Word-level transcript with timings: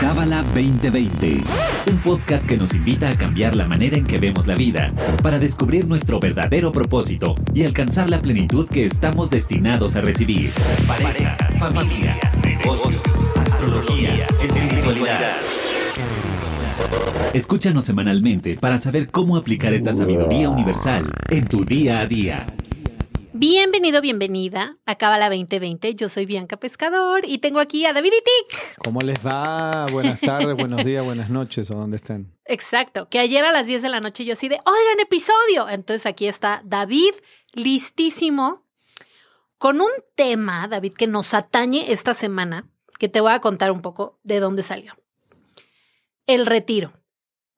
Cábala 0.00 0.42
2020, 0.54 1.42
un 1.90 1.98
podcast 1.98 2.46
que 2.46 2.56
nos 2.56 2.74
invita 2.74 3.08
a 3.08 3.16
cambiar 3.16 3.54
la 3.54 3.66
manera 3.66 3.96
en 3.96 4.04
que 4.04 4.18
vemos 4.18 4.46
la 4.46 4.54
vida, 4.54 4.92
para 5.22 5.38
descubrir 5.38 5.86
nuestro 5.86 6.20
verdadero 6.20 6.72
propósito 6.72 7.34
y 7.54 7.64
alcanzar 7.64 8.10
la 8.10 8.20
plenitud 8.20 8.68
que 8.68 8.84
estamos 8.84 9.30
destinados 9.30 9.96
a 9.96 10.00
recibir. 10.00 10.52
Pareja, 10.86 11.36
familia, 11.58 12.18
negocios, 12.44 13.00
astrología, 13.36 14.26
espiritualidad. 14.42 15.36
Escúchanos 17.32 17.84
semanalmente 17.84 18.56
para 18.56 18.78
saber 18.78 19.10
cómo 19.10 19.36
aplicar 19.36 19.72
esta 19.72 19.92
sabiduría 19.92 20.48
universal 20.50 21.12
en 21.30 21.46
tu 21.46 21.64
día 21.64 22.00
a 22.00 22.06
día. 22.06 22.46
Bienvenido, 23.36 24.00
bienvenida 24.00 24.78
a 24.86 24.94
Cábala 24.94 25.28
2020. 25.28 25.96
Yo 25.96 26.08
soy 26.08 26.24
Bianca 26.24 26.56
Pescador 26.56 27.22
y 27.24 27.38
tengo 27.38 27.58
aquí 27.58 27.84
a 27.84 27.92
David 27.92 28.12
Itik. 28.12 28.78
¿Cómo 28.84 29.00
les 29.00 29.18
va? 29.26 29.88
Buenas 29.90 30.20
tardes, 30.20 30.56
buenos 30.56 30.84
días, 30.84 31.04
buenas 31.04 31.30
noches 31.30 31.68
o 31.72 31.74
donde 31.74 31.96
estén. 31.96 32.32
Exacto, 32.44 33.08
que 33.08 33.18
ayer 33.18 33.44
a 33.44 33.50
las 33.50 33.66
10 33.66 33.82
de 33.82 33.88
la 33.88 33.98
noche 33.98 34.24
yo 34.24 34.34
así 34.34 34.46
de, 34.46 34.54
oigan, 34.54 35.00
episodio. 35.00 35.68
Entonces 35.68 36.06
aquí 36.06 36.28
está 36.28 36.62
David, 36.64 37.10
listísimo, 37.54 38.68
con 39.58 39.80
un 39.80 39.90
tema, 40.14 40.68
David, 40.68 40.92
que 40.92 41.08
nos 41.08 41.34
atañe 41.34 41.90
esta 41.90 42.14
semana, 42.14 42.70
que 43.00 43.08
te 43.08 43.20
voy 43.20 43.32
a 43.32 43.40
contar 43.40 43.72
un 43.72 43.80
poco 43.80 44.20
de 44.22 44.38
dónde 44.38 44.62
salió. 44.62 44.92
El 46.28 46.46
retiro 46.46 46.92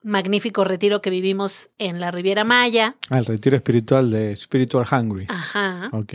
magnífico 0.07 0.63
retiro 0.63 1.03
que 1.03 1.11
vivimos 1.11 1.71
en 1.79 2.01
la 2.01 2.13
Riviera 2.13 2.45
Maya. 2.45 2.95
Ah, 3.11 3.19
el 3.19 3.27
retiro 3.27 3.57
espiritual 3.57 4.09
de 4.09 4.37
Spiritual 4.37 4.87
Hungry. 4.89 5.27
Ajá. 5.29 5.89
Ok. 5.93 6.15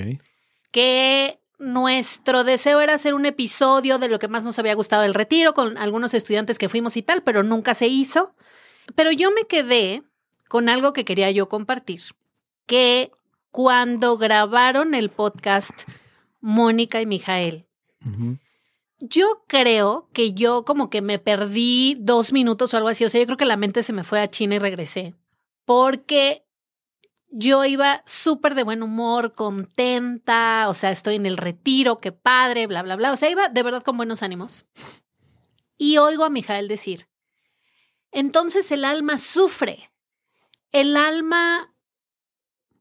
Que 0.71 1.41
nuestro 1.59 2.45
deseo 2.45 2.79
era 2.79 2.93
hacer 2.93 3.13
un 3.13 3.25
episodio 3.25 3.99
de 3.99 4.07
lo 4.07 4.17
que 4.17 4.29
más 4.29 4.45
nos 4.45 4.57
había 4.59 4.75
gustado 4.75 5.01
del 5.01 5.13
retiro 5.13 5.53
con 5.53 5.77
algunos 5.77 6.13
estudiantes 6.13 6.57
que 6.57 6.69
fuimos 6.69 6.95
y 6.95 7.01
tal, 7.01 7.21
pero 7.21 7.43
nunca 7.43 7.73
se 7.73 7.87
hizo. 7.87 8.33
Pero 8.95 9.11
yo 9.11 9.29
me 9.31 9.43
quedé 9.43 10.03
con 10.47 10.69
algo 10.69 10.93
que 10.93 11.03
quería 11.03 11.29
yo 11.29 11.49
compartir, 11.49 12.01
que 12.65 13.11
cuando 13.51 14.17
grabaron 14.17 14.93
el 14.93 15.09
podcast 15.09 15.83
Mónica 16.39 17.01
y 17.01 17.05
Mijael, 17.05 17.65
yo 19.01 19.43
creo 19.47 20.09
que 20.13 20.33
yo 20.33 20.63
como 20.65 20.89
que 20.89 21.01
me 21.01 21.19
perdí 21.19 21.95
dos 21.99 22.31
minutos 22.31 22.73
o 22.73 22.77
algo 22.77 22.89
así. 22.89 23.03
O 23.05 23.09
sea, 23.09 23.19
yo 23.19 23.25
creo 23.25 23.37
que 23.37 23.45
la 23.45 23.57
mente 23.57 23.83
se 23.83 23.93
me 23.93 24.03
fue 24.03 24.21
a 24.21 24.29
China 24.29 24.55
y 24.55 24.59
regresé. 24.59 25.15
Porque 25.65 26.45
yo 27.29 27.65
iba 27.65 28.03
súper 28.05 28.55
de 28.55 28.63
buen 28.63 28.83
humor, 28.83 29.31
contenta. 29.33 30.67
O 30.69 30.73
sea, 30.73 30.91
estoy 30.91 31.15
en 31.15 31.25
el 31.25 31.37
retiro, 31.37 31.97
qué 31.97 32.11
padre, 32.11 32.67
bla, 32.67 32.83
bla, 32.83 32.95
bla. 32.95 33.11
O 33.11 33.17
sea, 33.17 33.29
iba 33.29 33.49
de 33.49 33.63
verdad 33.63 33.83
con 33.83 33.97
buenos 33.97 34.23
ánimos. 34.23 34.65
Y 35.77 35.97
oigo 35.97 36.23
a 36.25 36.29
Mijael 36.29 36.67
decir, 36.67 37.07
entonces 38.11 38.71
el 38.71 38.85
alma 38.85 39.17
sufre. 39.17 39.91
El 40.71 40.95
alma, 40.95 41.73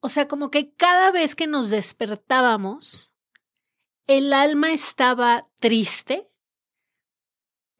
o 0.00 0.08
sea, 0.08 0.28
como 0.28 0.50
que 0.50 0.74
cada 0.74 1.10
vez 1.10 1.34
que 1.34 1.46
nos 1.46 1.70
despertábamos, 1.70 3.09
el 4.10 4.32
alma 4.32 4.72
estaba 4.72 5.44
triste 5.60 6.28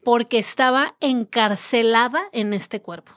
porque 0.05 0.39
estaba 0.39 0.97
encarcelada 1.01 2.23
en 2.31 2.55
este 2.55 2.81
cuerpo. 2.81 3.11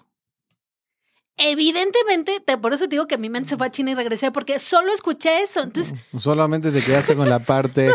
Evidentemente, 1.37 2.41
por 2.59 2.73
eso 2.73 2.87
digo 2.87 3.05
que 3.05 3.19
mi 3.19 3.29
mente 3.29 3.49
se 3.49 3.57
fue 3.57 3.67
a 3.67 3.69
China 3.69 3.91
y 3.91 3.93
regresé, 3.93 4.31
porque 4.31 4.57
solo 4.57 4.91
escuché 4.91 5.43
eso. 5.43 5.61
Entonces, 5.61 5.93
solamente 6.17 6.71
te 6.71 6.81
quedaste 6.81 7.15
con 7.15 7.29
la 7.29 7.37
parte 7.37 7.93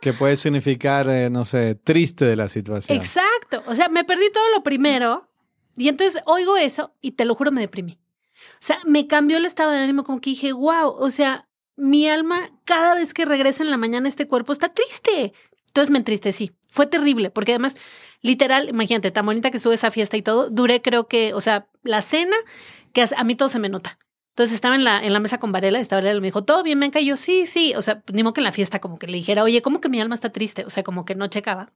que 0.00 0.12
puede 0.12 0.36
significar, 0.36 1.10
eh, 1.10 1.28
no 1.28 1.44
sé, 1.44 1.74
triste 1.74 2.24
de 2.24 2.36
la 2.36 2.48
situación. 2.48 2.96
Exacto. 2.96 3.64
O 3.66 3.74
sea, 3.74 3.88
me 3.88 4.04
perdí 4.04 4.30
todo 4.32 4.48
lo 4.54 4.62
primero 4.62 5.28
y 5.76 5.88
entonces 5.88 6.22
oigo 6.24 6.56
eso 6.56 6.94
y 7.00 7.12
te 7.12 7.24
lo 7.24 7.34
juro, 7.34 7.50
me 7.50 7.62
deprimí. 7.62 7.98
O 8.34 8.60
sea, 8.60 8.78
me 8.84 9.08
cambió 9.08 9.38
el 9.38 9.44
estado 9.44 9.72
de 9.72 9.78
ánimo, 9.78 10.04
como 10.04 10.20
que 10.20 10.30
dije, 10.30 10.52
wow, 10.52 10.86
o 10.86 11.10
sea, 11.10 11.48
mi 11.76 12.08
alma 12.08 12.50
cada 12.64 12.94
vez 12.94 13.14
que 13.14 13.24
regresa 13.24 13.62
en 13.62 13.70
la 13.70 13.76
mañana 13.76 14.08
este 14.08 14.26
cuerpo 14.26 14.52
está 14.52 14.68
triste. 14.68 15.32
Entonces 15.68 15.90
me 15.90 15.98
entristecí. 15.98 16.52
Fue 16.68 16.86
terrible, 16.86 17.30
porque 17.30 17.52
además, 17.52 17.76
literal, 18.20 18.68
imagínate, 18.68 19.10
tan 19.10 19.26
bonita 19.26 19.50
que 19.50 19.56
estuvo 19.56 19.72
esa 19.72 19.90
fiesta 19.90 20.16
y 20.16 20.22
todo, 20.22 20.50
duré 20.50 20.82
creo 20.82 21.06
que, 21.06 21.34
o 21.34 21.40
sea, 21.40 21.68
la 21.82 22.02
cena, 22.02 22.36
que 22.92 23.04
a 23.16 23.24
mí 23.24 23.34
todo 23.34 23.48
se 23.48 23.58
me 23.58 23.68
nota. 23.68 23.98
Entonces 24.32 24.54
estaba 24.54 24.74
en 24.74 24.84
la, 24.84 25.04
en 25.04 25.12
la 25.12 25.20
mesa 25.20 25.38
con 25.38 25.52
Varela, 25.52 25.78
estaba 25.78 26.00
Varela 26.00 26.20
me 26.20 26.28
dijo, 26.28 26.44
¿todo 26.44 26.62
bien, 26.62 26.78
me 26.78 26.90
Y 26.94 27.04
yo, 27.04 27.16
sí, 27.16 27.46
sí. 27.46 27.74
O 27.76 27.82
sea, 27.82 28.02
ni 28.12 28.22
modo 28.22 28.32
que 28.32 28.40
en 28.40 28.44
la 28.44 28.52
fiesta 28.52 28.80
como 28.80 28.98
que 28.98 29.06
le 29.06 29.18
dijera, 29.18 29.42
oye, 29.42 29.60
¿cómo 29.60 29.80
que 29.80 29.90
mi 29.90 30.00
alma 30.00 30.14
está 30.14 30.30
triste? 30.30 30.64
O 30.64 30.70
sea, 30.70 30.82
como 30.82 31.04
que 31.04 31.14
no 31.14 31.26
checaba. 31.26 31.72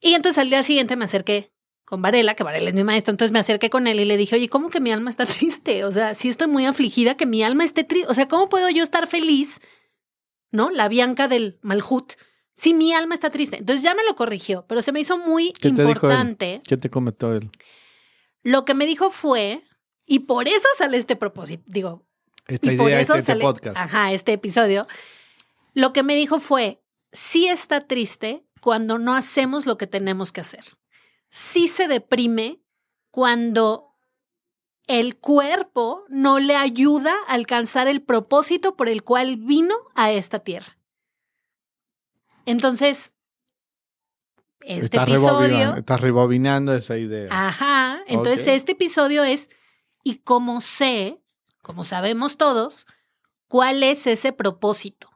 Y 0.00 0.14
entonces 0.14 0.38
al 0.38 0.50
día 0.50 0.62
siguiente 0.62 0.96
me 0.96 1.06
acerqué 1.06 1.52
con 1.88 2.02
Varela, 2.02 2.34
que 2.34 2.44
Varela 2.44 2.68
es 2.68 2.74
mi 2.74 2.84
maestro, 2.84 3.12
entonces 3.12 3.32
me 3.32 3.38
acerqué 3.38 3.70
con 3.70 3.86
él 3.86 3.98
y 3.98 4.04
le 4.04 4.18
dije, 4.18 4.36
oye, 4.36 4.50
¿cómo 4.50 4.68
que 4.68 4.78
mi 4.78 4.92
alma 4.92 5.08
está 5.08 5.24
triste? 5.26 5.84
O 5.84 5.92
sea, 5.92 6.14
si 6.14 6.28
estoy 6.28 6.46
muy 6.46 6.66
afligida, 6.66 7.16
que 7.16 7.24
mi 7.24 7.42
alma 7.42 7.64
esté 7.64 7.82
triste. 7.82 8.10
O 8.10 8.14
sea, 8.14 8.28
¿cómo 8.28 8.50
puedo 8.50 8.68
yo 8.68 8.82
estar 8.82 9.06
feliz? 9.06 9.62
¿No? 10.50 10.68
La 10.68 10.88
Bianca 10.88 11.28
del 11.28 11.58
Malhut. 11.62 12.12
Si 12.52 12.74
mi 12.74 12.92
alma 12.92 13.14
está 13.14 13.30
triste. 13.30 13.56
Entonces 13.56 13.82
ya 13.82 13.94
me 13.94 14.04
lo 14.04 14.16
corrigió, 14.16 14.66
pero 14.68 14.82
se 14.82 14.92
me 14.92 15.00
hizo 15.00 15.16
muy 15.16 15.54
importante. 15.62 16.60
¿Qué 16.68 16.76
te 16.76 16.90
comentó 16.90 17.32
él? 17.32 17.48
Lo 18.42 18.66
que 18.66 18.74
me 18.74 18.84
dijo 18.84 19.08
fue, 19.08 19.64
y 20.04 20.18
por 20.20 20.46
eso 20.46 20.68
sale 20.76 20.98
este 20.98 21.16
propósito, 21.16 21.62
digo, 21.68 22.06
esta 22.46 22.70
idea, 22.70 23.00
este, 23.00 23.18
este 23.18 23.36
podcast. 23.36 23.78
Ajá, 23.78 24.12
este 24.12 24.34
episodio. 24.34 24.86
Lo 25.72 25.94
que 25.94 26.02
me 26.02 26.16
dijo 26.16 26.38
fue, 26.38 26.82
sí 27.12 27.48
está 27.48 27.86
triste 27.86 28.44
cuando 28.60 28.98
no 28.98 29.14
hacemos 29.14 29.64
lo 29.64 29.78
que 29.78 29.86
tenemos 29.86 30.32
que 30.32 30.42
hacer 30.42 30.64
sí 31.30 31.68
se 31.68 31.88
deprime 31.88 32.62
cuando 33.10 33.88
el 34.86 35.18
cuerpo 35.18 36.04
no 36.08 36.38
le 36.38 36.56
ayuda 36.56 37.14
a 37.26 37.34
alcanzar 37.34 37.88
el 37.88 38.02
propósito 38.02 38.76
por 38.76 38.88
el 38.88 39.04
cual 39.04 39.36
vino 39.36 39.74
a 39.94 40.10
esta 40.10 40.38
tierra. 40.38 40.76
Entonces, 42.46 43.12
este 44.60 44.96
episodio... 44.96 45.76
estás 45.76 46.00
rebobinando 46.00 46.74
esa 46.74 46.96
idea. 46.96 47.28
Ajá. 47.30 48.00
Entonces, 48.06 48.48
este 48.48 48.72
episodio 48.72 49.24
es, 49.24 49.50
y 50.02 50.18
como 50.20 50.62
sé, 50.62 51.22
como 51.62 51.84
sabemos 51.84 52.38
todos, 52.38 52.86
cuál 53.48 53.82
es 53.82 54.06
ese 54.06 54.32
propósito. 54.32 55.10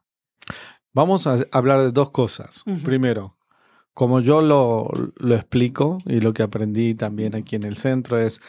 Vamos 0.93 1.27
a 1.27 1.39
hablar 1.53 1.81
de 1.81 1.93
dos 1.93 2.11
cosas. 2.11 2.65
Primero, 2.85 3.39
como 3.95 4.21
yo 4.21 4.41
lo, 4.41 4.91
lo, 5.17 5.35
explico 5.35 5.99
y 6.07 6.21
lo 6.21 6.33
que 6.33 6.43
aprendí 6.43 6.95
también 6.95 7.35
aquí 7.35 7.57
en 7.57 7.65
el 7.65 7.77
centro 7.77 8.19
es 8.19 8.41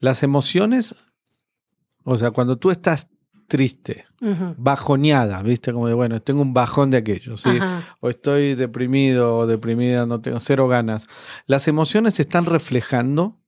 las 0.00 0.22
emociones, 0.22 0.94
o 2.04 2.16
sea, 2.16 2.30
cuando 2.30 2.56
tú 2.56 2.70
estás 2.70 3.08
triste, 3.48 4.04
bajoneada, 4.58 5.42
¿viste? 5.42 5.72
Como 5.72 5.88
de, 5.88 5.94
bueno, 5.94 6.20
tengo 6.20 6.42
un 6.42 6.52
bajón 6.52 6.90
de 6.90 6.98
aquello, 6.98 7.36
¿sí? 7.38 7.48
O 8.00 8.10
estoy 8.10 8.54
deprimido 8.54 9.38
o 9.38 9.46
deprimida, 9.46 10.04
no 10.04 10.20
tengo 10.20 10.38
cero 10.38 10.68
ganas. 10.68 11.08
Las 11.46 11.66
emociones 11.66 12.14
se 12.14 12.22
están 12.22 12.44
reflejando, 12.44 13.40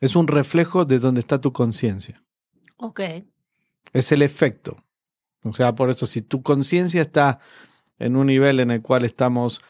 es 0.00 0.14
un 0.14 0.28
reflejo 0.28 0.84
de 0.84 1.00
donde 1.00 1.20
está 1.20 1.40
tu 1.40 1.52
conciencia. 1.52 2.22
Ok. 2.76 3.00
Es 3.92 4.12
el 4.12 4.22
efecto. 4.22 4.76
O 5.42 5.52
sea, 5.52 5.74
por 5.74 5.90
eso, 5.90 6.06
si 6.06 6.22
tu 6.22 6.42
conciencia 6.42 7.02
está 7.02 7.40
en 7.98 8.16
un 8.16 8.28
nivel 8.28 8.60
en 8.60 8.70
el 8.70 8.82
cual 8.82 9.04
estamos 9.04 9.60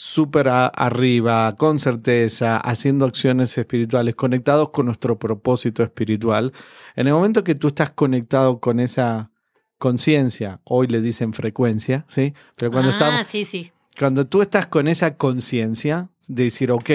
súper 0.00 0.46
arriba, 0.48 1.56
con 1.56 1.80
certeza, 1.80 2.56
haciendo 2.58 3.04
acciones 3.04 3.58
espirituales, 3.58 4.14
conectados 4.14 4.70
con 4.70 4.86
nuestro 4.86 5.18
propósito 5.18 5.82
espiritual. 5.82 6.52
En 6.94 7.08
el 7.08 7.14
momento 7.14 7.42
que 7.42 7.56
tú 7.56 7.66
estás 7.66 7.90
conectado 7.90 8.60
con 8.60 8.78
esa 8.78 9.32
conciencia, 9.76 10.60
hoy 10.62 10.86
le 10.86 11.00
dicen 11.00 11.32
frecuencia, 11.32 12.04
¿sí? 12.06 12.32
Pero 12.56 12.70
cuando 12.70 12.92
ah, 13.00 13.24
sí, 13.24 13.44
sí. 13.44 13.72
Cuando 13.98 14.24
tú 14.24 14.40
estás 14.40 14.68
con 14.68 14.86
esa 14.86 15.16
conciencia 15.16 16.10
de 16.28 16.44
decir, 16.44 16.70
ok, 16.70 16.90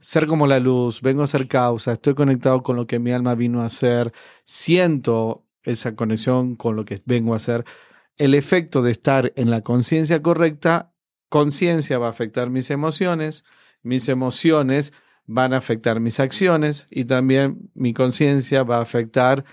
ser 0.00 0.26
como 0.26 0.46
la 0.46 0.58
luz, 0.58 1.02
vengo 1.02 1.22
a 1.22 1.26
ser 1.26 1.48
causa, 1.48 1.92
estoy 1.92 2.14
conectado 2.14 2.62
con 2.62 2.76
lo 2.76 2.86
que 2.86 2.98
mi 2.98 3.12
alma 3.12 3.34
vino 3.34 3.60
a 3.60 3.66
hacer, 3.66 4.14
siento 4.46 5.44
esa 5.62 5.94
conexión 5.94 6.56
con 6.56 6.74
lo 6.74 6.86
que 6.86 7.02
vengo 7.04 7.34
a 7.34 7.36
hacer, 7.36 7.66
el 8.16 8.32
efecto 8.32 8.80
de 8.80 8.92
estar 8.92 9.34
en 9.36 9.50
la 9.50 9.60
conciencia 9.60 10.22
correcta 10.22 10.94
conciencia 11.28 11.98
va 11.98 12.06
a 12.06 12.10
afectar 12.10 12.50
mis 12.50 12.70
emociones, 12.70 13.44
mis 13.82 14.08
emociones 14.08 14.92
van 15.26 15.52
a 15.52 15.58
afectar 15.58 16.00
mis 16.00 16.20
acciones 16.20 16.86
y 16.90 17.04
también 17.04 17.70
mi 17.74 17.92
conciencia 17.92 18.62
va 18.62 18.78
a 18.78 18.82
afectar, 18.82 19.44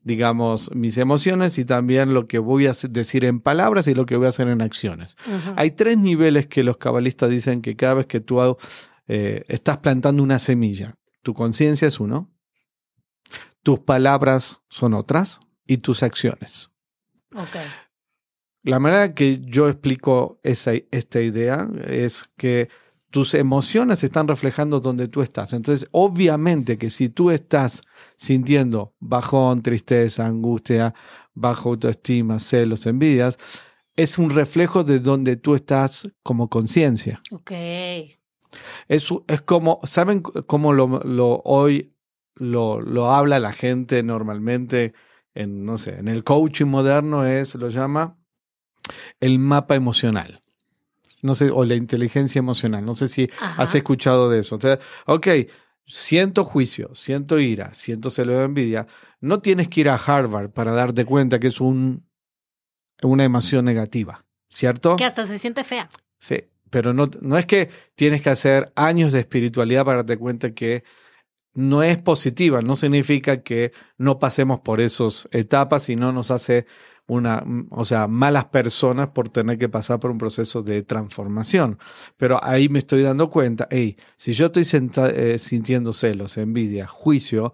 digamos, 0.00 0.74
mis 0.74 0.98
emociones 0.98 1.58
y 1.58 1.64
también 1.64 2.14
lo 2.14 2.28
que 2.28 2.38
voy 2.38 2.66
a 2.66 2.72
decir 2.88 3.24
en 3.24 3.40
palabras 3.40 3.88
y 3.88 3.94
lo 3.94 4.06
que 4.06 4.16
voy 4.16 4.26
a 4.26 4.30
hacer 4.30 4.48
en 4.48 4.62
acciones. 4.62 5.16
Hay 5.56 5.72
tres 5.72 5.98
niveles 5.98 6.46
que 6.46 6.62
los 6.62 6.76
cabalistas 6.76 7.30
dicen 7.30 7.60
que 7.60 7.76
cada 7.76 7.94
vez 7.94 8.06
que 8.06 8.20
tú 8.20 8.40
eh, 9.08 9.44
estás 9.48 9.78
plantando 9.78 10.22
una 10.22 10.38
semilla, 10.38 10.96
tu 11.22 11.34
conciencia 11.34 11.88
es 11.88 11.98
uno, 11.98 12.30
tus 13.64 13.80
palabras 13.80 14.62
son 14.68 14.94
otras 14.94 15.40
y 15.66 15.78
tus 15.78 16.04
acciones. 16.04 16.70
Okay. 17.34 17.66
La 18.66 18.80
manera 18.80 19.14
que 19.14 19.38
yo 19.42 19.68
explico 19.68 20.40
esa, 20.42 20.72
esta 20.90 21.20
idea 21.20 21.68
es 21.86 22.28
que 22.36 22.68
tus 23.12 23.34
emociones 23.34 24.02
están 24.02 24.26
reflejando 24.26 24.80
donde 24.80 25.06
tú 25.06 25.22
estás. 25.22 25.52
Entonces, 25.52 25.88
obviamente 25.92 26.76
que 26.76 26.90
si 26.90 27.08
tú 27.08 27.30
estás 27.30 27.82
sintiendo 28.16 28.92
bajón, 28.98 29.62
tristeza, 29.62 30.26
angustia, 30.26 30.94
bajo 31.32 31.68
autoestima, 31.68 32.40
celos, 32.40 32.86
envidias, 32.86 33.38
es 33.94 34.18
un 34.18 34.30
reflejo 34.30 34.82
de 34.82 34.98
donde 34.98 35.36
tú 35.36 35.54
estás 35.54 36.10
como 36.24 36.50
conciencia. 36.50 37.22
Ok. 37.30 37.52
Es, 38.88 39.08
es 39.28 39.40
como, 39.42 39.78
¿saben 39.84 40.22
cómo 40.22 40.72
lo, 40.72 41.04
lo 41.04 41.40
hoy 41.44 41.94
lo, 42.34 42.80
lo 42.80 43.12
habla 43.12 43.38
la 43.38 43.52
gente 43.52 44.02
normalmente 44.02 44.92
en, 45.34 45.64
no 45.64 45.78
sé, 45.78 46.00
en 46.00 46.08
el 46.08 46.24
coaching 46.24 46.66
moderno 46.66 47.24
es, 47.24 47.54
lo 47.54 47.68
llama 47.68 48.18
el 49.20 49.38
mapa 49.38 49.74
emocional. 49.74 50.40
No 51.22 51.34
sé, 51.34 51.50
o 51.50 51.64
la 51.64 51.74
inteligencia 51.74 52.38
emocional. 52.38 52.84
No 52.84 52.94
sé 52.94 53.08
si 53.08 53.28
Ajá. 53.40 53.62
has 53.62 53.74
escuchado 53.74 54.30
de 54.30 54.40
eso. 54.40 54.56
Entonces, 54.56 54.84
ok, 55.06 55.26
siento 55.86 56.44
juicio, 56.44 56.94
siento 56.94 57.38
ira, 57.38 57.72
siento 57.74 58.10
celo 58.10 58.36
de 58.36 58.44
envidia. 58.44 58.86
No 59.20 59.40
tienes 59.40 59.68
que 59.68 59.80
ir 59.80 59.88
a 59.88 59.96
Harvard 59.96 60.50
para 60.50 60.72
darte 60.72 61.04
cuenta 61.04 61.38
que 61.38 61.46
es 61.46 61.60
un, 61.60 62.04
una 63.02 63.24
emoción 63.24 63.64
negativa, 63.64 64.24
¿cierto? 64.48 64.96
Que 64.96 65.04
hasta 65.04 65.24
se 65.24 65.38
siente 65.38 65.64
fea. 65.64 65.88
Sí, 66.18 66.44
pero 66.70 66.92
no, 66.92 67.08
no 67.20 67.38
es 67.38 67.46
que 67.46 67.70
tienes 67.94 68.22
que 68.22 68.30
hacer 68.30 68.72
años 68.74 69.12
de 69.12 69.20
espiritualidad 69.20 69.84
para 69.84 69.98
darte 69.98 70.18
cuenta 70.18 70.52
que 70.52 70.84
no 71.54 71.82
es 71.82 72.00
positiva, 72.02 72.60
no 72.60 72.76
significa 72.76 73.42
que 73.42 73.72
no 73.96 74.18
pasemos 74.18 74.60
por 74.60 74.80
esas 74.80 75.26
etapas 75.32 75.88
y 75.88 75.96
no 75.96 76.12
nos 76.12 76.30
hace 76.30 76.66
una, 77.06 77.44
o 77.70 77.84
sea, 77.84 78.08
malas 78.08 78.46
personas 78.46 79.10
por 79.10 79.28
tener 79.28 79.58
que 79.58 79.68
pasar 79.68 80.00
por 80.00 80.10
un 80.10 80.18
proceso 80.18 80.62
de 80.62 80.82
transformación. 80.82 81.78
Pero 82.16 82.42
ahí 82.42 82.68
me 82.68 82.80
estoy 82.80 83.02
dando 83.02 83.30
cuenta, 83.30 83.68
hey, 83.70 83.96
si 84.16 84.32
yo 84.32 84.46
estoy 84.46 84.64
eh, 85.14 85.38
sintiendo 85.38 85.92
celos, 85.92 86.36
envidia, 86.36 86.86
juicio, 86.86 87.52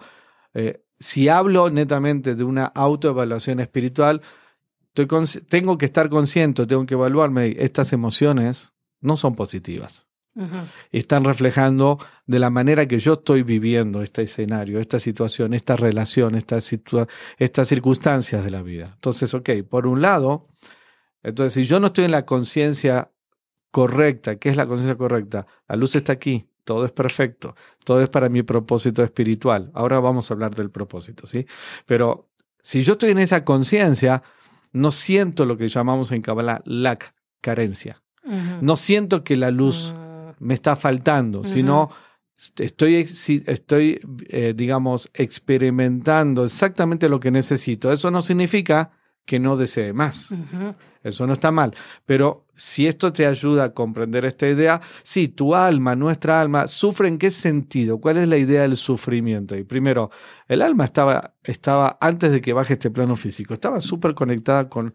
eh, 0.54 0.84
si 0.98 1.28
hablo 1.28 1.70
netamente 1.70 2.34
de 2.34 2.44
una 2.44 2.66
autoevaluación 2.66 3.60
espiritual, 3.60 4.22
estoy 4.94 5.06
tengo 5.48 5.78
que 5.78 5.86
estar 5.86 6.08
consciente, 6.08 6.66
tengo 6.66 6.86
que 6.86 6.94
evaluarme, 6.94 7.56
estas 7.58 7.92
emociones 7.92 8.72
no 9.00 9.16
son 9.16 9.34
positivas 9.34 10.06
Están 10.90 11.24
reflejando 11.24 11.98
de 12.26 12.38
la 12.38 12.48
manera 12.48 12.88
que 12.88 12.98
yo 12.98 13.14
estoy 13.14 13.42
viviendo 13.42 14.02
este 14.02 14.22
escenario, 14.22 14.80
esta 14.80 14.98
situación, 14.98 15.52
esta 15.52 15.76
relación, 15.76 16.34
esta 16.34 16.56
situa- 16.60 17.06
estas 17.38 17.68
circunstancias 17.68 18.42
de 18.44 18.50
la 18.50 18.62
vida. 18.62 18.92
Entonces, 18.94 19.34
ok, 19.34 19.50
por 19.68 19.86
un 19.86 20.00
lado, 20.00 20.46
entonces 21.22 21.52
si 21.52 21.64
yo 21.64 21.80
no 21.80 21.88
estoy 21.88 22.06
en 22.06 22.12
la 22.12 22.24
conciencia 22.24 23.10
correcta, 23.70 24.36
¿qué 24.36 24.48
es 24.48 24.56
la 24.56 24.66
conciencia 24.66 24.96
correcta? 24.96 25.46
La 25.68 25.76
luz 25.76 25.94
está 25.96 26.12
aquí, 26.12 26.46
todo 26.64 26.84
es 26.86 26.92
perfecto, 26.92 27.54
todo 27.84 28.00
es 28.02 28.08
para 28.08 28.28
mi 28.28 28.42
propósito 28.42 29.02
espiritual. 29.02 29.70
Ahora 29.74 30.00
vamos 30.00 30.30
a 30.30 30.34
hablar 30.34 30.54
del 30.54 30.70
propósito, 30.70 31.26
¿sí? 31.26 31.46
Pero 31.86 32.30
si 32.62 32.82
yo 32.82 32.92
estoy 32.92 33.10
en 33.10 33.18
esa 33.18 33.44
conciencia, 33.44 34.22
no 34.72 34.90
siento 34.90 35.44
lo 35.44 35.56
que 35.56 35.68
llamamos 35.68 36.12
en 36.12 36.22
Kabbalah 36.22 36.62
lack, 36.64 37.14
carencia. 37.40 38.02
No 38.60 38.76
siento 38.76 39.24
que 39.24 39.36
la 39.36 39.50
luz 39.50 39.92
Mm, 39.96 40.01
me 40.42 40.54
está 40.54 40.76
faltando, 40.76 41.44
sino 41.44 41.90
estoy, 42.58 43.06
estoy 43.46 44.00
eh, 44.28 44.52
digamos, 44.54 45.10
experimentando 45.14 46.44
exactamente 46.44 47.08
lo 47.08 47.20
que 47.20 47.30
necesito. 47.30 47.92
Eso 47.92 48.10
no 48.10 48.22
significa 48.22 48.92
que 49.24 49.38
no 49.38 49.56
desee 49.56 49.92
más. 49.92 50.34
Eso 51.02 51.26
no 51.26 51.32
está 51.32 51.50
mal. 51.50 51.74
Pero 52.06 52.46
si 52.56 52.86
esto 52.86 53.12
te 53.12 53.26
ayuda 53.26 53.64
a 53.64 53.74
comprender 53.74 54.24
esta 54.24 54.48
idea, 54.48 54.80
sí, 55.02 55.28
tu 55.28 55.54
alma, 55.54 55.94
nuestra 55.94 56.40
alma, 56.40 56.66
sufre 56.66 57.08
en 57.08 57.18
qué 57.18 57.30
sentido? 57.30 58.00
¿Cuál 58.00 58.18
es 58.18 58.28
la 58.28 58.36
idea 58.36 58.62
del 58.62 58.76
sufrimiento? 58.76 59.56
Y 59.56 59.64
primero, 59.64 60.10
el 60.48 60.62
alma 60.62 60.84
estaba, 60.84 61.34
estaba 61.44 61.98
antes 62.00 62.32
de 62.32 62.40
que 62.40 62.52
baje 62.52 62.74
este 62.74 62.90
plano 62.90 63.16
físico, 63.16 63.54
estaba 63.54 63.80
súper 63.80 64.14
conectada 64.14 64.68
con, 64.68 64.94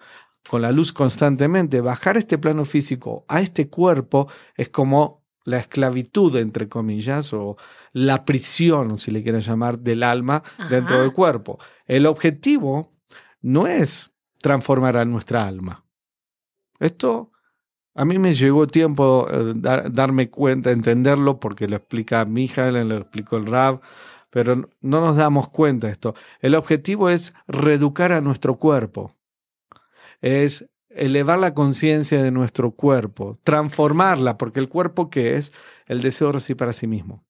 con 0.50 0.62
la 0.62 0.72
luz 0.72 0.94
constantemente. 0.94 1.82
Bajar 1.82 2.18
este 2.18 2.38
plano 2.38 2.66
físico 2.66 3.26
a 3.28 3.42
este 3.42 3.70
cuerpo 3.70 4.30
es 4.56 4.70
como 4.70 5.17
la 5.48 5.60
esclavitud, 5.60 6.36
entre 6.36 6.68
comillas, 6.68 7.32
o 7.34 7.56
la 7.94 8.26
prisión, 8.26 8.98
si 8.98 9.12
le 9.12 9.24
quieren 9.24 9.40
llamar, 9.40 9.80
del 9.80 10.04
alma 10.04 10.44
dentro 10.70 11.00
del 11.02 11.14
cuerpo. 11.14 11.58
El 11.86 12.06
objetivo 12.06 12.92
no 13.42 13.66
es 13.66 14.12
transformar 14.42 14.98
a 14.98 15.06
nuestra 15.06 15.48
alma. 15.48 15.86
Esto 16.80 17.32
a 17.96 18.04
mí 18.04 18.20
me 18.20 18.34
llegó 18.34 18.68
tiempo 18.68 19.26
eh, 19.32 19.54
dar- 19.56 19.90
darme 19.92 20.30
cuenta, 20.30 20.72
entenderlo, 20.72 21.40
porque 21.40 21.68
lo 21.68 21.78
explica 21.78 22.26
Mijael, 22.26 22.88
lo 22.90 22.98
explicó 22.98 23.38
el 23.38 23.46
Rab, 23.46 23.80
pero 24.30 24.54
no 24.56 24.68
no 24.82 25.00
nos 25.00 25.16
damos 25.16 25.48
cuenta 25.48 25.88
de 25.88 25.94
esto. 25.94 26.14
El 26.42 26.56
objetivo 26.56 27.10
es 27.10 27.34
reeducar 27.48 28.12
a 28.12 28.20
nuestro 28.20 28.56
cuerpo, 28.56 29.16
es 30.20 30.68
elevar 30.90 31.40
la 31.40 31.54
conciencia 31.54 32.22
de 32.22 32.32
nuestro 32.32 32.72
cuerpo, 32.72 33.40
transformarla, 33.44 34.38
porque 34.38 34.60
el 34.60 34.70
cuerpo 34.70 35.10
que 35.10 35.36
es 35.36 35.54
el 35.86 36.02
deseo 36.02 36.28
de 36.28 36.34
recibir 36.34 36.58
para 36.58 36.74
sí 36.74 36.88
mismo. 36.88 37.24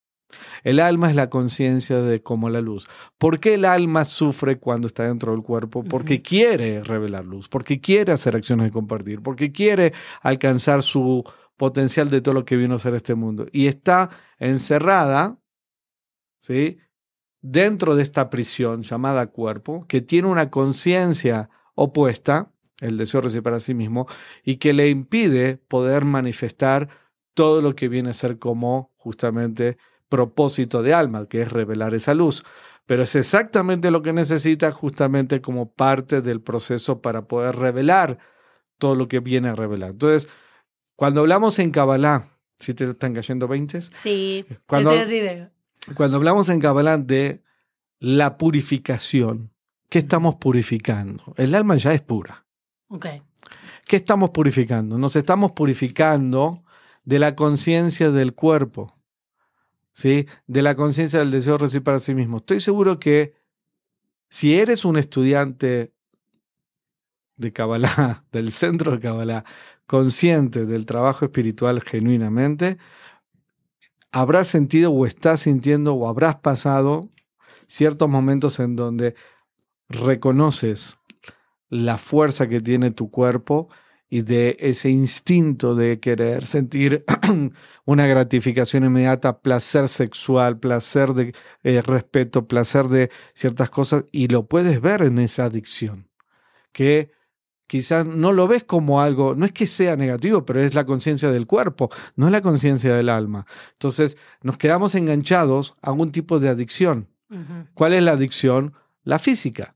El 0.64 0.80
alma 0.80 1.10
es 1.10 1.16
la 1.16 1.30
conciencia 1.30 2.02
de 2.02 2.22
como 2.22 2.50
la 2.50 2.62
luz. 2.62 2.88
¿Por 3.18 3.40
qué 3.40 3.56
el 3.56 3.66
alma 3.66 4.06
sufre 4.06 4.60
cuando 4.60 4.88
está 4.88 5.04
dentro 5.04 5.32
del 5.32 5.42
cuerpo? 5.42 5.84
Porque 5.84 6.22
quiere 6.22 6.84
revelar 6.84 7.26
luz, 7.26 7.48
porque 7.48 7.80
quiere 7.80 8.12
hacer 8.12 8.36
acciones 8.36 8.66
de 8.66 8.72
compartir, 8.72 9.22
porque 9.22 9.52
quiere 9.52 9.94
alcanzar 10.22 10.84
su 10.84 11.24
potencial 11.56 12.10
de 12.10 12.22
todo 12.22 12.36
lo 12.36 12.46
que 12.46 12.58
vino 12.58 12.76
a 12.76 12.80
ser 12.80 12.94
este 12.94 13.16
mundo. 13.16 13.48
Y 13.52 13.68
está 13.68 14.10
encerrada, 14.38 15.40
¿sí? 16.40 16.78
Dentro 17.42 17.96
de 17.96 18.04
esta 18.04 18.30
prisión 18.30 18.84
llamada 18.84 19.28
cuerpo, 19.28 19.86
que 19.88 20.02
tiene 20.02 20.28
una 20.28 20.50
conciencia 20.50 21.50
opuesta, 21.76 22.52
el 22.82 22.98
deseo 22.98 23.22
de 23.22 23.26
recibir 23.26 23.44
para 23.44 23.60
sí 23.60 23.74
mismo, 23.74 24.08
y 24.44 24.58
que 24.58 24.74
le 24.74 24.90
impide 24.90 25.58
poder 25.58 26.06
manifestar 26.06 26.90
todo 27.34 27.62
lo 27.62 27.76
que 27.76 27.88
viene 27.88 28.10
a 28.10 28.14
ser 28.14 28.40
como 28.40 28.92
justamente 28.98 29.78
propósito 30.10 30.82
de 30.84 30.94
alma, 30.94 31.28
que 31.28 31.42
es 31.42 31.52
revelar 31.52 31.94
esa 31.94 32.14
luz. 32.14 32.44
Pero 32.86 33.04
es 33.04 33.16
exactamente 33.16 33.92
lo 33.92 34.02
que 34.02 34.14
necesita 34.14 34.72
justamente 34.72 35.42
como 35.42 35.72
parte 35.74 36.22
del 36.22 36.42
proceso 36.42 37.02
para 37.02 37.28
poder 37.28 37.56
revelar 37.58 38.18
todo 38.78 38.96
lo 38.96 39.08
que 39.08 39.20
viene 39.20 39.50
a 39.50 39.56
revelar. 39.56 39.92
Entonces, 39.92 40.30
cuando 40.96 41.20
hablamos 41.22 41.60
en 41.60 41.72
Kabbalah, 41.72 42.30
si 42.60 42.74
te 42.74 42.86
están 42.90 43.14
cayendo 43.14 43.48
20, 43.48 43.82
Sí. 43.82 44.46
Cuando- 44.66 44.92
Estoy 44.92 45.04
así 45.04 45.20
de. 45.20 45.50
cuando 45.96 46.18
hablamos 46.18 46.48
en 46.50 46.60
Kabbalah 46.62 46.98
de 46.98 47.44
la 48.00 48.38
purificación, 48.38 49.52
¿qué 49.90 50.00
estamos 50.00 50.36
purificando? 50.36 51.34
El 51.38 51.54
alma 51.56 51.76
ya 51.76 51.94
es 51.94 52.02
pura. 52.02 52.46
Ok. 52.90 53.08
¿Qué 53.86 53.96
estamos 53.96 54.32
purificando? 54.32 54.98
Nos 54.98 55.16
estamos 55.16 55.52
purificando 55.52 56.64
de 57.04 57.20
la 57.20 57.36
conciencia 57.36 58.12
del 58.12 58.34
cuerpo, 58.34 58.98
¿sí? 59.94 60.28
De 60.46 60.62
la 60.62 60.76
conciencia 60.76 61.20
del 61.20 61.32
deseo 61.32 61.54
de 61.54 61.60
recibir 61.60 61.84
para 61.84 62.00
sí 62.00 62.14
mismo. 62.14 62.38
Estoy 62.38 62.60
seguro 62.60 63.00
que 63.00 63.34
si 64.30 64.56
eres 64.56 64.86
un 64.86 64.98
estudiante 64.98 65.94
de 67.38 67.54
Kabbalah, 67.54 68.26
del 68.32 68.50
centro 68.50 68.92
de 68.92 69.00
Kabbalah, 69.00 69.46
consciente 69.86 70.66
del 70.66 70.86
trabajo 70.86 71.26
espiritual 71.26 71.82
genuinamente, 71.82 72.78
habrás 74.12 74.48
sentido 74.48 74.92
o 74.92 75.06
estás 75.06 75.42
sintiendo 75.42 75.94
o 75.94 76.08
habrás 76.08 76.38
pasado 76.38 77.10
ciertos 77.68 78.10
momentos 78.10 78.60
en 78.60 78.76
donde 78.76 79.16
reconoces 79.90 80.98
la 81.70 81.98
fuerza 81.98 82.48
que 82.48 82.62
tiene 82.62 82.92
tu 82.92 83.10
cuerpo 83.12 83.70
y 84.10 84.22
de 84.22 84.56
ese 84.60 84.90
instinto 84.90 85.76
de 85.76 86.00
querer 86.00 86.46
sentir 86.46 87.04
una 87.86 88.08
gratificación 88.08 88.86
inmediata, 88.86 89.42
placer 89.42 89.90
sexual, 89.90 90.60
placer 90.60 91.14
de 91.14 91.34
eh, 91.64 91.82
respeto, 91.82 92.48
placer 92.48 92.88
de 92.88 93.12
ciertas 93.34 93.70
cosas, 93.70 94.06
y 94.12 94.28
lo 94.28 94.48
puedes 94.48 94.80
ver 94.82 95.02
en 95.02 95.20
esa 95.20 95.46
adicción, 95.46 96.08
que 96.72 97.12
quizás 97.68 98.06
no 98.06 98.32
lo 98.32 98.48
ves 98.48 98.64
como 98.64 99.02
algo, 99.02 99.36
no 99.36 99.46
es 99.46 99.52
que 99.52 99.68
sea 99.68 99.98
negativo, 99.98 100.46
pero 100.46 100.62
es 100.62 100.74
la 100.74 100.86
conciencia 100.86 101.30
del 101.30 101.46
cuerpo, 101.46 101.90
no 102.16 102.28
es 102.28 102.32
la 102.32 102.42
conciencia 102.42 102.96
del 102.96 103.10
alma. 103.10 103.46
Entonces 103.74 104.18
nos 104.42 104.58
quedamos 104.58 104.96
enganchados 104.96 105.76
a 105.82 105.92
un 105.92 106.12
tipo 106.12 106.40
de 106.40 106.50
adicción. 106.50 107.10
¿Cuál 107.74 107.94
es 107.94 108.02
la 108.02 108.14
adicción? 108.14 108.74
La 109.04 109.20
física. 109.20 109.76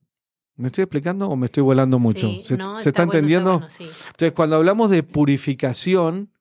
¿Me 0.55 0.67
estoy 0.67 0.83
explicando 0.83 1.27
o 1.27 1.35
me 1.35 1.45
estoy 1.45 1.63
volando 1.63 1.99
mucho? 1.99 2.29
Sí, 2.29 2.41
¿Se, 2.43 2.57
no, 2.57 2.81
se 2.81 2.89
está, 2.89 3.03
entendiendo? 3.03 3.59
bueno, 3.59 3.69
sí. 3.69 3.83
Entonces, 3.83 4.33
cuando 4.33 4.57
hablamos 4.57 4.89
de 4.89 5.03
purificación, 5.03 6.31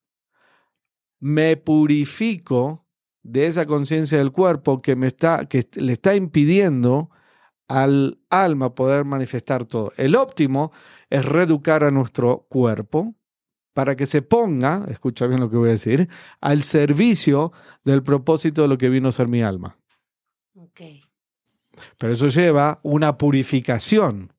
me 1.20 1.56
purifico 1.56 2.86
de 3.22 3.46
esa 3.46 3.66
conciencia 3.66 4.18
del 4.18 4.32
cuerpo 4.32 4.80
que 4.80 4.96
me 4.96 5.06
está, 5.06 5.46
que 5.46 5.66
le 5.76 5.92
está 5.92 6.14
impidiendo 6.14 7.10
al 7.68 8.18
alma 8.30 8.74
poder 8.74 9.04
manifestar 9.04 9.64
todo. 9.64 9.92
El 9.96 10.16
óptimo 10.16 10.72
es 11.08 11.24
reeducar 11.24 11.84
a 11.84 11.90
nuestro 11.90 12.46
cuerpo, 12.48 13.14
para 13.72 13.94
que 13.94 14.06
se 14.06 14.22
ponga, 14.22 14.84
escucha 14.88 15.26
bien 15.26 15.40
lo 15.40 15.48
que 15.48 15.56
voy 15.56 15.68
a 15.68 15.72
decir, 15.72 16.08
al 16.40 16.62
servicio 16.62 17.52
del 17.84 18.02
propósito 18.02 18.62
de 18.62 18.68
lo 18.68 18.78
que 18.78 18.88
vino 18.88 19.08
a 19.08 19.12
ser 19.12 19.28
mi 19.28 19.42
alma. 19.42 19.78
Ok. 20.54 20.80
Pero 21.98 22.12
eso 22.12 22.28
lleva 22.28 22.80
una 22.82 23.18
purificación. 23.18 24.32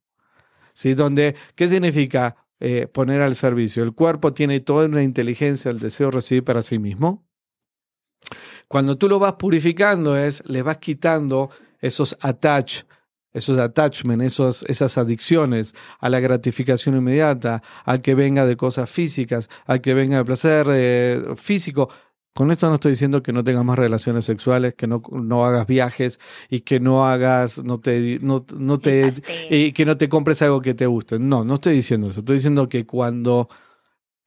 ¿sí? 0.74 0.94
Donde, 0.94 1.36
¿Qué 1.56 1.68
significa 1.68 2.36
eh, 2.60 2.88
poner 2.88 3.22
al 3.22 3.36
servicio? 3.36 3.84
El 3.84 3.94
cuerpo 3.94 4.34
tiene 4.34 4.60
toda 4.60 4.86
una 4.86 5.04
inteligencia, 5.04 5.72
el 5.72 5.80
deseo 5.80 6.08
de 6.08 6.16
recibir 6.16 6.44
para 6.44 6.62
sí 6.62 6.80
mismo. 6.80 7.26
Cuando 8.68 8.98
tú 8.98 9.10
lo 9.10 9.20
vas 9.20 9.34
purificando 9.34 10.16
es, 10.18 10.44
le 10.48 10.62
vas 10.62 10.78
quitando 10.78 11.50
esos 11.80 12.18
attach, 12.22 12.84
esos 13.34 13.58
attachments, 13.58 14.26
esos, 14.26 14.64
esas 14.64 14.98
adicciones 14.98 15.74
a 16.00 16.10
la 16.10 16.20
gratificación 16.20 16.96
inmediata, 16.96 17.62
a 17.86 17.98
que 18.00 18.16
venga 18.16 18.46
de 18.46 18.56
cosas 18.56 18.90
físicas, 18.90 19.50
a 19.66 19.80
que 19.80 19.94
venga 19.94 20.18
de 20.18 20.26
placer 20.26 20.68
eh, 20.72 21.22
físico. 21.36 21.90
Con 22.34 22.50
esto 22.52 22.70
no 22.70 22.76
estoy 22.76 22.92
diciendo 22.92 23.22
que 23.22 23.34
no 23.34 23.44
tengas 23.44 23.66
más 23.66 23.78
relaciones 23.78 24.24
sexuales, 24.24 24.74
que 24.74 24.88
no, 24.88 25.02
no 25.12 25.46
hagas 25.46 25.68
viajes 25.68 26.20
y 26.50 26.62
que 26.62 26.80
no 26.80 27.06
hagas, 27.06 27.64
no 27.64 27.78
te, 27.78 28.20
no, 28.22 28.46
no 28.58 28.80
te, 28.80 29.14
y 29.50 29.74
que 29.74 29.86
no 29.86 29.98
te 29.98 30.08
compres 30.08 30.42
algo 30.42 30.62
que 30.62 30.74
te 30.74 30.86
guste. 30.86 31.20
No, 31.20 31.44
no 31.44 31.56
estoy 31.56 31.76
diciendo 31.76 32.10
eso. 32.10 32.22
Estoy 32.22 32.38
diciendo 32.38 32.70
que 32.70 32.86
cuando 32.86 33.50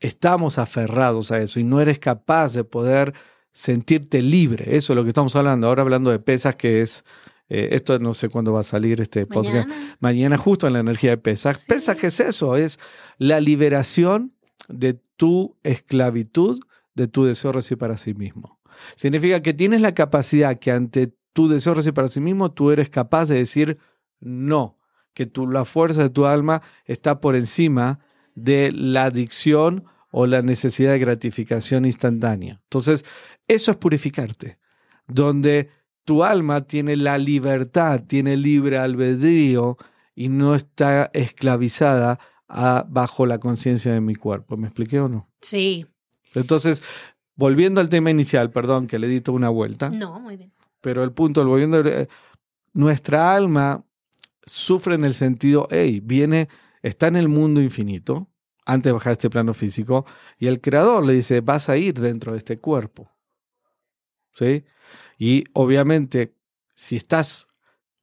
estamos 0.01 0.59
aferrados 0.59 1.31
a 1.31 1.41
eso 1.41 1.61
y 1.61 1.65
no 1.65 1.81
eres 1.81 1.99
capaz 1.99 2.53
de 2.53 2.65
poder 2.65 3.15
sentirte 3.53 4.21
libre, 4.21 4.77
eso 4.77 4.93
es 4.93 4.97
lo 4.97 5.03
que 5.03 5.09
estamos 5.09 5.35
hablando. 5.35 5.67
Ahora 5.67 5.83
hablando 5.83 6.11
de 6.11 6.19
pesas, 6.19 6.57
que 6.57 6.83
es 6.83 7.05
eh, 7.49 7.69
esto 7.73 7.99
no 7.99 8.15
sé 8.15 8.29
cuándo 8.29 8.53
va 8.53 8.61
a 8.61 8.65
salir 8.65 9.01
este 9.01 9.27
podcast. 9.27 9.69
Mañana. 9.69 9.97
Mañana 10.01 10.39
justo 10.39 10.67
en 10.67 10.73
la 10.73 10.81
energía 10.81 11.11
de 11.11 11.19
pesas. 11.19 11.59
Sí. 11.59 11.65
Pesas, 11.69 11.97
¿qué 11.97 12.09
es 12.09 12.21
eso? 12.21 12.57
Es 12.57 12.79
la 13.19 13.41
liberación 13.41 14.33
de 14.69 14.95
tu 15.17 15.57
esclavitud, 15.63 16.61
de 16.95 17.09
tu 17.09 17.25
deseo 17.25 17.51
de 17.51 17.57
recibir 17.57 17.79
para 17.79 17.97
sí 17.97 18.15
mismo. 18.15 18.61
Significa 18.97 19.43
que 19.43 19.55
tienes 19.55 19.81
la 19.81 19.95
capacidad 19.95 20.59
que 20.59 20.71
ante 20.71 21.15
tu 21.33 21.49
deseo 21.49 21.73
de 21.73 21.77
recibir 21.77 21.95
para 21.95 22.09
sí 22.09 22.21
mismo, 22.21 22.53
tú 22.53 22.71
eres 22.71 22.91
capaz 22.91 23.27
de 23.27 23.37
decir 23.37 23.79
no, 24.21 24.79
que 25.13 25.27
tu, 25.27 25.47
la 25.47 25.65
fuerza 25.65 26.03
de 26.03 26.11
tu 26.11 26.27
alma 26.27 26.63
está 26.85 27.21
por 27.21 27.37
encima 27.37 28.01
de 28.35 28.71
la 28.73 29.05
adicción 29.05 29.85
o 30.11 30.27
la 30.27 30.43
necesidad 30.43 30.93
de 30.93 30.99
gratificación 30.99 31.85
instantánea. 31.85 32.61
Entonces, 32.65 33.05
eso 33.49 33.71
es 33.71 33.77
purificarte, 33.77 34.59
donde 35.09 35.71
tu 36.05 36.23
alma 36.23 36.63
tiene 36.63 36.97
la 36.97 37.19
libertad, 37.19 38.05
tiene 38.07 38.37
libre 38.37 38.79
albedrío 38.79 39.77
y 40.15 40.29
no 40.29 40.55
está 40.55 41.11
esclavizada 41.13 42.19
bajo 42.89 43.27
la 43.27 43.39
conciencia 43.39 43.93
de 43.93 44.01
mi 44.01 44.15
cuerpo. 44.15 44.57
¿Me 44.57 44.69
expliqué 44.69 45.01
o 45.01 45.09
no? 45.09 45.29
Sí. 45.41 45.87
Entonces, 46.35 46.83
volviendo 47.37 47.81
al 47.81 47.89
tema 47.89 48.11
inicial, 48.11 48.51
perdón 48.51 48.87
que 48.87 48.99
le 48.99 49.09
di 49.09 49.21
toda 49.21 49.37
una 49.37 49.49
vuelta, 49.49 49.91
No, 49.91 50.19
muy 50.21 50.37
bien. 50.37 50.53
pero 50.81 51.03
el 51.05 51.13
punto, 51.13 51.45
volviendo, 51.47 51.81
eh, 51.81 52.09
nuestra 52.73 53.35
alma 53.35 53.85
sufre 54.47 54.95
en 54.97 55.05
el 55.05 55.15
sentido, 55.15 55.67
hey, 55.71 56.01
viene, 56.03 56.49
está 56.83 57.07
en 57.07 57.17
el 57.17 57.29
mundo 57.29 57.61
infinito, 57.61 58.29
antes 58.67 58.91
de 58.91 58.93
bajar 58.93 59.13
este 59.13 59.31
plano 59.31 59.55
físico, 59.55 60.05
y 60.39 60.47
el 60.49 60.61
creador 60.61 61.05
le 61.07 61.15
dice, 61.15 61.41
vas 61.41 61.69
a 61.69 61.77
ir 61.77 61.95
dentro 62.01 62.33
de 62.33 62.39
este 62.39 62.59
cuerpo. 62.59 63.11
¿Sí? 64.33 64.65
Y 65.19 65.45
obviamente, 65.53 66.35
si 66.75 66.97
estás 66.97 67.47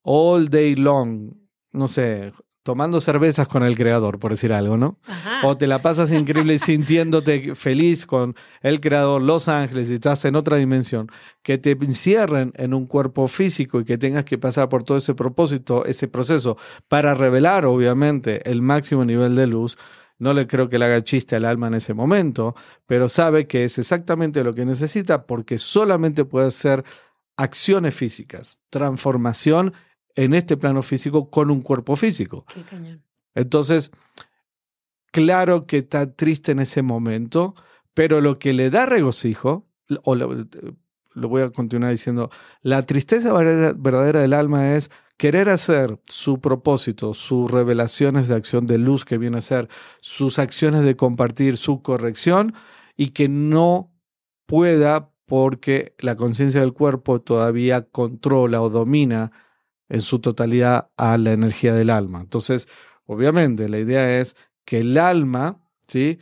all 0.01 0.49
day 0.49 0.75
long, 0.75 1.33
no 1.71 1.87
sé, 1.87 2.31
tomando 2.63 3.01
cervezas 3.01 3.47
con 3.47 3.63
el 3.63 3.75
creador, 3.75 4.19
por 4.19 4.31
decir 4.31 4.53
algo, 4.53 4.77
¿no? 4.77 4.99
Ajá. 5.05 5.47
O 5.47 5.57
te 5.57 5.67
la 5.67 5.81
pasas 5.81 6.11
increíble 6.11 6.57
sintiéndote 6.59 7.55
feliz 7.55 8.05
con 8.05 8.35
el 8.61 8.79
creador, 8.79 9.21
Los 9.21 9.47
Ángeles, 9.47 9.89
y 9.89 9.95
estás 9.95 10.25
en 10.25 10.35
otra 10.35 10.57
dimensión, 10.57 11.09
que 11.41 11.57
te 11.57 11.71
encierren 11.71 12.53
en 12.55 12.73
un 12.73 12.85
cuerpo 12.85 13.27
físico 13.27 13.79
y 13.79 13.85
que 13.85 13.97
tengas 13.97 14.25
que 14.25 14.37
pasar 14.37 14.69
por 14.69 14.83
todo 14.83 14.97
ese 14.97 15.15
propósito, 15.15 15.85
ese 15.85 16.07
proceso, 16.07 16.57
para 16.87 17.13
revelar, 17.15 17.65
obviamente, 17.65 18.47
el 18.49 18.61
máximo 18.61 19.05
nivel 19.05 19.35
de 19.35 19.47
luz. 19.47 19.77
No 20.19 20.33
le 20.33 20.45
creo 20.45 20.69
que 20.69 20.77
le 20.77 20.85
haga 20.85 21.01
chiste 21.01 21.35
al 21.35 21.45
alma 21.45 21.65
en 21.67 21.73
ese 21.73 21.95
momento, 21.95 22.55
pero 22.85 23.09
sabe 23.09 23.47
que 23.47 23.63
es 23.63 23.79
exactamente 23.79 24.43
lo 24.43 24.53
que 24.53 24.65
necesita 24.65 25.25
porque 25.25 25.57
solamente 25.57 26.25
puede 26.25 26.47
hacer 26.47 26.83
acciones 27.37 27.95
físicas, 27.95 28.59
transformación 28.69 29.73
en 30.15 30.33
este 30.33 30.57
plano 30.57 30.81
físico 30.81 31.29
con 31.29 31.51
un 31.51 31.61
cuerpo 31.61 31.95
físico. 31.95 32.45
Qué 32.53 32.63
cañón. 32.63 33.03
Entonces, 33.35 33.91
claro 35.11 35.65
que 35.65 35.77
está 35.77 36.13
triste 36.13 36.51
en 36.51 36.59
ese 36.59 36.81
momento, 36.81 37.55
pero 37.93 38.21
lo 38.21 38.39
que 38.39 38.53
le 38.53 38.69
da 38.69 38.85
regocijo, 38.85 39.67
o 40.03 40.15
lo, 40.15 40.47
lo 41.13 41.29
voy 41.29 41.41
a 41.41 41.49
continuar 41.49 41.91
diciendo, 41.91 42.29
la 42.61 42.85
tristeza 42.85 43.33
verdadera, 43.33 43.73
verdadera 43.77 44.21
del 44.21 44.33
alma 44.33 44.75
es 44.75 44.89
querer 45.17 45.49
hacer 45.49 45.99
su 46.05 46.39
propósito, 46.39 47.13
sus 47.13 47.49
revelaciones 47.51 48.27
de 48.27 48.35
acción 48.35 48.65
de 48.65 48.77
luz 48.77 49.05
que 49.05 49.17
viene 49.17 49.37
a 49.37 49.41
ser, 49.41 49.69
sus 50.01 50.39
acciones 50.39 50.83
de 50.83 50.95
compartir, 50.95 51.57
su 51.57 51.81
corrección, 51.81 52.53
y 52.97 53.09
que 53.09 53.29
no 53.29 53.91
pueda 54.45 55.11
porque 55.25 55.95
la 55.99 56.17
conciencia 56.17 56.59
del 56.61 56.73
cuerpo 56.73 57.21
todavía 57.21 57.83
controla 57.83 58.61
o 58.61 58.69
domina 58.69 59.31
en 59.91 59.99
su 59.99 60.19
totalidad 60.19 60.89
a 60.95 61.17
la 61.17 61.33
energía 61.33 61.75
del 61.75 61.89
alma. 61.89 62.21
Entonces, 62.21 62.69
obviamente, 63.05 63.67
la 63.67 63.77
idea 63.77 64.19
es 64.19 64.37
que 64.63 64.79
el 64.79 64.97
alma, 64.97 65.59
¿sí? 65.85 66.17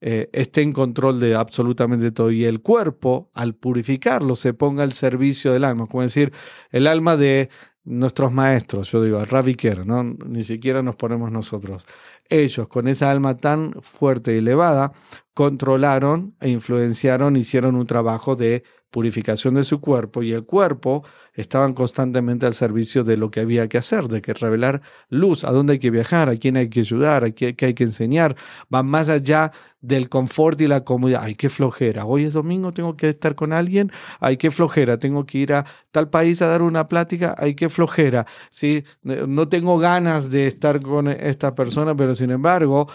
Eh, 0.00 0.30
esté 0.32 0.62
en 0.62 0.72
control 0.72 1.18
de 1.18 1.34
absolutamente 1.34 2.12
todo 2.12 2.30
y 2.30 2.44
el 2.44 2.62
cuerpo, 2.62 3.30
al 3.34 3.54
purificarlo, 3.56 4.36
se 4.36 4.54
ponga 4.54 4.84
al 4.84 4.92
servicio 4.92 5.52
del 5.52 5.64
alma. 5.64 5.86
Como 5.88 6.02
decir, 6.02 6.32
el 6.70 6.86
alma 6.86 7.16
de 7.16 7.50
nuestros 7.82 8.32
maestros, 8.32 8.92
yo 8.92 9.02
digo, 9.02 9.24
Ravi 9.24 9.56
¿no? 9.84 10.04
Ni 10.04 10.44
siquiera 10.44 10.80
nos 10.80 10.94
ponemos 10.94 11.32
nosotros. 11.32 11.86
Ellos, 12.28 12.68
con 12.68 12.86
esa 12.86 13.10
alma 13.10 13.36
tan 13.36 13.72
fuerte 13.82 14.34
y 14.34 14.38
elevada, 14.38 14.92
controlaron 15.34 16.36
e 16.40 16.48
influenciaron, 16.48 17.36
hicieron 17.36 17.74
un 17.74 17.86
trabajo 17.86 18.36
de 18.36 18.62
purificación 18.90 19.54
de 19.54 19.64
su 19.64 19.80
cuerpo 19.80 20.22
y 20.22 20.32
el 20.32 20.44
cuerpo 20.44 21.04
estaban 21.34 21.74
constantemente 21.74 22.46
al 22.46 22.54
servicio 22.54 23.04
de 23.04 23.16
lo 23.16 23.30
que 23.30 23.40
había 23.40 23.68
que 23.68 23.78
hacer, 23.78 24.08
de 24.08 24.20
que 24.20 24.34
revelar 24.34 24.82
luz, 25.08 25.44
a 25.44 25.52
dónde 25.52 25.74
hay 25.74 25.78
que 25.78 25.90
viajar, 25.90 26.28
a 26.28 26.36
quién 26.36 26.56
hay 26.56 26.68
que 26.68 26.80
ayudar, 26.80 27.24
a 27.24 27.30
quién 27.30 27.56
hay 27.60 27.74
que 27.74 27.84
enseñar, 27.84 28.36
van 28.68 28.86
más 28.86 29.08
allá 29.08 29.52
del 29.80 30.08
confort 30.08 30.60
y 30.60 30.66
la 30.66 30.84
comodidad. 30.84 31.22
Ay, 31.22 31.36
qué 31.36 31.48
flojera, 31.48 32.04
hoy 32.04 32.24
es 32.24 32.32
domingo, 32.32 32.72
tengo 32.72 32.96
que 32.96 33.10
estar 33.10 33.34
con 33.34 33.52
alguien, 33.52 33.92
ay, 34.18 34.36
qué 34.36 34.50
flojera, 34.50 34.98
tengo 34.98 35.24
que 35.24 35.38
ir 35.38 35.52
a 35.52 35.64
tal 35.92 36.10
país 36.10 36.42
a 36.42 36.46
dar 36.46 36.62
una 36.62 36.86
plática, 36.88 37.34
ay, 37.38 37.54
qué 37.54 37.68
flojera, 37.68 38.26
¿sí? 38.50 38.84
no 39.02 39.48
tengo 39.48 39.78
ganas 39.78 40.30
de 40.30 40.46
estar 40.46 40.80
con 40.80 41.08
esta 41.08 41.54
persona, 41.54 41.94
pero 41.94 42.14
sin 42.14 42.30
embargo, 42.30 42.88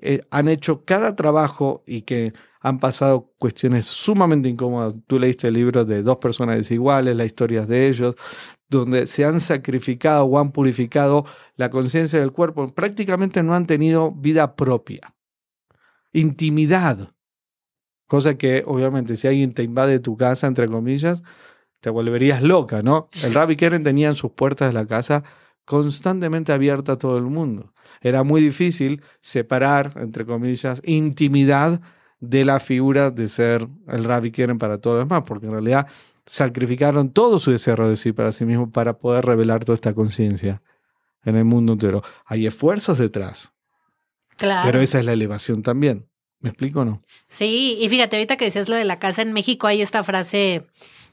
eh, 0.00 0.22
han 0.30 0.48
hecho 0.48 0.84
cada 0.84 1.14
trabajo 1.14 1.82
y 1.86 2.02
que 2.02 2.32
han 2.64 2.78
pasado 2.78 3.30
cuestiones 3.38 3.84
sumamente 3.84 4.48
incómodas. 4.48 4.96
Tú 5.06 5.18
leíste 5.18 5.48
el 5.48 5.54
libro 5.54 5.84
de 5.84 6.02
dos 6.02 6.16
personas 6.16 6.56
desiguales, 6.56 7.14
las 7.14 7.26
historias 7.26 7.68
de 7.68 7.88
ellos, 7.88 8.16
donde 8.70 9.06
se 9.06 9.26
han 9.26 9.38
sacrificado 9.38 10.24
o 10.24 10.38
han 10.38 10.50
purificado 10.50 11.26
la 11.56 11.68
conciencia 11.68 12.18
del 12.18 12.32
cuerpo. 12.32 12.72
Prácticamente 12.74 13.42
no 13.42 13.54
han 13.54 13.66
tenido 13.66 14.12
vida 14.12 14.56
propia, 14.56 15.14
intimidad. 16.14 17.12
Cosa 18.06 18.38
que 18.38 18.62
obviamente 18.66 19.16
si 19.16 19.28
alguien 19.28 19.52
te 19.52 19.62
invade 19.62 19.98
tu 19.98 20.16
casa, 20.16 20.46
entre 20.46 20.66
comillas, 20.66 21.22
te 21.80 21.90
volverías 21.90 22.40
loca, 22.42 22.82
¿no? 22.82 23.10
El 23.22 23.34
Rabbi 23.34 23.56
Keren 23.56 23.84
tenía 23.84 24.08
en 24.08 24.14
sus 24.14 24.32
puertas 24.32 24.68
de 24.68 24.72
la 24.72 24.86
casa 24.86 25.22
constantemente 25.66 26.50
abierta 26.50 26.92
a 26.92 26.98
todo 26.98 27.18
el 27.18 27.24
mundo. 27.24 27.74
Era 28.00 28.24
muy 28.24 28.40
difícil 28.40 29.02
separar, 29.20 29.92
entre 29.96 30.24
comillas, 30.24 30.80
intimidad 30.82 31.82
de 32.28 32.44
la 32.44 32.60
figura 32.60 33.10
de 33.10 33.28
ser 33.28 33.66
el 33.88 34.04
Rabbi 34.04 34.30
Keren 34.32 34.58
para 34.58 34.78
todo 34.78 34.94
lo 34.94 35.00
demás, 35.00 35.22
porque 35.26 35.46
en 35.46 35.52
realidad 35.52 35.86
sacrificaron 36.26 37.10
todo 37.10 37.38
su 37.38 37.50
deseo 37.50 37.76
de 37.88 37.96
sí 37.96 38.12
para 38.12 38.32
sí 38.32 38.44
mismo 38.44 38.70
para 38.70 38.96
poder 38.98 39.24
revelar 39.26 39.64
toda 39.64 39.74
esta 39.74 39.92
conciencia 39.94 40.62
en 41.24 41.36
el 41.36 41.44
mundo 41.44 41.72
entero. 41.74 42.02
Hay 42.26 42.46
esfuerzos 42.46 42.98
detrás, 42.98 43.52
Claro. 44.36 44.62
pero 44.66 44.80
esa 44.80 44.98
es 44.98 45.04
la 45.04 45.12
elevación 45.12 45.62
también. 45.62 46.08
¿Me 46.40 46.50
explico 46.50 46.80
o 46.80 46.84
no? 46.84 47.02
Sí, 47.28 47.78
y 47.80 47.88
fíjate, 47.88 48.16
ahorita 48.16 48.36
que 48.36 48.44
decías 48.44 48.68
lo 48.68 48.76
de 48.76 48.84
la 48.84 48.98
casa 48.98 49.22
en 49.22 49.32
México, 49.32 49.66
hay 49.66 49.80
esta 49.80 50.04
frase 50.04 50.66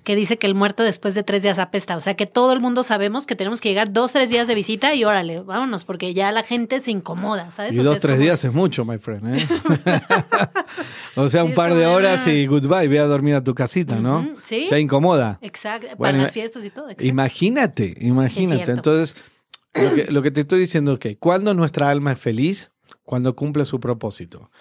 que 0.03 0.15
dice 0.15 0.37
que 0.37 0.47
el 0.47 0.55
muerto 0.55 0.81
después 0.83 1.13
de 1.13 1.21
tres 1.23 1.43
días 1.43 1.59
apesta. 1.59 1.95
O 1.95 2.01
sea 2.01 2.15
que 2.15 2.25
todo 2.25 2.51
el 2.53 2.59
mundo 2.59 2.81
sabemos 2.83 3.27
que 3.27 3.35
tenemos 3.35 3.61
que 3.61 3.69
llegar 3.69 3.93
dos, 3.93 4.11
tres 4.11 4.29
días 4.31 4.47
de 4.47 4.55
visita 4.55 4.95
y 4.95 5.03
órale, 5.05 5.39
vámonos, 5.41 5.85
porque 5.85 6.13
ya 6.15 6.31
la 6.31 6.41
gente 6.43 6.79
se 6.79 6.89
incomoda, 6.91 7.51
¿sabes? 7.51 7.75
Y 7.75 7.79
O 7.79 7.83
sea, 7.83 7.89
dos, 7.89 7.97
es 7.97 8.01
tres 8.01 8.13
como- 8.15 8.23
días 8.23 8.43
es 8.43 8.51
mucho, 8.51 8.83
my 8.83 8.97
friend. 8.97 9.35
¿eh? 9.35 9.47
o 11.15 11.29
sea, 11.29 11.43
Sí, 11.43 11.49
un 11.49 11.53
par 11.55 11.69
como 11.69 11.79
de 11.81 11.87
horas 11.87 12.25
y 12.27 12.45
goodbye, 12.47 12.87
ve 12.87 12.99
a 12.99 13.05
dormir 13.05 13.35
a 13.35 13.43
tu 13.43 13.53
casita, 13.55 13.99
¿no? 13.99 14.19
Ujú, 14.19 14.35
Sí. 14.43 14.67
Ya 14.69 14.79
incomoda. 14.79 15.39
Exacto, 15.41 15.87
para 15.97 16.17
las 16.17 16.31
fiestas 16.31 16.65
y 16.65 16.69
todo. 16.69 16.85
exacto. 16.85 17.05
Imagínate, 17.05 17.95
imagínate. 17.99 18.71
Entonces, 18.71 19.15
lo 19.73 19.93
que, 19.93 20.11
lo 20.11 20.21
que 20.21 20.31
te 20.31 20.41
estoy 20.41 20.59
diciendo 20.59 20.93
es 20.93 20.99
que 20.99 21.17
cuando 21.17 21.53
nuestra 21.53 21.89
alma 21.89 22.11
es 22.13 22.19
feliz, 22.19 22.71
cuando 23.03 23.35
cumple 23.35 23.65
su 23.65 23.79
propósito. 23.79 24.51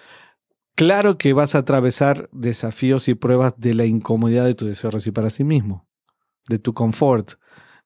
Claro 0.75 1.17
que 1.17 1.33
vas 1.33 1.53
a 1.53 1.59
atravesar 1.59 2.29
desafíos 2.31 3.07
y 3.07 3.13
pruebas 3.13 3.53
de 3.57 3.73
la 3.73 3.85
incomodidad 3.85 4.45
de 4.45 4.55
tu 4.55 4.65
deseo 4.65 4.89
de 4.89 4.95
recibir 4.97 5.13
para 5.13 5.29
sí 5.29 5.43
mismo, 5.43 5.85
de 6.47 6.59
tu 6.59 6.73
confort, 6.73 7.33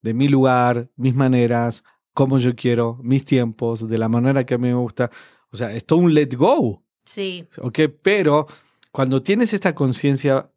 de 0.01 0.13
mi 0.13 0.27
lugar, 0.27 0.89
mis 0.95 1.15
maneras, 1.15 1.84
cómo 2.13 2.38
yo 2.38 2.55
quiero, 2.55 3.00
mis 3.03 3.25
tiempos, 3.25 3.89
de 3.89 3.98
la 3.98 4.07
manera 4.07 4.45
que 4.45 4.53
a 4.53 4.57
mí 4.57 4.67
me 4.69 4.75
gusta. 4.75 5.10
O 5.51 5.57
sea, 5.57 5.74
es 5.74 5.86
todo 5.86 6.00
un 6.00 6.13
let 6.13 6.29
go. 6.36 6.85
Sí. 7.05 7.47
¿ok? 7.62 7.79
Pero 8.01 8.47
cuando 8.91 9.21
tienes 9.21 9.53
esta 9.53 9.75
conciencia 9.75 10.50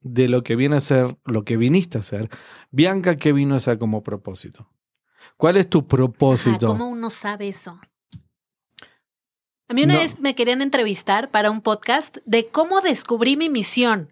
de 0.00 0.28
lo 0.28 0.42
que 0.42 0.56
viene 0.56 0.76
a 0.76 0.80
ser, 0.80 1.16
lo 1.24 1.44
que 1.44 1.56
viniste 1.56 1.98
a 1.98 2.00
hacer, 2.00 2.28
Bianca, 2.70 3.16
¿qué 3.16 3.32
vino 3.32 3.54
a 3.54 3.58
hacer 3.58 3.78
como 3.78 4.02
propósito? 4.02 4.68
¿Cuál 5.36 5.56
es 5.56 5.68
tu 5.70 5.78
Ajá, 5.80 5.88
propósito? 5.88 6.66
¿Cómo 6.66 6.88
uno 6.88 7.10
sabe 7.10 7.48
eso? 7.48 7.78
A 9.68 9.74
mí 9.74 9.84
una 9.84 9.94
No. 9.94 10.00
vez 10.00 10.18
me 10.18 10.34
querían 10.34 10.62
entrevistar 10.62 11.30
para 11.30 11.50
un 11.50 11.60
podcast 11.60 12.18
de 12.24 12.44
cómo 12.46 12.80
descubrí 12.80 13.36
mi 13.36 13.48
misión. 13.48 14.10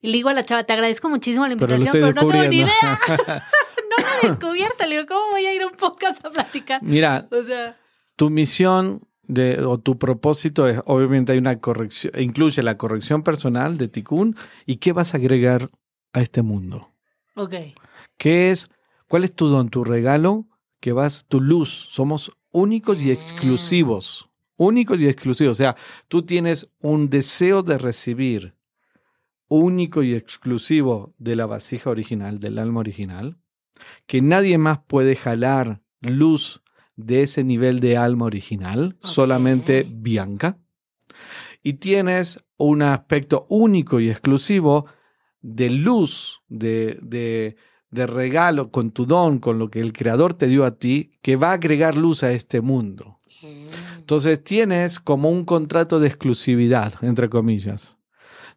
Y 0.00 0.08
le 0.08 0.12
digo 0.18 0.28
a 0.28 0.34
la 0.34 0.44
chava, 0.44 0.64
te 0.64 0.72
agradezco 0.72 1.08
muchísimo 1.08 1.46
la 1.46 1.56
Pero 1.56 1.74
invitación, 1.74 1.86
estoy 1.88 2.12
pero, 2.12 2.26
no 2.26 2.32
tengo 2.32 2.48
ni 2.50 2.56
idea. 2.60 2.98
No 3.96 4.02
lo 4.06 4.12
he 4.22 4.28
descubierto. 4.30 4.86
Le 4.86 4.96
digo, 4.96 5.06
¿cómo 5.06 5.30
voy 5.30 5.46
a 5.46 5.54
ir 5.54 5.62
a 5.62 5.66
un 5.68 5.74
podcast 5.76 6.24
a 6.24 6.30
platicar? 6.30 6.82
Mira, 6.82 7.28
O 7.30 7.42
sea, 7.42 7.76
tu 8.16 8.28
misión 8.30 9.06
de, 9.26 9.60
o 9.64 9.78
tu 9.78 9.98
propósito 9.98 10.68
es, 10.68 10.80
obviamente 10.86 11.32
hay 11.32 11.38
una 11.38 11.60
corrección, 11.60 12.12
incluye 12.18 12.62
la 12.62 12.76
corrección 12.76 13.22
personal 13.22 13.78
de 13.78 13.88
Tikkun 13.88 14.36
y 14.66 14.76
qué 14.76 14.92
vas 14.92 15.14
a 15.14 15.18
agregar 15.18 15.70
a 16.12 16.20
este 16.20 16.42
mundo. 16.42 16.92
ok. 17.34 17.54
¿Qué 18.16 18.50
es? 18.50 18.70
¿Cuál 19.08 19.24
es 19.24 19.34
tu 19.34 19.48
don, 19.48 19.68
tu 19.68 19.84
regalo? 19.84 20.46
Que 20.80 20.92
vas, 20.92 21.26
tu 21.26 21.40
luz. 21.40 21.88
Somos 21.90 22.32
únicos 22.52 23.02
y 23.02 23.10
exclusivos. 23.10 24.30
Únicos 24.56 25.00
y 25.00 25.08
exclusivos. 25.08 25.52
O 25.52 25.54
sea, 25.56 25.76
tú 26.08 26.22
tienes 26.22 26.70
un 26.80 27.10
deseo 27.10 27.62
de 27.62 27.78
recibir 27.78 28.54
único 29.48 30.02
y 30.02 30.14
exclusivo 30.14 31.14
de 31.18 31.36
la 31.36 31.46
vasija 31.46 31.90
original, 31.90 32.40
del 32.40 32.58
alma 32.58 32.80
original, 32.80 33.38
que 34.06 34.22
nadie 34.22 34.58
más 34.58 34.80
puede 34.86 35.16
jalar 35.16 35.82
luz 36.00 36.63
de 36.96 37.22
ese 37.22 37.44
nivel 37.44 37.80
de 37.80 37.96
alma 37.96 38.26
original, 38.26 38.96
solamente 39.00 39.86
Bianca. 39.88 40.58
Y 41.62 41.74
tienes 41.74 42.44
un 42.56 42.82
aspecto 42.82 43.46
único 43.48 44.00
y 44.00 44.10
exclusivo 44.10 44.86
de 45.40 45.70
luz, 45.70 46.42
de, 46.48 46.98
de, 47.02 47.56
de 47.90 48.06
regalo, 48.06 48.70
con 48.70 48.90
tu 48.90 49.06
don, 49.06 49.38
con 49.38 49.58
lo 49.58 49.70
que 49.70 49.80
el 49.80 49.92
Creador 49.92 50.34
te 50.34 50.46
dio 50.46 50.64
a 50.64 50.78
ti, 50.78 51.12
que 51.22 51.36
va 51.36 51.50
a 51.50 51.54
agregar 51.54 51.96
luz 51.96 52.22
a 52.22 52.32
este 52.32 52.60
mundo. 52.60 53.18
Entonces 53.98 54.42
tienes 54.42 55.00
como 55.00 55.30
un 55.30 55.44
contrato 55.44 55.98
de 55.98 56.08
exclusividad, 56.08 56.94
entre 57.02 57.30
comillas, 57.30 57.98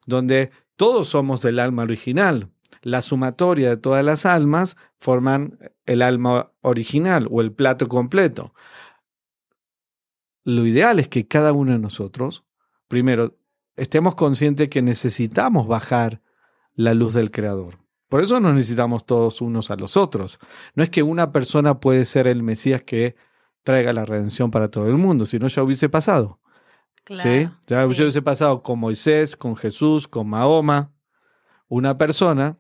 donde 0.06 0.52
todos 0.76 1.10
somos 1.10 1.42
del 1.42 1.60
alma 1.60 1.84
original. 1.84 2.52
La 2.82 3.02
sumatoria 3.02 3.70
de 3.70 3.78
todas 3.78 4.04
las 4.06 4.26
almas 4.26 4.78
forman 5.00 5.60
el 5.86 6.02
alma 6.02 6.52
original 6.62 7.28
o 7.32 7.42
el 7.42 7.54
plato 7.54 7.88
completo. 7.88 8.54
Lo 10.44 10.66
ideal 10.66 11.00
es 11.00 11.08
que 11.08 11.28
cada 11.28 11.54
uno 11.54 11.74
de 11.74 11.80
nosotros, 11.80 12.46
primero, 12.88 13.38
estemos 13.76 14.16
conscientes 14.16 14.70
que 14.70 14.82
necesitamos 14.82 15.68
bajar 15.68 16.22
la 16.74 16.94
luz 16.94 17.14
del 17.14 17.32
Creador. 17.32 17.80
Por 18.08 18.22
eso 18.22 18.40
nos 18.40 18.54
necesitamos 18.54 19.06
todos 19.06 19.42
unos 19.42 19.70
a 19.72 19.76
los 19.76 19.98
otros. 19.98 20.40
No 20.76 20.84
es 20.84 20.90
que 20.90 21.04
una 21.04 21.32
persona 21.32 21.80
puede 21.80 22.06
ser 22.06 22.28
el 22.28 22.44
Mesías 22.44 22.84
que 22.84 23.16
traiga 23.64 23.92
la 23.92 24.06
redención 24.06 24.50
para 24.50 24.70
todo 24.70 24.88
el 24.88 24.96
mundo, 24.96 25.26
si 25.26 25.40
no 25.40 25.48
ya 25.50 25.64
hubiese 25.64 25.90
pasado. 25.90 26.40
Claro. 27.04 27.24
¿sí? 27.24 27.50
Ya 27.68 27.82
sí. 27.82 28.02
hubiese 28.02 28.22
pasado 28.22 28.64
con 28.64 28.80
Moisés, 28.80 29.36
con 29.36 29.56
Jesús, 29.56 30.08
con 30.08 30.30
Mahoma. 30.30 30.94
Una 31.68 31.98
persona 31.98 32.58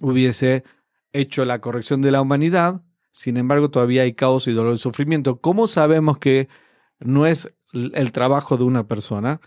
hubiese 0.00 0.64
hecho 1.12 1.44
la 1.44 1.60
corrección 1.60 2.02
de 2.02 2.10
la 2.10 2.20
humanidad, 2.20 2.82
sin 3.10 3.36
embargo 3.36 3.70
todavía 3.70 4.02
hay 4.02 4.14
caos 4.14 4.48
y 4.48 4.52
dolor 4.52 4.74
y 4.74 4.78
sufrimiento. 4.78 5.40
¿Cómo 5.40 5.66
sabemos 5.66 6.18
que 6.18 6.48
no 6.98 7.26
es 7.26 7.54
el 7.72 8.12
trabajo 8.12 8.56
de 8.56 8.64
una 8.64 8.86
persona? 8.86 9.40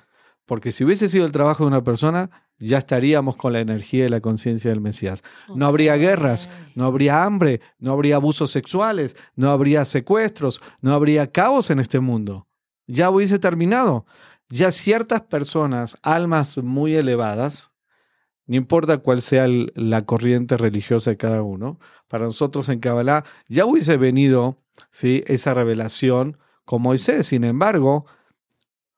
Porque 0.45 0.71
si 0.71 0.83
hubiese 0.83 1.09
sido 1.09 1.25
el 1.25 1.31
trabajo 1.31 1.63
de 1.63 1.69
una 1.69 1.83
persona, 1.83 2.29
ya 2.59 2.77
estaríamos 2.77 3.35
con 3.35 3.53
la 3.53 3.59
energía 3.59 4.05
y 4.05 4.09
la 4.09 4.21
conciencia 4.21 4.69
del 4.69 4.79
Mesías. 4.79 5.23
No 5.53 5.65
habría 5.65 5.95
guerras, 5.95 6.49
no 6.75 6.85
habría 6.85 7.23
hambre, 7.23 7.61
no 7.79 7.91
habría 7.91 8.15
abusos 8.17 8.51
sexuales, 8.51 9.17
no 9.35 9.49
habría 9.49 9.83
secuestros, 9.85 10.61
no 10.81 10.93
habría 10.93 11.31
caos 11.31 11.69
en 11.69 11.79
este 11.79 11.99
mundo. 11.99 12.47
Ya 12.87 13.09
hubiese 13.09 13.39
terminado. 13.39 14.05
Ya 14.49 14.71
ciertas 14.71 15.21
personas, 15.21 15.97
almas 16.03 16.59
muy 16.59 16.95
elevadas, 16.95 17.71
no 18.47 18.55
importa 18.55 18.97
cuál 18.99 19.21
sea 19.21 19.45
el- 19.45 19.71
la 19.75 20.01
corriente 20.01 20.57
religiosa 20.57 21.11
de 21.11 21.17
cada 21.17 21.41
uno, 21.41 21.79
para 22.07 22.25
nosotros 22.25 22.69
en 22.69 22.79
Kabbalah 22.79 23.23
ya 23.47 23.65
hubiese 23.65 23.97
venido 23.97 24.57
¿sí? 24.91 25.23
esa 25.27 25.53
revelación 25.53 26.37
con 26.63 26.81
Moisés. 26.81 27.27
Sin 27.27 27.43
embargo, 27.43 28.05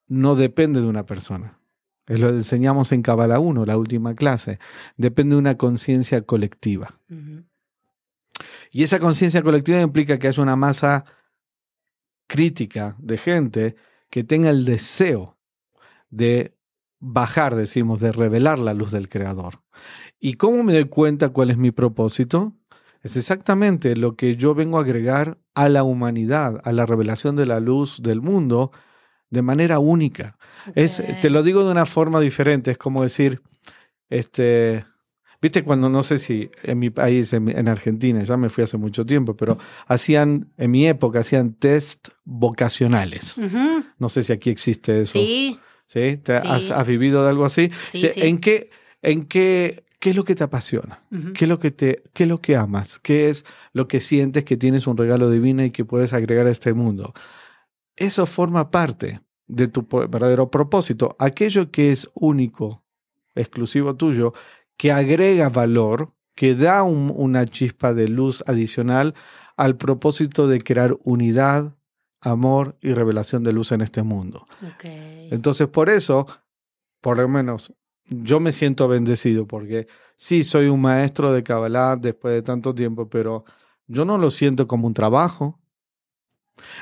no 0.08 0.36
depende 0.36 0.82
de 0.82 0.88
una 0.88 1.06
persona. 1.06 1.60
Es 2.08 2.20
lo 2.20 2.30
que 2.30 2.36
enseñamos 2.36 2.92
en 2.94 3.02
Kabbalah 3.02 3.40
1, 3.40 3.66
la 3.66 3.78
última 3.78 4.16
clase. 4.16 4.60
Depende 4.96 5.36
de 5.36 5.40
una 5.40 5.58
conciencia 5.58 6.22
colectiva. 6.22 7.00
Y 8.72 8.84
esa 8.84 9.00
conciencia 9.00 9.42
colectiva 9.42 9.82
implica 9.82 10.18
que 10.18 10.28
haya 10.28 10.42
una 10.44 10.56
masa 10.56 11.06
crítica 12.28 12.96
de 13.00 13.18
gente 13.18 13.76
que 14.10 14.24
tenga 14.24 14.50
el 14.50 14.66
deseo 14.66 15.38
de 16.10 16.57
bajar, 17.00 17.56
decimos, 17.56 18.00
de 18.00 18.12
revelar 18.12 18.60
la 18.60 18.74
luz 18.74 18.92
del 18.92 19.10
Creador. 19.10 19.62
¿Y 20.20 20.34
cómo 20.34 20.64
me 20.64 20.74
doy 20.74 20.86
cuenta 20.86 21.30
cuál 21.30 21.50
es 21.50 21.58
mi 21.58 21.72
propósito? 21.72 22.54
Es 23.04 23.16
exactamente 23.16 23.96
lo 23.96 24.16
que 24.16 24.36
yo 24.36 24.56
vengo 24.56 24.78
a 24.78 24.82
agregar 24.82 25.38
a 25.54 25.70
la 25.70 25.84
humanidad, 25.84 26.60
a 26.64 26.72
la 26.72 26.86
revelación 26.86 27.36
de 27.36 27.46
la 27.46 27.60
luz 27.60 28.02
del 28.02 28.22
mundo 28.22 28.72
de 29.30 29.42
manera 29.42 29.80
única. 29.80 30.38
Es, 30.76 31.00
Ok. 31.00 31.20
te 31.22 31.30
lo 31.30 31.44
digo 31.44 31.64
de 31.64 31.72
una 31.72 31.86
forma 31.86 32.20
diferente, 32.20 32.72
es 32.72 32.78
como 32.78 33.04
decir, 33.04 33.42
este, 34.10 34.86
viste 35.42 35.64
cuando 35.64 35.90
no 35.90 36.04
sé 36.04 36.18
si 36.18 36.50
en 36.64 36.80
mi 36.80 36.90
país, 36.90 37.34
en, 37.34 37.68
Argentina, 37.68 38.24
ya 38.24 38.38
me 38.38 38.50
fui 38.50 38.64
hace 38.64 38.78
mucho 38.78 39.06
tiempo, 39.06 39.36
pero 39.36 39.58
hacían, 39.86 40.52
en 40.58 40.72
mi 40.72 40.88
época, 40.88 41.20
hacían 41.20 41.54
test 41.54 42.10
vocacionales. 42.24 43.40
No 43.98 44.10
sé 44.10 44.24
si 44.24 44.34
aquí 44.34 44.50
existe 44.50 45.02
eso. 45.02 45.14
Sí, 45.14 45.60
¿Sí? 45.88 46.18
¿Te 46.18 46.40
Sí. 46.40 46.48
Has, 46.48 46.70
has 46.70 46.86
vivido 46.86 47.24
de 47.24 47.30
algo 47.30 47.46
así? 47.46 47.70
Sí. 47.92 48.10
¿En 48.18 48.38
qué, 48.40 48.70
en 49.02 49.24
qué, 49.24 49.86
qué 50.00 50.12
es 50.12 50.16
lo 50.16 50.24
que 50.26 50.36
te 50.36 50.44
apasiona? 50.44 51.02
¿Qué 51.34 51.46
es 51.46 51.50
lo 51.50 51.58
que 51.60 51.72
te, 51.72 52.04
qué 52.14 52.24
es 52.24 52.30
lo 52.30 52.40
que 52.42 52.56
amas? 52.56 53.00
¿Qué 53.00 53.30
es 53.30 53.46
lo 53.74 53.88
que 53.88 54.00
sientes 54.02 54.44
que 54.44 54.58
tienes 54.58 54.86
un 54.86 54.98
regalo 54.98 55.32
divino 55.32 55.64
y 55.64 55.72
que 55.72 55.86
puedes 55.86 56.14
agregar 56.14 56.46
a 56.46 56.52
este 56.52 56.74
mundo? 56.74 57.14
Eso 57.96 58.26
forma 58.26 58.70
parte 58.70 59.22
de 59.48 59.70
tu 59.70 59.88
verdadero 59.88 60.52
propósito. 60.52 61.16
Aquello 61.20 61.72
que 61.72 61.92
es 61.94 62.10
único, 62.14 62.84
exclusivo 63.34 63.96
tuyo, 63.96 64.34
que 64.76 64.92
agrega 64.92 65.50
valor, 65.50 66.14
que 66.36 66.54
da 66.54 66.84
un- 66.84 67.12
una 67.16 67.46
chispa 67.46 67.94
de 67.94 68.10
luz 68.10 68.44
adicional 68.46 69.16
al 69.56 69.78
propósito 69.78 70.48
de 70.48 70.60
crear 70.62 70.98
unidad, 71.04 71.77
amor 72.32 72.78
y 72.82 72.94
revelación 72.94 73.44
de 73.44 73.54
luz 73.54 73.72
en 73.72 73.82
este 73.82 74.04
mundo. 74.04 74.46
Entonces, 75.32 75.68
por 75.68 75.90
eso, 75.90 76.26
por 77.02 77.18
lo 77.18 77.28
menos, 77.28 77.74
yo 78.06 78.40
me 78.40 78.52
siento 78.52 78.88
bendecido 78.88 79.46
porque 79.48 79.88
sí, 80.18 80.44
soy 80.44 80.68
un 80.68 80.82
maestro 80.82 81.32
de 81.34 81.44
Kabbalah 81.44 81.96
después 81.98 82.34
de 82.34 82.42
tanto 82.42 82.74
tiempo, 82.74 83.10
pero 83.10 83.44
yo 83.88 84.06
no 84.06 84.18
lo 84.18 84.32
siento 84.32 84.68
como 84.68 84.88
un 84.88 84.94
trabajo. 84.94 85.60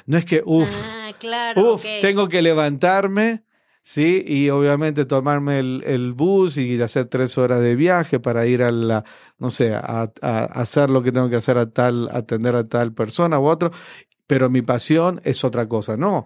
No 0.05 0.17
es 0.17 0.25
que, 0.25 0.41
uff, 0.45 0.69
Ah, 0.85 1.11
claro. 1.19 1.79
tengo 2.01 2.27
que 2.27 2.41
levantarme, 2.41 3.43
sí, 3.81 4.23
y 4.25 4.49
obviamente 4.49 5.05
tomarme 5.05 5.59
el, 5.59 5.83
el 5.85 6.13
bus 6.13 6.57
y 6.57 6.81
hacer 6.81 7.05
tres 7.05 7.37
horas 7.37 7.59
de 7.61 7.75
viaje 7.75 8.19
para 8.19 8.45
ir 8.47 8.63
a 8.63 8.71
la, 8.71 9.03
no 9.37 9.49
sé, 9.51 9.73
a, 9.75 10.11
a 10.21 10.43
hacer 10.45 10.89
lo 10.89 11.03
que 11.03 11.11
tengo 11.11 11.29
que 11.29 11.35
hacer 11.35 11.57
a 11.57 11.69
tal, 11.69 12.07
atender 12.11 12.55
a 12.55 12.67
tal 12.67 12.93
persona 12.93 13.39
u 13.39 13.45
otro, 13.47 13.71
pero 14.27 14.49
mi 14.49 14.61
pasión 14.61 15.21
es 15.23 15.43
otra 15.43 15.67
cosa. 15.67 15.97
No, 15.97 16.25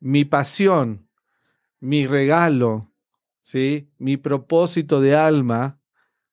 mi 0.00 0.24
pasión, 0.24 1.08
mi 1.80 2.06
regalo, 2.06 2.80
¿sí? 3.40 3.90
mi 3.98 4.16
propósito 4.16 5.00
de 5.00 5.16
alma 5.16 5.78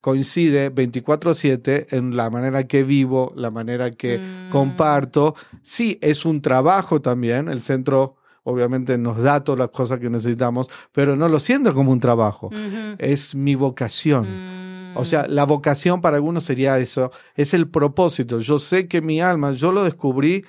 coincide 0.02 0.70
24/7 0.74 1.88
en 1.92 2.16
la 2.16 2.30
manera 2.30 2.66
que 2.68 2.84
vivo, 2.84 3.34
la 3.36 3.52
manera 3.52 3.92
que 3.92 4.18
Mm. 4.18 4.50
comparto. 4.50 5.36
Sí, 5.62 5.98
es 6.02 6.26
un 6.26 6.42
trabajo 6.42 7.02
también, 7.02 7.50
el 7.50 7.62
centro 7.62 8.16
obviamente 8.44 8.98
nos 8.98 9.18
da 9.18 9.44
todas 9.44 9.60
las 9.60 9.70
cosas 9.70 10.00
que 10.00 10.10
necesitamos, 10.10 10.70
pero 10.94 11.16
no 11.16 11.28
lo 11.28 11.40
siento 11.40 11.74
como 11.74 11.92
un 11.92 12.00
trabajo, 12.00 12.50
es 12.98 13.36
mi 13.36 13.56
vocación. 13.56 14.94
Mm. 14.94 14.98
O 14.98 15.06
sea, 15.06 15.28
la 15.28 15.44
vocación 15.46 16.02
para 16.02 16.16
algunos 16.16 16.46
sería 16.46 16.80
eso, 16.80 17.12
es 17.36 17.54
el 17.54 17.70
propósito. 17.70 18.40
Yo 18.40 18.58
sé 18.58 18.88
que 18.88 19.02
mi 19.02 19.22
alma, 19.22 19.52
yo 19.52 19.72
lo 19.72 19.84
descubrí 19.84 20.46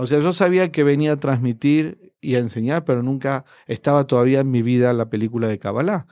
O 0.00 0.06
sea, 0.06 0.18
yo 0.20 0.32
sabía 0.32 0.72
que 0.72 0.82
venía 0.82 1.12
a 1.12 1.16
transmitir 1.16 2.14
y 2.22 2.36
a 2.36 2.38
enseñar, 2.38 2.86
pero 2.86 3.02
nunca 3.02 3.44
estaba 3.66 4.06
todavía 4.06 4.40
en 4.40 4.50
mi 4.50 4.62
vida 4.62 4.94
la 4.94 5.10
película 5.10 5.46
de 5.46 5.58
Kabbalah. 5.58 6.06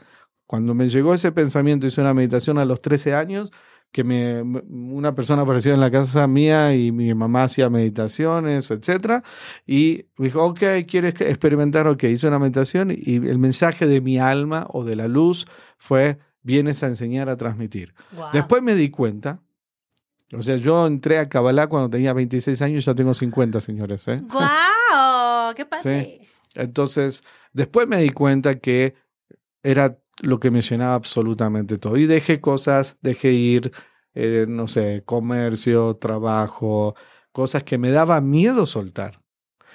Cuando 0.46 0.74
me 0.74 0.90
llegó 0.90 1.14
ese 1.14 1.32
pensamiento, 1.32 1.86
hice 1.86 2.02
una 2.02 2.12
meditación 2.12 2.58
a 2.58 2.66
los 2.66 2.82
13 2.82 3.14
años, 3.14 3.50
que 3.90 4.04
me, 4.04 4.42
una 4.42 5.14
persona 5.14 5.40
apareció 5.40 5.72
en 5.72 5.80
la 5.80 5.90
casa 5.90 6.26
mía 6.26 6.74
y 6.74 6.92
mi 6.92 7.14
mamá 7.14 7.44
hacía 7.44 7.70
meditaciones, 7.70 8.70
etc. 8.70 9.24
Y 9.66 10.04
me 10.18 10.26
dijo, 10.26 10.44
ok, 10.44 10.60
¿quieres 10.86 11.18
experimentar? 11.22 11.86
Ok, 11.86 12.04
hice 12.04 12.28
una 12.28 12.38
meditación 12.38 12.90
y 12.94 13.16
el 13.16 13.38
mensaje 13.38 13.86
de 13.86 14.02
mi 14.02 14.18
alma 14.18 14.66
o 14.68 14.84
de 14.84 14.96
la 14.96 15.08
luz 15.08 15.46
fue, 15.78 16.18
vienes 16.42 16.82
a 16.82 16.88
enseñar 16.88 17.30
a 17.30 17.38
transmitir. 17.38 17.94
Después 18.34 18.62
me 18.62 18.74
di 18.74 18.90
cuenta, 18.90 19.40
o 20.36 20.42
sea, 20.42 20.56
yo 20.56 20.86
entré 20.86 21.18
a 21.18 21.28
Kabbalah 21.28 21.68
cuando 21.68 21.90
tenía 21.90 22.12
26 22.12 22.60
años 22.62 22.84
y 22.84 22.86
ya 22.86 22.94
tengo 22.94 23.14
50, 23.14 23.60
señores. 23.60 24.06
¿eh? 24.08 24.22
¡Guau! 24.30 25.54
¡Qué 25.54 25.64
padre! 25.64 26.20
Entonces, 26.54 27.22
después 27.52 27.88
me 27.88 27.98
di 27.98 28.10
cuenta 28.10 28.58
que 28.58 28.94
era 29.62 29.98
lo 30.20 30.40
que 30.40 30.50
me 30.50 30.62
llenaba 30.62 30.94
absolutamente 30.94 31.78
todo. 31.78 31.96
Y 31.96 32.06
dejé 32.06 32.40
cosas, 32.40 32.98
dejé 33.00 33.32
ir, 33.32 33.72
eh, 34.14 34.46
no 34.48 34.68
sé, 34.68 35.02
comercio, 35.04 35.96
trabajo, 35.96 36.94
cosas 37.32 37.64
que 37.64 37.78
me 37.78 37.90
daba 37.90 38.20
miedo 38.20 38.66
soltar. 38.66 39.22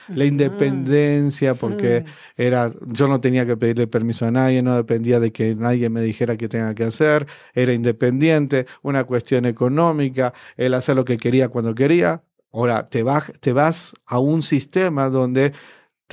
La 0.07 0.25
independencia, 0.25 1.53
porque 1.55 2.05
era, 2.35 2.71
yo 2.87 3.07
no 3.07 3.21
tenía 3.21 3.45
que 3.45 3.57
pedirle 3.57 3.87
permiso 3.87 4.25
a 4.25 4.31
nadie, 4.31 4.61
no 4.61 4.75
dependía 4.75 5.19
de 5.19 5.31
que 5.31 5.55
nadie 5.55 5.89
me 5.89 6.01
dijera 6.01 6.37
qué 6.37 6.47
tenga 6.49 6.73
que 6.75 6.83
hacer, 6.83 7.27
era 7.53 7.73
independiente, 7.73 8.65
una 8.81 9.03
cuestión 9.05 9.45
económica, 9.45 10.33
el 10.57 10.73
hacer 10.73 10.95
lo 10.95 11.05
que 11.05 11.17
quería 11.17 11.49
cuando 11.49 11.75
quería. 11.75 12.23
Ahora, 12.51 12.87
te, 12.89 13.03
te 13.39 13.53
vas 13.53 13.93
a 14.05 14.19
un 14.19 14.43
sistema 14.43 15.09
donde 15.09 15.53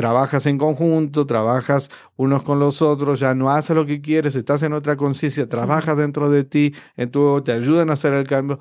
trabajas 0.00 0.46
en 0.46 0.56
conjunto, 0.56 1.26
trabajas 1.26 1.90
unos 2.16 2.42
con 2.42 2.58
los 2.58 2.80
otros, 2.80 3.20
ya 3.20 3.34
no 3.34 3.50
haces 3.50 3.76
lo 3.76 3.84
que 3.84 4.00
quieres, 4.00 4.34
estás 4.34 4.62
en 4.62 4.72
otra 4.72 4.96
conciencia, 4.96 5.46
trabajas 5.48 5.96
dentro 5.96 6.30
de 6.30 6.44
ti, 6.44 6.74
en 6.96 7.10
tu, 7.10 7.42
te 7.42 7.52
ayudan 7.52 7.90
a 7.90 7.94
hacer 7.94 8.14
el 8.14 8.26
cambio. 8.26 8.58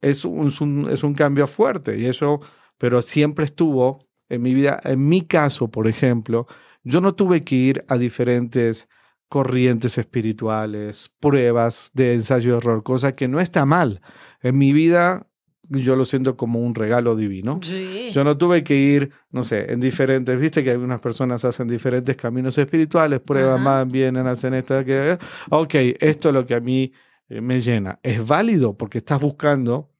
Es 0.00 0.24
un, 0.24 0.88
es 0.90 1.02
un 1.02 1.14
cambio 1.14 1.46
fuerte 1.46 1.98
y 1.98 2.06
eso, 2.06 2.40
pero 2.78 3.02
siempre 3.02 3.44
estuvo 3.44 3.98
en 4.28 4.42
mi 4.42 4.54
vida. 4.54 4.80
En 4.84 5.08
mi 5.08 5.22
caso, 5.22 5.68
por 5.68 5.88
ejemplo, 5.88 6.46
yo 6.84 7.00
no 7.00 7.14
tuve 7.14 7.42
que 7.42 7.56
ir 7.56 7.84
a 7.88 7.96
diferentes 7.98 8.88
corrientes 9.28 9.98
espirituales, 9.98 11.10
pruebas 11.20 11.90
de 11.92 12.14
ensayo 12.14 12.52
de 12.52 12.58
error, 12.58 12.82
cosa 12.82 13.14
que 13.14 13.28
no 13.28 13.40
está 13.40 13.66
mal. 13.66 14.00
En 14.40 14.56
mi 14.56 14.72
vida 14.72 15.26
yo 15.70 15.96
lo 15.96 16.04
siento 16.04 16.36
como 16.36 16.60
un 16.60 16.74
regalo 16.74 17.14
divino. 17.14 17.60
Yo 17.60 18.24
no 18.24 18.38
tuve 18.38 18.64
que 18.64 18.74
ir, 18.74 19.10
no 19.30 19.44
sé, 19.44 19.70
en 19.72 19.80
diferentes, 19.80 20.38
viste 20.40 20.64
que 20.64 20.70
algunas 20.70 21.00
personas 21.00 21.44
hacen 21.44 21.68
diferentes 21.68 22.16
caminos 22.16 22.56
espirituales, 22.56 23.20
prueban 23.20 23.62
más, 23.62 23.86
vienen, 23.90 24.26
hacen 24.26 24.54
esto, 24.54 24.82
que, 24.84 25.18
ok, 25.50 25.74
esto 26.00 26.28
es 26.28 26.34
lo 26.34 26.46
que 26.46 26.54
a 26.54 26.60
mí 26.60 26.92
eh, 27.28 27.40
me 27.40 27.60
llena. 27.60 28.00
Es 28.02 28.26
válido 28.26 28.76
porque 28.76 28.98
estás 28.98 29.20
buscando 29.20 29.90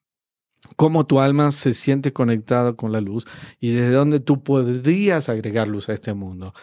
cómo 0.76 1.06
tu 1.06 1.20
alma 1.20 1.50
se 1.52 1.74
siente 1.74 2.12
conectada 2.12 2.74
con 2.74 2.92
la 2.92 3.00
luz 3.00 3.26
y 3.60 3.72
desde 3.72 3.92
dónde 3.92 4.20
tú 4.20 4.42
podrías 4.42 5.28
agregar 5.28 5.68
luz 5.68 5.88
a 5.88 5.92
este 5.92 6.14
mundo. 6.14 6.54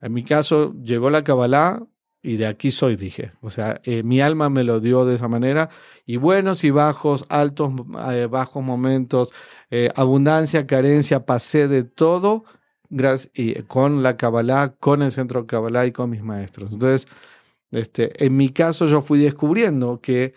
En 0.00 0.12
mi 0.12 0.24
caso, 0.24 0.74
llegó 0.82 1.10
la 1.10 1.24
Kabbalah 1.24 1.82
y 2.22 2.36
de 2.36 2.46
aquí 2.46 2.70
soy, 2.70 2.96
dije. 2.96 3.32
O 3.40 3.50
sea, 3.50 3.80
eh, 3.84 4.02
mi 4.02 4.20
alma 4.20 4.48
me 4.48 4.64
lo 4.64 4.80
dio 4.80 5.04
de 5.04 5.16
esa 5.16 5.28
manera. 5.28 5.70
Y 6.06 6.16
buenos 6.16 6.64
y 6.64 6.70
bajos, 6.70 7.24
altos, 7.28 7.72
eh, 8.10 8.26
bajos 8.30 8.62
momentos, 8.62 9.32
eh, 9.70 9.90
abundancia, 9.94 10.66
carencia, 10.66 11.26
pasé 11.26 11.68
de 11.68 11.84
todo 11.84 12.44
y 13.34 13.54
con 13.62 14.02
la 14.02 14.16
Kabbalah, 14.16 14.74
con 14.78 15.02
el 15.02 15.10
centro 15.10 15.46
Kabbalah 15.46 15.86
y 15.86 15.92
con 15.92 16.10
mis 16.10 16.22
maestros. 16.22 16.72
Entonces, 16.72 17.08
este, 17.70 18.24
en 18.24 18.36
mi 18.36 18.50
caso 18.50 18.86
yo 18.86 19.00
fui 19.00 19.18
descubriendo 19.18 20.00
que 20.00 20.34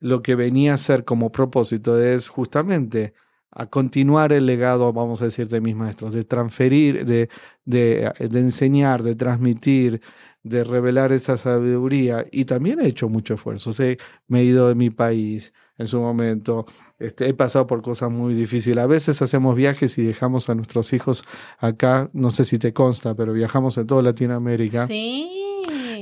lo 0.00 0.22
que 0.22 0.34
venía 0.34 0.74
a 0.74 0.78
ser 0.78 1.04
como 1.04 1.30
propósito 1.32 2.00
es 2.00 2.28
justamente 2.28 3.14
a 3.50 3.66
continuar 3.66 4.32
el 4.32 4.46
legado, 4.46 4.92
vamos 4.92 5.22
a 5.22 5.26
decir, 5.26 5.48
de 5.48 5.60
mis 5.60 5.74
maestros, 5.74 6.14
de 6.14 6.22
transferir, 6.24 7.06
de, 7.06 7.28
de, 7.64 8.12
de 8.18 8.38
enseñar, 8.40 9.02
de 9.02 9.14
transmitir, 9.14 10.00
de 10.42 10.64
revelar 10.64 11.12
esa 11.12 11.36
sabiduría 11.36 12.26
y 12.30 12.44
también 12.44 12.80
he 12.80 12.86
hecho 12.86 13.08
mucho 13.08 13.34
esfuerzo. 13.34 13.70
me 14.28 14.40
he 14.40 14.44
ido 14.44 14.68
de 14.68 14.74
mi 14.74 14.90
país 14.90 15.52
en 15.78 15.86
su 15.86 16.00
momento, 16.00 16.66
este, 16.98 17.28
he 17.28 17.34
pasado 17.34 17.66
por 17.68 17.82
cosas 17.82 18.10
muy 18.10 18.34
difíciles. 18.34 18.78
A 18.78 18.88
veces 18.88 19.22
hacemos 19.22 19.54
viajes 19.54 19.96
y 19.98 20.02
dejamos 20.02 20.50
a 20.50 20.54
nuestros 20.56 20.92
hijos 20.92 21.22
acá, 21.58 22.10
no 22.12 22.32
sé 22.32 22.44
si 22.44 22.58
te 22.58 22.72
consta, 22.72 23.14
pero 23.14 23.32
viajamos 23.32 23.78
en 23.78 23.86
toda 23.86 24.02
Latinoamérica. 24.02 24.88
Sí. 24.88 25.37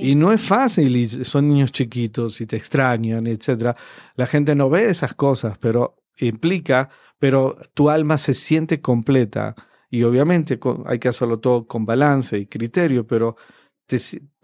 Y 0.00 0.14
no 0.14 0.32
es 0.32 0.40
fácil, 0.40 0.96
y 0.96 1.06
son 1.06 1.48
niños 1.48 1.72
chiquitos 1.72 2.40
y 2.40 2.46
te 2.46 2.56
extrañan, 2.56 3.26
etc. 3.26 3.76
La 4.14 4.26
gente 4.26 4.54
no 4.54 4.70
ve 4.70 4.88
esas 4.90 5.14
cosas, 5.14 5.58
pero 5.58 5.96
implica, 6.18 6.88
pero 7.18 7.56
tu 7.74 7.90
alma 7.90 8.18
se 8.18 8.34
siente 8.34 8.80
completa. 8.80 9.54
Y 9.90 10.02
obviamente 10.02 10.58
hay 10.86 10.98
que 10.98 11.08
hacerlo 11.08 11.38
todo 11.38 11.66
con 11.66 11.86
balance 11.86 12.38
y 12.38 12.46
criterio, 12.46 13.06
pero 13.06 13.36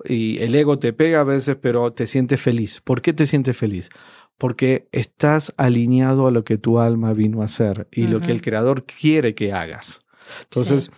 y 0.04 0.38
el 0.38 0.54
ego 0.54 0.78
te 0.78 0.92
pega 0.92 1.20
a 1.20 1.24
veces, 1.24 1.56
pero 1.60 1.92
te 1.92 2.06
sientes 2.06 2.40
feliz. 2.40 2.80
¿Por 2.80 3.02
qué 3.02 3.12
te 3.12 3.26
sientes 3.26 3.56
feliz? 3.56 3.90
Porque 4.38 4.88
estás 4.92 5.52
alineado 5.56 6.26
a 6.26 6.30
lo 6.30 6.44
que 6.44 6.58
tu 6.58 6.78
alma 6.78 7.12
vino 7.12 7.42
a 7.42 7.46
hacer 7.46 7.88
y 7.90 8.06
lo 8.06 8.20
que 8.20 8.30
el 8.30 8.40
creador 8.40 8.84
quiere 8.84 9.34
que 9.34 9.52
hagas. 9.52 10.00
Entonces, 10.44 10.90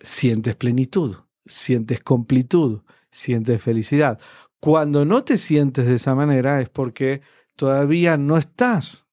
sientes 0.00 0.54
plenitud, 0.54 1.16
sientes 1.46 2.00
completud, 2.02 2.82
sientes 3.14 3.62
felicidad. 3.62 4.18
Cuando 4.60 5.04
no 5.04 5.24
te 5.24 5.38
sientes 5.38 5.86
de 5.86 5.94
esa 5.94 6.14
manera 6.14 6.60
es 6.60 6.68
porque 6.68 7.22
todavía 7.56 8.16
no 8.16 8.36
estás 8.36 9.03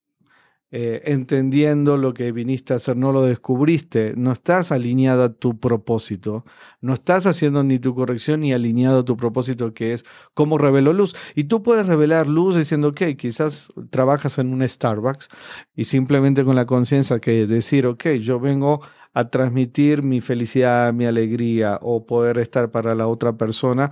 eh, 0.74 1.02
entendiendo 1.04 1.98
lo 1.98 2.14
que 2.14 2.32
viniste 2.32 2.72
a 2.72 2.78
hacer, 2.78 2.96
no 2.96 3.12
lo 3.12 3.24
descubriste, 3.24 4.14
no 4.16 4.32
estás 4.32 4.72
alineado 4.72 5.24
a 5.24 5.34
tu 5.34 5.60
propósito, 5.60 6.46
no 6.80 6.94
estás 6.94 7.26
haciendo 7.26 7.62
ni 7.62 7.78
tu 7.78 7.94
corrección 7.94 8.40
ni 8.40 8.54
alineado 8.54 9.00
a 9.00 9.06
tu 9.06 9.18
propósito 9.18 9.74
que 9.74 9.92
es 9.92 10.06
cómo 10.34 10.58
revelo 10.58 10.94
luz. 10.94 11.14
Y 11.36 11.44
tú 11.44 11.62
puedes 11.62 11.88
revelar 11.88 12.30
luz 12.30 12.56
diciendo, 12.56 12.88
ok, 12.88 13.02
quizás 13.18 13.74
trabajas 13.90 14.38
en 14.40 14.54
un 14.54 14.68
Starbucks 14.68 15.28
y 15.76 15.84
simplemente 15.84 16.46
con 16.46 16.56
la 16.56 16.66
conciencia 16.66 17.20
que 17.20 17.46
decir, 17.48 17.86
ok, 17.86 18.08
yo 18.22 18.40
vengo 18.40 18.80
a 19.14 19.30
transmitir 19.30 20.04
mi 20.04 20.22
felicidad, 20.22 20.94
mi 20.94 21.04
alegría 21.04 21.80
o 21.82 22.06
poder 22.06 22.38
estar 22.38 22.72
para 22.72 22.96
la 22.96 23.08
otra 23.08 23.36
persona. 23.36 23.92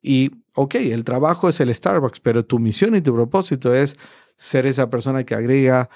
Y, 0.00 0.30
ok, 0.54 0.76
el 0.76 1.04
trabajo 1.04 1.50
es 1.50 1.60
el 1.60 1.74
Starbucks, 1.74 2.20
pero 2.20 2.42
tu 2.42 2.58
misión 2.58 2.96
y 2.96 3.02
tu 3.02 3.14
propósito 3.14 3.74
es 3.74 3.98
ser 4.36 4.66
esa 4.66 4.88
persona 4.88 5.24
que 5.24 5.34
agrega 5.34 5.90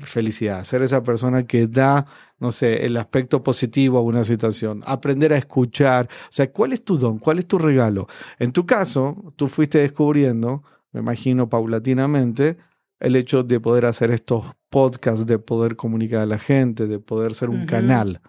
felicidad, 0.00 0.64
ser 0.64 0.82
esa 0.82 1.02
persona 1.02 1.44
que 1.44 1.66
da, 1.66 2.06
no 2.38 2.52
sé, 2.52 2.86
el 2.86 2.96
aspecto 2.96 3.42
positivo 3.42 3.98
a 3.98 4.02
una 4.02 4.24
situación, 4.24 4.82
aprender 4.86 5.32
a 5.32 5.38
escuchar, 5.38 6.06
o 6.06 6.32
sea, 6.32 6.50
¿cuál 6.50 6.72
es 6.72 6.84
tu 6.84 6.96
don? 6.98 7.18
¿Cuál 7.18 7.38
es 7.38 7.46
tu 7.46 7.58
regalo? 7.58 8.06
En 8.38 8.52
tu 8.52 8.64
caso, 8.64 9.32
tú 9.36 9.48
fuiste 9.48 9.78
descubriendo, 9.78 10.62
me 10.92 11.00
imagino 11.00 11.48
paulatinamente, 11.48 12.56
el 13.00 13.16
hecho 13.16 13.42
de 13.42 13.58
poder 13.58 13.86
hacer 13.86 14.12
estos 14.12 14.44
podcasts, 14.70 15.26
de 15.26 15.38
poder 15.38 15.74
comunicar 15.74 16.20
a 16.20 16.26
la 16.26 16.38
gente, 16.38 16.86
de 16.86 17.00
poder 17.00 17.34
ser 17.34 17.50
un 17.50 17.66
canal. 17.66 18.20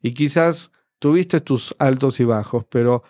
Y 0.00 0.14
quizás 0.14 0.70
tuviste 1.00 1.40
tus 1.40 1.74
altos 1.78 2.20
y 2.20 2.24
bajos, 2.24 2.64
pero 2.68 3.02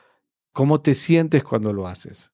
¿cómo 0.53 0.81
te 0.81 0.94
sientes 0.94 1.44
cuando 1.44 1.73
lo 1.73 1.87
haces? 1.87 2.34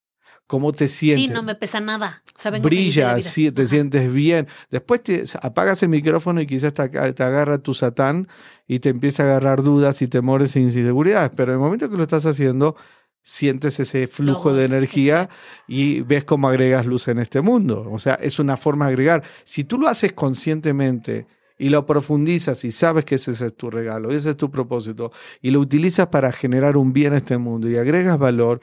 ¿Cómo 0.50 0.72
te 0.72 0.88
sientes? 0.88 1.28
Sí, 1.28 1.32
no 1.32 1.44
me 1.44 1.54
pesa 1.54 1.78
nada. 1.78 2.24
Brilla, 2.60 3.22
sí, 3.22 3.52
te 3.52 3.68
sientes 3.68 4.12
bien. 4.12 4.48
Después 4.68 5.00
te 5.00 5.22
apagas 5.40 5.80
el 5.84 5.90
micrófono 5.90 6.40
y 6.40 6.46
quizás 6.48 6.74
te, 6.74 6.82
agarra 6.82 7.58
tu 7.58 7.72
satán 7.72 8.26
y 8.66 8.80
te 8.80 8.88
empieza 8.88 9.22
a 9.22 9.26
agarrar 9.26 9.62
dudas 9.62 10.02
y 10.02 10.08
temores 10.08 10.56
e 10.56 10.60
inseguridades. 10.60 11.30
Pero 11.36 11.52
en 11.52 11.58
el 11.58 11.62
momento 11.62 11.88
que 11.88 11.96
lo 11.96 12.02
estás 12.02 12.26
haciendo, 12.26 12.74
sientes 13.22 13.78
ese 13.78 14.08
flujo 14.08 14.52
de 14.52 14.64
energía 14.64 15.30
y 15.68 16.00
ves 16.00 16.24
cómo 16.24 16.48
agregas 16.48 16.84
luz 16.84 17.06
en 17.06 17.20
este 17.20 17.42
mundo. 17.42 17.86
O 17.88 18.00
sea, 18.00 18.14
es 18.14 18.40
una 18.40 18.56
forma 18.56 18.86
de 18.86 18.94
agregar. 18.94 19.22
Si 19.44 19.62
tú 19.62 19.78
lo 19.78 19.86
haces 19.86 20.14
conscientemente 20.14 21.28
y 21.58 21.68
lo 21.68 21.86
profundizas 21.86 22.64
y 22.64 22.72
sabes 22.72 23.04
que 23.04 23.14
ese 23.14 23.30
es 23.30 23.56
tu 23.56 23.70
regalo, 23.70 24.10
ese 24.10 24.30
es 24.30 24.36
tu 24.36 24.50
propósito, 24.50 25.12
y 25.42 25.50
lo 25.50 25.60
utilizas 25.60 26.08
para 26.08 26.32
generar 26.32 26.76
un 26.76 26.92
bien 26.92 27.12
a 27.12 27.18
este 27.18 27.38
mundo 27.38 27.70
y 27.70 27.76
agregas 27.76 28.18
valor, 28.18 28.60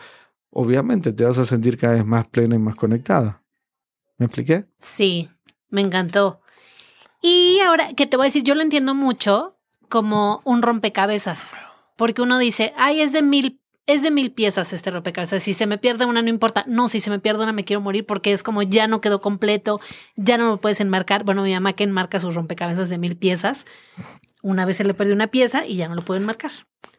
obviamente 0.50 1.14
te 1.14 1.24
vas 1.24 1.38
a 1.38 1.46
sentir 1.46 1.78
cada 1.78 1.94
vez 1.94 2.06
más 2.06 2.28
plena 2.28 2.56
y 2.56 2.60
más 2.60 2.76
conectada. 2.76 3.44
¿Me 4.18 4.26
expliqué? 4.26 4.66
Sí, 4.80 5.30
me 5.70 5.82
encantó. 5.82 6.42
Y 7.22 7.60
ahora 7.60 7.94
que 7.94 8.08
te 8.08 8.18
voy 8.18 8.26
a 8.26 8.28
decir, 8.28 8.44
yo 8.44 8.56
lo 8.56 8.62
entiendo 8.62 8.96
mucho 8.96 9.58
como 9.90 10.42
un 10.44 10.62
rompecabezas, 10.62 11.52
porque 11.96 12.22
uno 12.22 12.38
dice, 12.38 12.74
ay, 12.78 13.02
es 13.02 13.12
de 13.14 13.22
mil 13.22 13.62
es 13.88 14.02
de 14.02 14.12
mil 14.12 14.34
piezas 14.34 14.74
este 14.74 14.92
rompecabezas. 14.92 15.42
Si 15.42 15.54
se 15.54 15.66
me 15.66 15.78
pierde 15.78 16.06
una, 16.06 16.22
no 16.22 16.28
importa. 16.28 16.66
No, 16.68 16.90
si 16.90 17.00
se 17.00 17.10
me 17.10 17.20
pierde 17.20 17.44
una, 17.44 17.54
me 17.54 17.64
quiero 17.64 17.80
morir 17.80 18.06
porque 18.06 18.34
es 18.34 18.44
como 18.44 18.62
ya 18.62 18.86
no 18.86 19.00
quedó 19.00 19.22
completo, 19.22 19.80
ya 20.18 20.38
no 20.38 20.48
lo 20.48 20.60
puedes 20.60 20.82
enmarcar. 20.82 21.24
Bueno, 21.24 21.42
mi 21.42 21.54
mamá 21.54 21.72
que 21.72 21.86
enmarca 21.86 22.20
sus 22.20 22.36
rompecabezas 22.36 22.90
de 22.90 22.98
mil 22.98 23.16
piezas. 23.16 23.66
Una 24.44 24.66
vez 24.66 24.78
se 24.78 24.84
le 24.84 24.94
perdió 24.94 25.16
una 25.16 25.28
pieza 25.28 25.66
y 25.66 25.78
ya 25.78 25.88
no 25.88 25.96
lo 25.96 26.02
puede 26.02 26.20
enmarcar. 26.20 26.52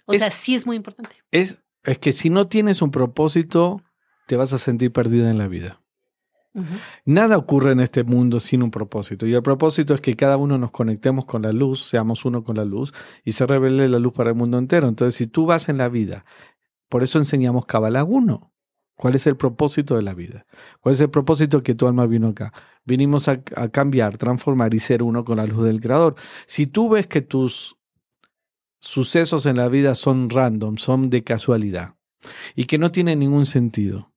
O 0.07 0.15
sea, 0.15 0.31
sí 0.31 0.55
es 0.55 0.65
muy 0.65 0.77
importante. 0.77 1.15
Es, 1.31 1.59
es 1.85 1.99
que 1.99 2.13
si 2.13 2.31
no 2.31 2.49
tienes 2.49 2.83
un 2.83 2.91
propósito, 2.91 3.83
te 4.27 4.37
vas 4.37 4.53
a 4.53 4.59
sentir 4.59 4.93
perdida 4.93 5.31
en 5.31 5.39
la 5.39 5.49
vida. 5.49 5.81
Nada 7.05 7.37
ocurre 7.37 7.73
en 7.73 7.81
este 7.81 8.05
mundo 8.05 8.41
sin 8.41 8.63
un 8.63 8.71
propósito. 8.71 9.27
Y 9.27 9.35
el 9.35 9.43
propósito 9.43 9.95
es 9.95 10.01
que 10.01 10.15
cada 10.17 10.37
uno 10.37 10.59
nos 10.59 10.71
conectemos 10.71 11.25
con 11.25 11.43
la 11.43 11.53
luz, 11.53 11.89
seamos 11.89 12.25
uno 12.25 12.43
con 12.43 12.57
la 12.57 12.65
luz 12.65 12.93
y 13.25 13.33
se 13.33 13.47
revele 13.47 13.89
la 13.89 13.99
luz 13.99 14.13
para 14.13 14.31
el 14.31 14.37
mundo 14.37 14.59
entero. 14.59 14.89
Entonces, 14.89 15.15
si 15.15 15.27
tú 15.27 15.47
vas 15.47 15.69
en 15.69 15.79
la 15.79 15.89
vida, 15.89 16.25
por 16.89 17.03
eso 17.03 17.19
enseñamos 17.19 17.67
Kabbalah 17.67 18.05
1. 18.05 18.53
¿Cuál 18.97 19.15
es 19.15 19.29
el 19.29 19.37
propósito 19.37 19.95
de 19.95 20.03
la 20.03 20.15
vida? 20.15 20.45
¿Cuál 20.81 20.95
es 20.95 21.01
el 21.01 21.11
propósito 21.11 21.63
que 21.63 21.77
tu 21.77 21.87
alma 21.87 22.07
vino 22.07 22.29
acá? 22.29 22.53
Vinimos 22.85 23.29
a, 23.29 23.41
a 23.55 23.69
cambiar, 23.69 24.19
transformar 24.19 24.75
y 24.75 24.81
ser 24.81 25.05
uno 25.05 25.25
con 25.25 25.37
la 25.37 25.47
luz 25.47 25.65
del 25.65 25.81
Creador. 25.81 26.17
Si 26.47 26.67
tú 26.67 26.89
ves 26.89 27.07
que 27.07 27.21
tus 27.21 27.78
sucesos 28.81 29.47
en 29.47 29.57
la 29.57 29.69
vida 29.69 29.95
son 29.95 30.31
random, 30.31 30.77
son 30.77 31.11
de 31.11 31.25
casualidad 31.25 31.95
y 32.55 32.65
que 32.65 32.79
no 32.79 32.91
tienen 32.91 33.21
ningún 33.21 33.47
sentido 33.47 34.13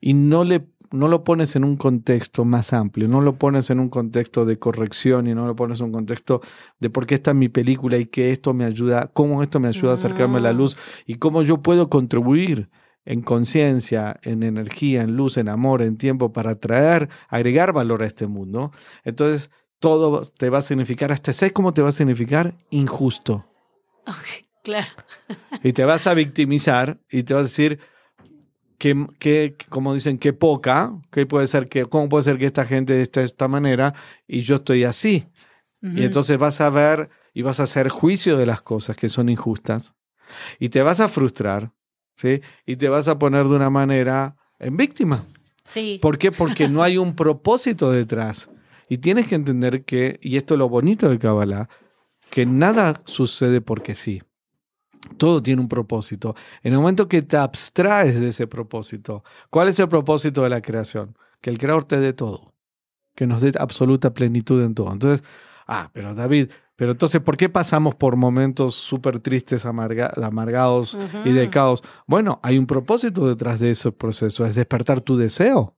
y 0.00 0.14
no 0.14 0.44
le 0.44 0.66
no 0.92 1.08
lo 1.08 1.24
pones 1.24 1.56
en 1.56 1.64
un 1.64 1.76
contexto 1.76 2.44
más 2.44 2.72
amplio, 2.72 3.08
no 3.08 3.20
lo 3.20 3.38
pones 3.38 3.70
en 3.70 3.80
un 3.80 3.88
contexto 3.88 4.44
de 4.44 4.58
corrección 4.58 5.26
y 5.26 5.34
no 5.34 5.46
lo 5.46 5.56
pones 5.56 5.80
en 5.80 5.86
un 5.86 5.92
contexto 5.92 6.42
de 6.80 6.90
por 6.90 7.06
qué 7.06 7.14
está 7.14 7.34
mi 7.34 7.48
película 7.48 7.96
y 7.96 8.06
que 8.06 8.30
esto 8.30 8.52
me 8.52 8.64
ayuda, 8.64 9.10
cómo 9.12 9.42
esto 9.42 9.58
me 9.58 9.68
ayuda 9.68 9.92
a 9.92 9.94
acercarme 9.94 10.38
a 10.38 10.42
la 10.42 10.52
luz 10.52 10.76
y 11.06 11.14
cómo 11.14 11.42
yo 11.42 11.62
puedo 11.62 11.88
contribuir 11.88 12.68
en 13.04 13.22
conciencia, 13.22 14.20
en 14.22 14.42
energía, 14.42 15.02
en 15.02 15.16
luz, 15.16 15.36
en 15.36 15.48
amor, 15.48 15.82
en 15.82 15.96
tiempo 15.96 16.32
para 16.32 16.60
traer, 16.60 17.08
agregar 17.28 17.72
valor 17.72 18.02
a 18.02 18.06
este 18.06 18.26
mundo. 18.26 18.70
Entonces, 19.02 19.50
todo 19.80 20.22
te 20.22 20.50
va 20.50 20.58
a 20.58 20.62
significar, 20.62 21.10
hasta 21.10 21.32
¿sabes 21.32 21.52
cómo 21.52 21.74
te 21.74 21.82
va 21.82 21.88
a 21.88 21.92
significar? 21.92 22.54
Injusto. 22.70 23.51
Ok, 24.06 24.46
claro. 24.64 24.88
y 25.62 25.72
te 25.72 25.84
vas 25.84 26.06
a 26.06 26.14
victimizar 26.14 26.98
y 27.10 27.22
te 27.22 27.34
vas 27.34 27.40
a 27.40 27.44
decir, 27.44 27.80
que, 29.18 29.56
como 29.68 29.94
dicen, 29.94 30.18
qué 30.18 30.32
poca, 30.32 30.92
que 31.12 31.24
puede 31.24 31.46
ser 31.46 31.68
que, 31.68 31.86
¿cómo 31.86 32.08
puede 32.08 32.24
ser 32.24 32.38
que 32.38 32.46
esta 32.46 32.64
gente 32.64 33.00
esté 33.00 33.20
de 33.20 33.26
esta 33.26 33.46
manera 33.46 33.94
y 34.26 34.40
yo 34.40 34.56
estoy 34.56 34.84
así? 34.84 35.28
Y 35.80 36.04
entonces 36.04 36.38
vas 36.38 36.60
a 36.60 36.70
ver 36.70 37.10
y 37.34 37.42
vas 37.42 37.58
a 37.58 37.64
hacer 37.64 37.88
juicio 37.88 38.36
de 38.36 38.46
las 38.46 38.62
cosas 38.62 38.96
que 38.96 39.08
son 39.08 39.28
injustas 39.28 39.94
y 40.60 40.68
te 40.68 40.80
vas 40.80 41.00
a 41.00 41.08
frustrar, 41.08 41.72
¿sí? 42.16 42.40
Y 42.66 42.76
te 42.76 42.88
vas 42.88 43.08
a 43.08 43.18
poner 43.18 43.46
de 43.46 43.56
una 43.56 43.68
manera 43.68 44.36
en 44.60 44.76
víctima. 44.76 45.24
Sí. 45.64 45.98
¿Por 46.00 46.18
qué? 46.18 46.30
Porque 46.30 46.68
no 46.68 46.84
hay 46.84 46.98
un 46.98 47.16
propósito 47.16 47.90
detrás. 47.90 48.48
Y 48.88 48.98
tienes 48.98 49.26
que 49.26 49.34
entender 49.34 49.84
que, 49.84 50.20
y 50.22 50.36
esto 50.36 50.54
es 50.54 50.58
lo 50.58 50.68
bonito 50.68 51.08
de 51.08 51.18
Kabbalah, 51.18 51.68
que 52.32 52.46
nada 52.46 53.02
sucede 53.04 53.60
porque 53.60 53.94
sí. 53.94 54.22
Todo 55.18 55.42
tiene 55.42 55.60
un 55.60 55.68
propósito. 55.68 56.34
En 56.62 56.72
el 56.72 56.78
momento 56.78 57.06
que 57.06 57.20
te 57.20 57.36
abstraes 57.36 58.18
de 58.18 58.28
ese 58.28 58.46
propósito, 58.46 59.22
¿cuál 59.50 59.68
es 59.68 59.78
el 59.78 59.88
propósito 59.88 60.42
de 60.42 60.48
la 60.48 60.62
creación? 60.62 61.14
Que 61.42 61.50
el 61.50 61.58
creador 61.58 61.84
te 61.84 62.00
dé 62.00 62.14
todo, 62.14 62.54
que 63.14 63.26
nos 63.26 63.42
dé 63.42 63.52
absoluta 63.58 64.14
plenitud 64.14 64.62
en 64.64 64.74
todo. 64.74 64.90
Entonces, 64.90 65.22
ah, 65.66 65.90
pero 65.92 66.14
David, 66.14 66.50
pero 66.74 66.92
entonces, 66.92 67.20
¿por 67.20 67.36
qué 67.36 67.50
pasamos 67.50 67.96
por 67.96 68.16
momentos 68.16 68.76
súper 68.76 69.18
tristes, 69.18 69.66
amargados 69.66 70.96
y 71.26 71.32
de 71.32 71.50
caos? 71.50 71.82
Bueno, 72.06 72.40
hay 72.42 72.56
un 72.56 72.66
propósito 72.66 73.28
detrás 73.28 73.60
de 73.60 73.72
ese 73.72 73.92
proceso, 73.92 74.46
es 74.46 74.54
despertar 74.54 75.02
tu 75.02 75.18
deseo. 75.18 75.76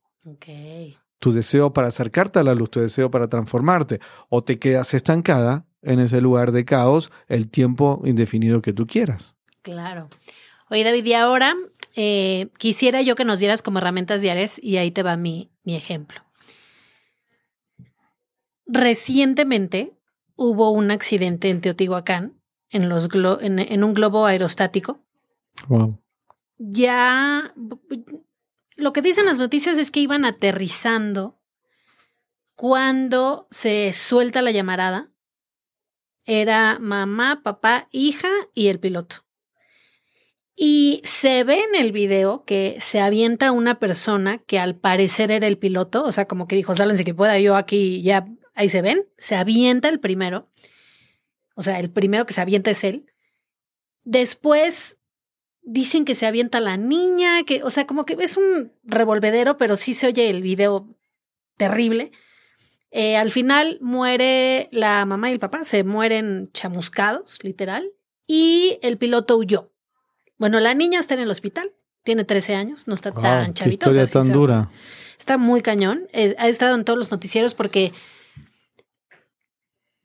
Tu 1.19 1.33
deseo 1.33 1.73
para 1.73 1.89
acercarte 1.89 2.39
a 2.39 2.43
la 2.43 2.55
luz, 2.55 2.69
tu 2.69 2.79
deseo 2.79 3.11
para 3.11 3.27
transformarte. 3.27 3.99
O 4.29 4.41
te 4.41 4.57
quedas 4.57 4.93
estancada 4.93 5.65
en 5.85 5.99
ese 5.99 6.21
lugar 6.21 6.51
de 6.51 6.65
caos 6.65 7.11
el 7.27 7.49
tiempo 7.49 8.01
indefinido 8.03 8.61
que 8.61 8.73
tú 8.73 8.85
quieras. 8.87 9.35
Claro. 9.61 10.09
Oye, 10.69 10.83
David, 10.83 11.05
y 11.05 11.13
ahora 11.13 11.55
eh, 11.95 12.49
quisiera 12.57 13.01
yo 13.01 13.15
que 13.15 13.25
nos 13.25 13.39
dieras 13.39 13.61
como 13.61 13.77
herramientas 13.77 14.21
diarias 14.21 14.59
y 14.61 14.77
ahí 14.77 14.91
te 14.91 15.03
va 15.03 15.15
mi, 15.15 15.51
mi 15.63 15.75
ejemplo. 15.75 16.21
Recientemente 18.65 19.93
hubo 20.35 20.71
un 20.71 20.91
accidente 20.91 21.49
en 21.49 21.61
Teotihuacán, 21.61 22.41
en, 22.69 22.89
los 22.89 23.07
en, 23.13 23.83
un 23.83 23.93
globo 23.93 24.25
aerostático. 24.25 24.99
Wow. 25.67 26.01
Ya 26.57 27.53
lo 28.75 28.93
que 28.93 29.01
dicen 29.01 29.25
las 29.25 29.39
noticias 29.39 29.77
es 29.77 29.91
que 29.91 29.99
iban 29.99 30.25
aterrizando 30.25 31.39
cuando 32.55 33.47
se 33.51 33.93
suelta 33.93 34.41
la 34.41 34.51
llamarada 34.51 35.11
era 36.25 36.79
mamá, 36.79 37.41
papá, 37.43 37.87
hija 37.91 38.29
y 38.53 38.67
el 38.67 38.79
piloto. 38.79 39.25
Y 40.55 41.01
se 41.03 41.43
ve 41.43 41.59
en 41.59 41.75
el 41.75 41.91
video 41.91 42.45
que 42.45 42.77
se 42.79 43.01
avienta 43.01 43.51
una 43.51 43.77
persona 43.79 44.37
que 44.37 44.57
al 44.57 44.75
parecer 44.75 45.31
era 45.31 45.47
el 45.47 45.57
piloto, 45.57 46.03
o 46.05 46.11
sea, 46.11 46.25
como 46.27 46.47
que 46.47 46.55
dijo, 46.55 46.75
sálense 46.75 47.03
que 47.03 47.13
pueda, 47.13 47.37
yo 47.39 47.55
aquí 47.57 48.01
ya, 48.01 48.25
ahí 48.53 48.69
se 48.69 48.81
ven, 48.81 49.05
se 49.17 49.35
avienta 49.35 49.89
el 49.89 49.99
primero, 49.99 50.49
o 51.55 51.61
sea, 51.61 51.79
el 51.79 51.89
primero 51.89 52.25
que 52.25 52.33
se 52.33 52.41
avienta 52.41 52.71
es 52.71 52.83
él. 52.85 53.05
Después 54.03 54.97
dicen 55.61 56.05
que 56.05 56.15
se 56.15 56.25
avienta 56.25 56.61
la 56.61 56.77
niña, 56.77 57.43
que, 57.43 57.63
o 57.63 57.69
sea, 57.69 57.85
como 57.85 58.05
que 58.05 58.15
es 58.19 58.37
un 58.37 58.71
revolvedero, 58.83 59.57
pero 59.57 59.75
sí 59.75 59.93
se 59.93 60.07
oye 60.07 60.29
el 60.29 60.41
video 60.41 60.87
terrible. 61.57 62.11
Eh, 62.97 63.17
al 63.17 63.29
final 63.29 63.77
muere 63.81 64.69
la 64.71 65.05
mamá 65.05 65.29
y 65.29 65.33
el 65.33 65.39
papá, 65.39 65.65
se 65.65 65.83
mueren 65.83 66.49
chamuscados, 66.53 67.43
literal, 67.43 67.91
y 68.25 68.79
el 68.81 68.97
piloto 68.97 69.35
huyó. 69.35 69.69
Bueno, 70.37 70.61
la 70.61 70.73
niña 70.73 71.01
está 71.01 71.13
en 71.13 71.19
el 71.19 71.29
hospital, 71.29 71.73
tiene 72.05 72.23
13 72.23 72.55
años, 72.55 72.87
no 72.87 72.95
está 72.95 73.11
tan 73.11 73.53
chavita. 73.53 73.89
Historia 73.89 74.07
tan 74.07 74.31
dura. 74.31 74.69
Está 75.19 75.37
muy 75.37 75.61
cañón. 75.61 76.07
Eh, 76.13 76.35
ha 76.37 76.47
estado 76.47 76.73
en 76.73 76.85
todos 76.85 76.97
los 76.97 77.11
noticieros 77.11 77.53
porque, 77.53 77.91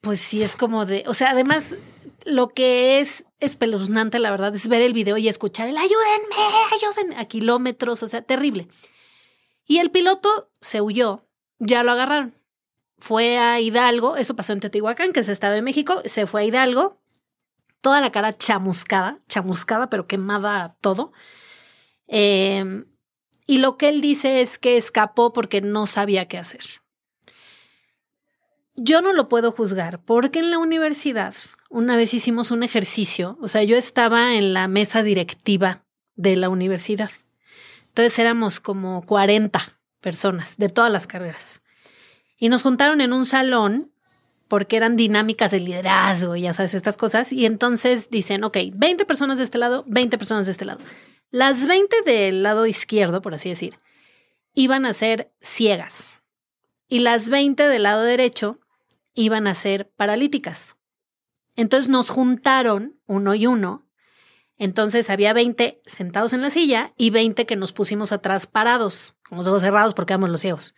pues 0.00 0.18
sí 0.18 0.42
es 0.42 0.56
como 0.56 0.84
de, 0.84 1.04
o 1.06 1.14
sea, 1.14 1.30
además 1.30 1.76
lo 2.24 2.48
que 2.48 2.98
es 2.98 3.24
espeluznante, 3.38 4.18
la 4.18 4.32
verdad, 4.32 4.52
es 4.52 4.66
ver 4.66 4.82
el 4.82 4.94
video 4.94 5.16
y 5.16 5.28
escuchar 5.28 5.68
el 5.68 5.76
ayúdenme, 5.76 6.34
ayúdenme 6.74 7.16
a 7.18 7.24
kilómetros, 7.26 8.02
o 8.02 8.08
sea, 8.08 8.22
terrible. 8.22 8.66
Y 9.64 9.78
el 9.78 9.92
piloto 9.92 10.50
se 10.60 10.80
huyó, 10.80 11.28
ya 11.60 11.84
lo 11.84 11.92
agarraron 11.92 12.39
fue 13.00 13.38
a 13.38 13.60
Hidalgo, 13.60 14.16
eso 14.16 14.36
pasó 14.36 14.52
en 14.52 14.60
Teotihuacán, 14.60 15.12
que 15.12 15.20
es 15.20 15.28
Estado 15.28 15.54
de 15.54 15.62
México, 15.62 16.02
se 16.04 16.26
fue 16.26 16.42
a 16.42 16.44
Hidalgo, 16.44 17.00
toda 17.80 18.00
la 18.00 18.12
cara 18.12 18.36
chamuscada, 18.36 19.18
chamuscada, 19.28 19.90
pero 19.90 20.06
quemada 20.06 20.76
todo. 20.80 21.12
Em, 22.06 22.86
y 23.46 23.58
lo 23.58 23.76
que 23.76 23.88
él 23.88 24.00
dice 24.00 24.40
es 24.40 24.58
que 24.58 24.76
escapó 24.76 25.32
porque 25.32 25.60
no 25.60 25.86
sabía 25.86 26.28
qué 26.28 26.38
hacer. 26.38 26.64
Yo 28.76 29.02
no 29.02 29.12
lo 29.12 29.28
puedo 29.28 29.52
juzgar 29.52 30.02
porque 30.04 30.38
en 30.38 30.50
la 30.50 30.58
universidad 30.58 31.34
una 31.70 31.96
vez 31.96 32.14
hicimos 32.14 32.50
un 32.50 32.62
ejercicio, 32.62 33.38
o 33.40 33.48
sea, 33.48 33.62
yo 33.62 33.76
estaba 33.76 34.34
en 34.34 34.52
la 34.52 34.66
mesa 34.66 35.02
directiva 35.02 35.84
de 36.16 36.36
la 36.36 36.48
universidad. 36.48 37.10
Entonces 37.88 38.18
éramos 38.18 38.60
como 38.60 39.06
40 39.06 39.80
personas 40.00 40.56
de 40.56 40.68
todas 40.68 40.90
las 40.90 41.06
carreras. 41.06 41.62
Y 42.40 42.48
nos 42.48 42.62
juntaron 42.62 43.00
en 43.00 43.12
un 43.12 43.26
salón 43.26 43.92
porque 44.48 44.76
eran 44.76 44.96
dinámicas 44.96 45.52
de 45.52 45.60
liderazgo, 45.60 46.34
ya 46.34 46.52
sabes, 46.52 46.74
estas 46.74 46.96
cosas. 46.96 47.32
Y 47.32 47.46
entonces 47.46 48.10
dicen, 48.10 48.42
ok, 48.42 48.56
20 48.72 49.04
personas 49.04 49.38
de 49.38 49.44
este 49.44 49.58
lado, 49.58 49.84
20 49.86 50.18
personas 50.18 50.46
de 50.46 50.52
este 50.52 50.64
lado. 50.64 50.80
Las 51.30 51.68
20 51.68 52.02
del 52.02 52.42
lado 52.42 52.66
izquierdo, 52.66 53.22
por 53.22 53.34
así 53.34 53.50
decir, 53.50 53.78
iban 54.54 54.86
a 54.86 54.92
ser 54.92 55.30
ciegas. 55.40 56.22
Y 56.88 56.98
las 56.98 57.28
20 57.28 57.68
del 57.68 57.84
lado 57.84 58.02
derecho 58.02 58.58
iban 59.14 59.46
a 59.46 59.54
ser 59.54 59.90
paralíticas. 59.90 60.76
Entonces 61.54 61.88
nos 61.88 62.10
juntaron 62.10 62.98
uno 63.06 63.34
y 63.34 63.46
uno. 63.46 63.86
Entonces 64.56 65.10
había 65.10 65.32
20 65.32 65.82
sentados 65.84 66.32
en 66.32 66.40
la 66.40 66.50
silla 66.50 66.92
y 66.96 67.10
20 67.10 67.46
que 67.46 67.54
nos 67.54 67.72
pusimos 67.72 68.12
atrás 68.12 68.46
parados, 68.46 69.14
con 69.28 69.38
los 69.38 69.46
ojos 69.46 69.62
cerrados 69.62 69.94
porque 69.94 70.14
éramos 70.14 70.30
los 70.30 70.40
ciegos. 70.40 70.74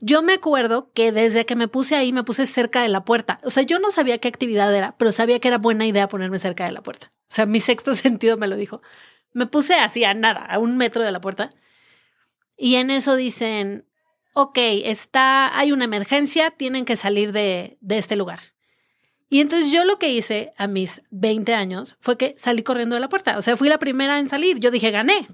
Yo 0.00 0.22
me 0.22 0.34
acuerdo 0.34 0.92
que 0.92 1.12
desde 1.12 1.46
que 1.46 1.56
me 1.56 1.68
puse 1.68 1.96
ahí, 1.96 2.12
me 2.12 2.24
puse 2.24 2.46
cerca 2.46 2.82
de 2.82 2.88
la 2.88 3.04
puerta. 3.04 3.38
O 3.44 3.50
sea, 3.50 3.62
yo 3.62 3.78
no 3.78 3.90
sabía 3.90 4.18
qué 4.18 4.28
actividad 4.28 4.74
era, 4.74 4.96
pero 4.98 5.12
sabía 5.12 5.40
que 5.40 5.48
era 5.48 5.58
buena 5.58 5.86
idea 5.86 6.08
ponerme 6.08 6.38
cerca 6.38 6.66
de 6.66 6.72
la 6.72 6.82
puerta. 6.82 7.10
O 7.14 7.34
sea, 7.34 7.46
mi 7.46 7.60
sexto 7.60 7.94
sentido 7.94 8.36
me 8.36 8.46
lo 8.46 8.56
dijo. 8.56 8.82
Me 9.32 9.46
puse 9.46 9.74
así 9.74 10.04
a 10.04 10.14
nada, 10.14 10.44
a 10.44 10.58
un 10.58 10.76
metro 10.76 11.02
de 11.02 11.12
la 11.12 11.20
puerta. 11.20 11.50
Y 12.56 12.76
en 12.76 12.90
eso 12.90 13.16
dicen, 13.16 13.86
ok, 14.34 14.58
está, 14.84 15.56
hay 15.58 15.72
una 15.72 15.84
emergencia, 15.84 16.50
tienen 16.50 16.84
que 16.84 16.96
salir 16.96 17.32
de, 17.32 17.78
de 17.80 17.98
este 17.98 18.16
lugar. 18.16 18.40
Y 19.28 19.40
entonces 19.40 19.72
yo 19.72 19.84
lo 19.84 19.98
que 19.98 20.10
hice 20.10 20.52
a 20.56 20.66
mis 20.66 21.02
20 21.10 21.52
años 21.54 21.96
fue 22.00 22.16
que 22.16 22.34
salí 22.38 22.62
corriendo 22.62 22.94
de 22.94 23.00
la 23.00 23.08
puerta. 23.08 23.38
O 23.38 23.42
sea, 23.42 23.56
fui 23.56 23.68
la 23.68 23.78
primera 23.78 24.18
en 24.18 24.28
salir. 24.28 24.58
Yo 24.58 24.70
dije, 24.70 24.90
gané. 24.90 25.26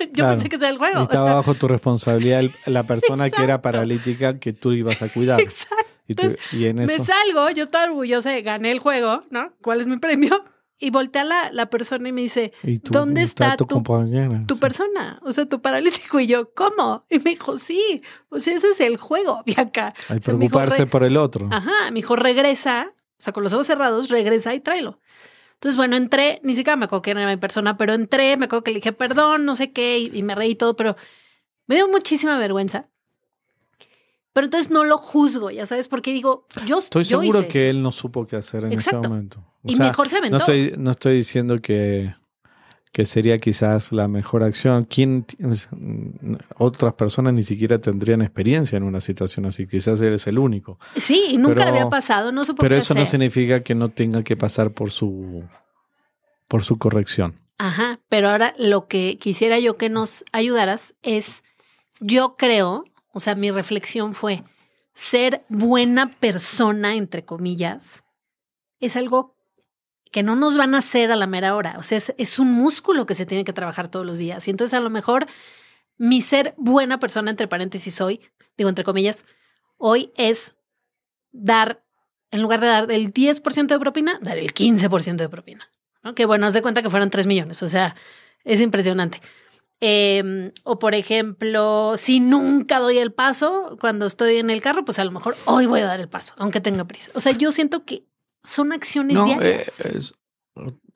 yo 0.06 0.12
Claro. 0.12 0.30
pensé 0.32 0.48
que 0.48 0.56
era 0.56 0.68
el 0.68 0.78
juego. 0.78 0.98
Y 0.98 1.00
o 1.00 1.02
estaba 1.04 1.26
sea, 1.28 1.34
bajo 1.36 1.54
tu 1.54 1.68
responsabilidad 1.68 2.42
la 2.66 2.82
persona 2.84 3.30
que 3.30 3.42
era 3.42 3.62
paralítica 3.62 4.38
que 4.38 4.52
tú 4.52 4.72
ibas 4.72 5.00
a 5.02 5.08
cuidar. 5.12 5.40
exacto. 5.40 5.86
Y, 6.06 6.14
tú- 6.16 6.34
y 6.52 6.66
en 6.66 6.76
Me 6.76 6.84
eso. 6.86 7.04
salgo, 7.04 7.50
yo 7.50 7.68
toda 7.68 7.84
orgullosa 7.84 8.38
gané 8.40 8.72
el 8.72 8.80
juego, 8.80 9.22
¿no? 9.30 9.52
¿Cuál 9.62 9.80
es 9.80 9.86
mi 9.86 9.96
premio? 9.98 10.44
Y 10.82 10.90
voltea 10.90 11.24
la, 11.24 11.52
la 11.52 11.66
persona 11.70 12.08
y 12.08 12.12
me 12.12 12.22
dice, 12.22 12.52
y 12.62 12.78
tú- 12.78 12.92
¿dónde 12.92 13.22
está 13.22 13.54
tu- 13.56 13.66
compañera? 13.66 14.44
tu 14.46 14.54
Sí. 14.54 14.60
persona, 14.62 15.20
o 15.22 15.30
sea, 15.30 15.46
tu 15.46 15.60
paralítico. 15.60 16.18
Y 16.18 16.26
yo, 16.26 16.52
¿cómo? 16.54 17.04
Y 17.10 17.18
me 17.18 17.30
dijo, 17.32 17.56
sí, 17.58 18.02
o 18.30 18.40
sea, 18.40 18.54
ese 18.56 18.70
es 18.70 18.80
el 18.80 18.96
juego, 18.96 19.42
Bianca. 19.46 19.92
Hay 20.08 20.18
O 20.18 20.22
sea, 20.22 20.34
me 20.34 20.40
dijo, 20.40 20.52
preocuparse 20.56 20.84
"Re- 20.84 20.90
por 20.90 21.04
el 21.04 21.16
otro. 21.18 21.48
Ajá, 21.52 21.90
me 21.90 21.96
dijo, 21.96 22.16
regresa, 22.16 22.92
o 22.96 23.22
sea, 23.22 23.32
con 23.34 23.44
los 23.44 23.52
ojos 23.52 23.66
cerrados, 23.66 24.08
regresa 24.08 24.54
y 24.54 24.60
tráelo. 24.60 24.98
Entonces, 25.60 25.76
bueno, 25.76 25.96
entré, 25.96 26.40
ni 26.42 26.54
siquiera 26.54 26.76
me 26.76 26.86
acuerdo 26.86 27.02
quién 27.02 27.18
era 27.18 27.28
mi 27.28 27.36
persona, 27.36 27.76
pero 27.76 27.92
entré, 27.92 28.36
me 28.38 28.46
acuerdo 28.46 28.64
que 28.64 28.70
le 28.70 28.76
dije 28.76 28.92
perdón, 28.92 29.44
no 29.44 29.56
sé 29.56 29.72
qué, 29.72 29.98
y, 29.98 30.10
y 30.18 30.22
me 30.22 30.34
reí 30.34 30.52
y 30.52 30.54
todo, 30.54 30.74
pero 30.74 30.96
me 31.66 31.74
dio 31.76 31.86
muchísima 31.88 32.38
vergüenza. 32.38 32.88
Pero 34.32 34.46
entonces 34.46 34.70
no 34.70 34.84
lo 34.84 34.96
juzgo, 34.96 35.50
ya 35.50 35.66
sabes, 35.66 35.88
porque 35.88 36.12
digo, 36.12 36.46
yo 36.64 36.78
Estoy 36.78 37.04
yo 37.04 37.20
seguro 37.20 37.40
hice 37.40 37.48
que 37.48 37.58
eso. 37.68 37.70
él 37.76 37.82
no 37.82 37.92
supo 37.92 38.26
qué 38.26 38.36
hacer 38.36 38.64
en 38.64 38.72
Exacto. 38.72 39.00
ese 39.00 39.08
momento. 39.08 39.44
O 39.62 39.70
Y 39.70 39.74
sea, 39.74 39.86
mejor 39.86 40.08
se 40.08 40.16
aventó. 40.16 40.38
no 40.38 40.44
estoy, 40.44 40.74
no 40.78 40.90
estoy 40.92 41.16
diciendo 41.16 41.60
que, 41.60 42.14
que 42.92 43.06
sería 43.06 43.38
quizás 43.38 43.92
la 43.92 44.08
mejor 44.08 44.42
acción. 44.42 44.84
¿Quién, 44.84 45.24
otras 46.56 46.94
personas 46.94 47.34
ni 47.34 47.42
siquiera 47.42 47.78
tendrían 47.78 48.20
experiencia 48.22 48.76
en 48.76 48.82
una 48.82 49.00
situación 49.00 49.46
así. 49.46 49.66
Quizás 49.66 50.00
él 50.00 50.14
es 50.14 50.26
el 50.26 50.38
único. 50.38 50.78
Sí, 50.96 51.24
y 51.30 51.36
nunca 51.36 51.54
pero- 51.54 51.64
le 51.66 51.78
había 51.78 51.88
pasado, 51.88 52.32
no 52.32 52.44
supo 52.44 52.62
Pero 52.62 52.74
qué 52.74 52.78
eso 52.78 52.94
no 52.94 53.06
significa 53.06 53.60
que 53.60 53.74
no 53.74 53.90
tenga 53.90 54.24
que 54.24 54.36
pasar 54.36 54.72
por 54.72 54.90
su, 54.90 55.44
por 56.48 56.64
su 56.64 56.78
corrección. 56.78 57.40
Ajá, 57.58 58.00
pero 58.08 58.30
ahora 58.30 58.54
lo 58.58 58.88
que 58.88 59.18
quisiera 59.20 59.58
yo 59.58 59.76
que 59.76 59.90
nos 59.90 60.24
ayudaras 60.32 60.94
es, 61.02 61.44
yo 62.00 62.36
creo, 62.36 62.84
o 63.12 63.20
sea, 63.20 63.34
mi 63.34 63.50
reflexión 63.50 64.14
fue, 64.14 64.42
ser 64.94 65.44
buena 65.48 66.08
persona, 66.08 66.96
entre 66.96 67.22
comillas, 67.22 68.02
es 68.80 68.96
algo 68.96 69.36
que 70.10 70.22
no 70.22 70.36
nos 70.36 70.56
van 70.56 70.74
a 70.74 70.78
hacer 70.78 71.12
a 71.12 71.16
la 71.16 71.26
mera 71.26 71.54
hora, 71.54 71.76
o 71.78 71.82
sea, 71.82 71.98
es, 71.98 72.14
es 72.18 72.38
un 72.38 72.52
músculo 72.52 73.06
que 73.06 73.14
se 73.14 73.26
tiene 73.26 73.44
que 73.44 73.52
trabajar 73.52 73.88
todos 73.88 74.04
los 74.04 74.18
días. 74.18 74.46
Y 74.48 74.50
entonces 74.50 74.74
a 74.76 74.80
lo 74.80 74.90
mejor 74.90 75.26
mi 75.98 76.22
ser 76.22 76.54
buena 76.56 76.98
persona, 76.98 77.30
entre 77.30 77.46
paréntesis, 77.46 78.00
hoy, 78.00 78.20
digo 78.56 78.68
entre 78.68 78.84
comillas, 78.84 79.24
hoy 79.76 80.12
es 80.16 80.54
dar, 81.30 81.84
en 82.30 82.42
lugar 82.42 82.60
de 82.60 82.66
dar 82.66 82.90
el 82.90 83.12
10% 83.12 83.66
de 83.66 83.78
propina, 83.78 84.18
dar 84.22 84.38
el 84.38 84.52
15% 84.52 85.16
de 85.16 85.28
propina. 85.28 85.68
Que 86.16 86.24
bueno, 86.24 86.46
haz 86.46 86.54
de 86.54 86.62
cuenta 86.62 86.82
que 86.82 86.88
fueron 86.88 87.10
3 87.10 87.26
millones, 87.26 87.62
o 87.62 87.68
sea, 87.68 87.94
es 88.44 88.60
impresionante. 88.60 89.20
Eh, 89.82 90.52
o 90.64 90.78
por 90.78 90.94
ejemplo, 90.94 91.96
si 91.96 92.20
nunca 92.20 92.80
doy 92.80 92.98
el 92.98 93.12
paso 93.12 93.76
cuando 93.80 94.06
estoy 94.06 94.36
en 94.36 94.50
el 94.50 94.60
carro, 94.60 94.84
pues 94.84 94.98
a 94.98 95.04
lo 95.04 95.10
mejor 95.10 95.36
hoy 95.46 95.66
voy 95.66 95.80
a 95.80 95.86
dar 95.86 96.00
el 96.00 96.08
paso, 96.08 96.34
aunque 96.38 96.60
tenga 96.60 96.84
prisa. 96.84 97.10
O 97.14 97.20
sea, 97.20 97.32
yo 97.32 97.52
siento 97.52 97.84
que 97.84 98.04
son 98.42 98.72
acciones 98.72 99.14
No, 99.16 99.24
diarias. 99.26 99.80
eh, 99.84 99.92
es- 99.96 100.14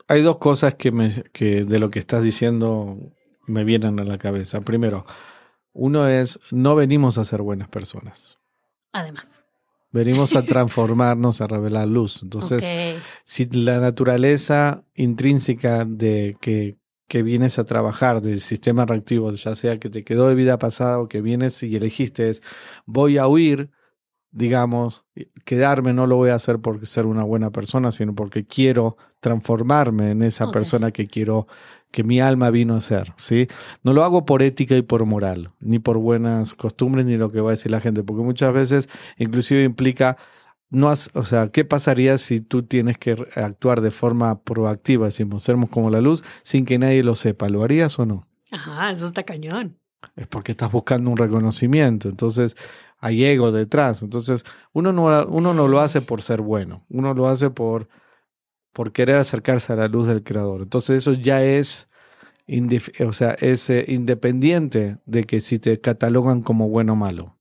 hay 0.09 0.23
dos 0.23 0.39
cosas 0.39 0.75
que, 0.75 0.91
me, 0.91 1.25
que 1.33 1.65
de 1.65 1.79
lo 1.79 1.89
que 1.89 1.99
estás 1.99 2.23
diciendo 2.23 2.99
me 3.47 3.65
vienen 3.65 3.99
a 4.01 4.05
la 4.05 4.19
cabeza. 4.19 4.61
Primero, 4.61 5.05
uno 5.73 6.09
es, 6.09 6.39
no 6.51 6.75
venimos 6.75 7.17
a 7.19 7.25
ser 7.25 7.41
buenas 7.43 7.69
personas. 7.69 8.39
Además. 8.93 9.45
Venimos 9.93 10.35
a 10.37 10.43
transformarnos, 10.45 11.41
a 11.41 11.47
revelar 11.47 11.89
luz. 11.89 12.23
Entonces, 12.23 12.65
si 13.25 13.47
la 13.47 13.81
naturaleza 13.81 14.85
intrínseca 14.95 15.85
de 15.85 16.37
que, 16.41 16.77
que 17.09 17.23
vienes 17.23 17.59
a 17.59 17.65
trabajar 17.65 18.21
del 18.21 18.41
sistema 18.41 18.85
reactivo, 18.87 19.31
ya 19.33 19.55
sea 19.55 19.79
que 19.79 19.89
te 19.91 20.05
quedó 20.05 20.29
de 20.29 20.35
vida 20.35 20.59
pasada 20.59 20.99
o 20.99 21.09
que 21.09 21.23
vienes 21.23 21.63
y 21.63 21.77
elegiste 21.77 22.29
es 22.31 22.43
voy 22.87 23.19
a 23.19 23.27
huir, 23.29 23.71
digamos, 24.35 25.05
quedarme 25.45 25.95
no 25.95 26.07
lo 26.07 26.17
voy 26.17 26.31
a 26.31 26.35
hacer 26.35 26.59
por 26.59 26.87
ser 26.87 27.07
una 27.07 27.23
buena 27.25 27.51
persona, 27.51 27.93
sino 27.93 28.15
porque 28.15 28.45
quiero 28.45 28.97
transformarme 29.21 30.11
en 30.11 30.23
esa 30.23 30.51
persona 30.51 30.91
que 30.91 31.07
quiero 31.07 31.47
que 31.93 32.03
mi 32.03 32.21
alma 32.21 32.51
vino 32.51 32.75
a 32.75 32.81
ser, 32.81 33.13
¿sí? 33.17 33.47
No 33.85 33.93
lo 33.93 34.03
hago 34.03 34.27
por 34.27 34.43
ética 34.43 34.77
y 34.77 34.83
por 34.83 35.05
moral, 35.07 35.53
ni 35.61 35.79
por 35.79 35.99
buenas 35.99 36.55
costumbres 36.55 37.07
ni 37.07 37.17
lo 37.17 37.31
que 37.31 37.41
va 37.41 37.51
a 37.51 37.53
decir 37.53 37.71
la 37.71 37.81
gente, 37.81 38.03
porque 38.03 38.25
muchas 38.25 38.53
veces 38.53 38.89
inclusive 39.17 39.63
implica 39.63 40.17
no 40.71 40.89
has- 40.89 41.11
o 41.15 41.25
sea, 41.25 41.51
¿qué 41.53 41.65
pasaría 41.65 42.19
si 42.19 42.41
tú 42.41 42.65
tienes 42.65 42.99
que 42.99 43.13
actuar 43.37 43.81
de 43.81 43.93
forma 43.93 44.43
proactiva, 44.43 45.07
decimos, 45.07 45.45
sermos 45.45 45.71
como 45.71 45.89
la 45.91 46.01
luz, 46.01 46.25
sin 46.43 46.65
que 46.65 46.79
nadie 46.79 47.05
lo 47.05 47.15
sepa? 47.15 47.49
¿Lo 47.49 47.63
harías 47.63 47.97
o 48.01 48.07
no? 48.07 48.27
Ajá, 48.51 48.91
eso 48.91 49.07
está 49.07 49.23
cañón. 49.23 49.79
Es 50.17 50.27
porque 50.27 50.51
estás 50.53 50.73
buscando 50.73 51.11
un 51.11 51.17
reconocimiento, 51.17 52.09
entonces 52.09 52.57
hay 53.05 53.25
ego 53.25 53.53
detrás. 53.53 54.03
Entonces, 54.03 54.45
uno 54.73 54.93
no, 54.93 55.27
uno 55.27 55.53
no 55.55 55.69
lo 55.69 55.81
hace 55.81 56.01
por 56.01 56.23
ser 56.23 56.41
bueno, 56.41 56.85
uno 56.89 57.13
lo 57.15 57.27
hace 57.29 57.51
por, 57.51 57.89
por 58.73 58.93
querer 58.93 59.17
acercarse 59.17 59.73
a 59.73 59.77
la 59.77 59.89
luz 59.89 60.07
del 60.07 60.23
creador. 60.25 60.63
Entonces, 60.63 60.97
eso 60.97 61.13
ya 61.13 61.45
es, 61.45 61.89
o 63.07 63.13
sea, 63.13 63.33
es 63.41 63.69
eh, 63.71 63.85
independiente 63.89 64.99
de 65.05 65.25
que 65.25 65.41
si 65.41 65.59
te 65.59 65.81
catalogan 65.81 66.41
como 66.43 66.69
bueno 66.69 66.95
o 66.95 66.97
malo. 66.97 67.37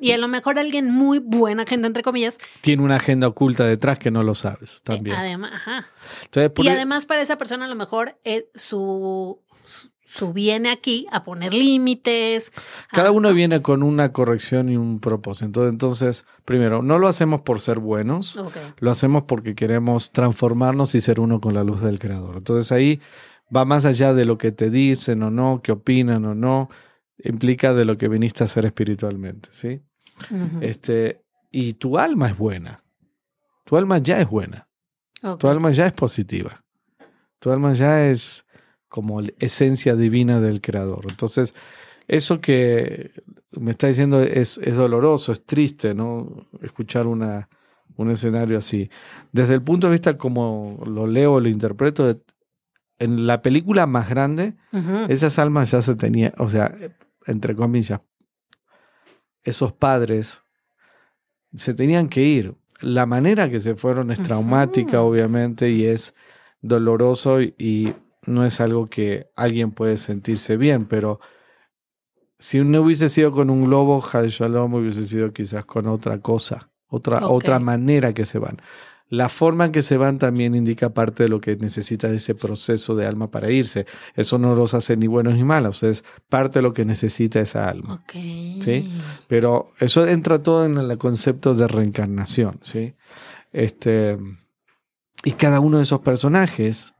Y 0.00 0.12
a 0.12 0.16
lo 0.18 0.28
mejor 0.28 0.58
alguien 0.58 0.90
muy 0.90 1.18
buena 1.18 1.66
gente, 1.66 1.86
entre 1.86 2.02
comillas, 2.02 2.38
Tiene 2.62 2.82
una 2.82 2.96
agenda 2.96 3.28
oculta 3.28 3.66
detrás 3.66 3.98
que 3.98 4.10
no 4.10 4.22
lo 4.22 4.34
sabes 4.34 4.76
eh, 4.76 4.80
también. 4.82 5.14
además, 5.14 5.52
ajá. 5.54 5.86
Entonces, 6.24 6.52
Y 6.56 6.68
e- 6.68 6.70
además 6.70 7.04
para 7.04 7.20
esa 7.20 7.36
persona 7.36 7.66
a 7.66 7.68
lo 7.68 7.74
mejor 7.76 8.18
eh, 8.24 8.48
su, 8.54 9.40
su- 9.62 9.90
su 10.14 10.32
viene 10.32 10.70
aquí 10.70 11.06
a 11.10 11.24
poner 11.24 11.54
límites. 11.54 12.52
a- 12.90 12.94
Cada 12.96 13.10
uno 13.12 13.32
viene 13.32 13.62
con 13.62 13.82
una 13.82 14.12
corrección 14.12 14.68
y 14.68 14.76
un 14.76 15.00
propósito. 15.00 15.66
Entonces, 15.66 16.24
primero, 16.44 16.82
no 16.82 16.98
lo 16.98 17.08
hacemos 17.08 17.40
por 17.40 17.60
ser 17.60 17.78
buenos, 17.78 18.36
lo 18.78 18.90
hacemos 18.90 19.24
porque 19.26 19.54
queremos 19.54 20.12
transformarnos 20.12 20.94
y 20.94 21.00
ser 21.00 21.18
uno 21.20 21.40
con 21.40 21.54
la 21.54 21.64
luz 21.64 21.80
del 21.80 21.98
Creador. 21.98 22.36
Entonces 22.36 22.70
ahí 22.72 23.00
va 23.54 23.64
más 23.64 23.84
allá 23.86 24.12
de 24.12 24.24
lo 24.26 24.36
que 24.38 24.52
te 24.52 24.68
dicen 24.70 25.22
o 25.22 25.30
no, 25.30 25.60
qué 25.62 25.72
opinan 25.72 26.24
o 26.26 26.34
no, 26.34 26.68
implica 27.24 27.72
de 27.72 27.84
lo 27.84 27.96
que 27.96 28.08
viniste 28.08 28.42
a 28.42 28.46
hacer 28.46 28.64
espiritualmente, 28.66 29.48
¿sí? 29.52 29.80
Este, 30.60 31.22
y 31.50 31.74
tu 31.74 31.98
alma 31.98 32.28
es 32.28 32.36
buena. 32.36 32.82
Tu 33.64 33.76
alma 33.76 33.98
ya 33.98 34.20
es 34.20 34.28
buena. 34.28 34.68
Tu 35.38 35.48
alma 35.48 35.70
ya 35.70 35.86
es 35.86 35.92
positiva. 35.92 36.64
Tu 37.38 37.50
alma 37.52 37.72
ya 37.72 38.06
es 38.08 38.44
como 38.92 39.22
la 39.22 39.32
esencia 39.38 39.96
divina 39.96 40.38
del 40.38 40.60
Creador. 40.60 41.06
Entonces, 41.08 41.54
eso 42.08 42.42
que 42.42 43.10
me 43.52 43.70
está 43.70 43.86
diciendo 43.86 44.22
es, 44.22 44.58
es 44.58 44.76
doloroso, 44.76 45.32
es 45.32 45.46
triste, 45.46 45.94
¿no? 45.94 46.30
Escuchar 46.60 47.06
una, 47.06 47.48
un 47.96 48.10
escenario 48.10 48.58
así. 48.58 48.90
Desde 49.32 49.54
el 49.54 49.62
punto 49.62 49.86
de 49.86 49.92
vista 49.92 50.18
como 50.18 50.82
lo 50.84 51.06
leo, 51.06 51.40
lo 51.40 51.48
interpreto, 51.48 52.20
en 52.98 53.26
la 53.26 53.40
película 53.40 53.86
más 53.86 54.10
grande, 54.10 54.56
esas 55.08 55.38
almas 55.38 55.70
ya 55.70 55.80
se 55.80 55.94
tenían, 55.94 56.34
o 56.36 56.50
sea, 56.50 56.76
entre 57.26 57.54
comillas, 57.54 58.02
esos 59.42 59.72
padres 59.72 60.42
se 61.54 61.72
tenían 61.72 62.10
que 62.10 62.24
ir. 62.24 62.54
La 62.82 63.06
manera 63.06 63.48
que 63.48 63.58
se 63.58 63.74
fueron 63.74 64.10
es 64.10 64.22
traumática, 64.22 65.00
obviamente, 65.00 65.70
y 65.70 65.86
es 65.86 66.14
doloroso 66.60 67.40
y, 67.40 67.54
y 67.56 67.94
no 68.26 68.44
es 68.44 68.60
algo 68.60 68.88
que 68.88 69.30
alguien 69.36 69.72
puede 69.72 69.96
sentirse 69.96 70.56
bien, 70.56 70.86
pero 70.86 71.20
si 72.38 72.60
no 72.60 72.80
hubiese 72.82 73.08
sido 73.08 73.30
con 73.30 73.50
un 73.50 73.64
globo, 73.64 74.00
Jade 74.00 74.30
Shalom 74.30 74.74
hubiese 74.74 75.04
sido 75.04 75.32
quizás 75.32 75.64
con 75.64 75.86
otra 75.86 76.20
cosa, 76.20 76.70
otra, 76.88 77.28
otra 77.28 77.58
manera 77.58 78.12
que 78.12 78.24
se 78.24 78.38
van. 78.38 78.56
La 79.08 79.28
forma 79.28 79.66
en 79.66 79.72
que 79.72 79.82
se 79.82 79.98
van 79.98 80.18
también 80.18 80.54
indica 80.54 80.94
parte 80.94 81.24
de 81.24 81.28
lo 81.28 81.38
que 81.40 81.54
necesita 81.56 82.08
ese 82.08 82.34
proceso 82.34 82.96
de 82.96 83.06
alma 83.06 83.30
para 83.30 83.50
irse. 83.50 83.84
Eso 84.14 84.38
no 84.38 84.54
los 84.54 84.72
hace 84.72 84.96
ni 84.96 85.06
buenos 85.06 85.34
ni 85.34 85.44
malos, 85.44 85.82
es 85.82 86.02
parte 86.30 86.60
de 86.60 86.62
lo 86.62 86.72
que 86.72 86.86
necesita 86.86 87.38
esa 87.38 87.68
alma. 87.68 87.94
Ok. 87.94 88.12
Sí. 88.60 88.90
Pero 89.28 89.70
eso 89.78 90.06
entra 90.06 90.42
todo 90.42 90.64
en 90.64 90.78
el 90.78 90.96
concepto 90.96 91.54
de 91.54 91.68
reencarnación, 91.68 92.58
¿sí? 92.62 92.94
Este, 93.52 94.18
y 95.24 95.32
cada 95.32 95.60
uno 95.60 95.76
de 95.76 95.84
esos 95.84 96.00
personajes 96.00 96.91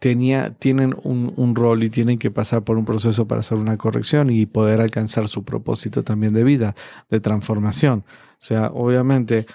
tenía, 0.00 0.54
tienen 0.54 0.96
un, 1.04 1.32
un 1.36 1.54
rol 1.54 1.84
y 1.84 1.90
tienen 1.90 2.18
que 2.18 2.30
pasar 2.30 2.64
por 2.64 2.76
un 2.76 2.84
proceso 2.84 3.28
para 3.28 3.40
hacer 3.40 3.58
una 3.58 3.76
corrección 3.76 4.30
y 4.30 4.46
poder 4.46 4.80
alcanzar 4.80 5.28
su 5.28 5.44
propósito 5.44 6.02
también 6.02 6.32
de 6.32 6.42
vida, 6.42 6.74
de 7.10 7.20
transformación. 7.20 8.04
O 8.32 8.42
sea, 8.42 8.70
obviamente, 8.72 9.46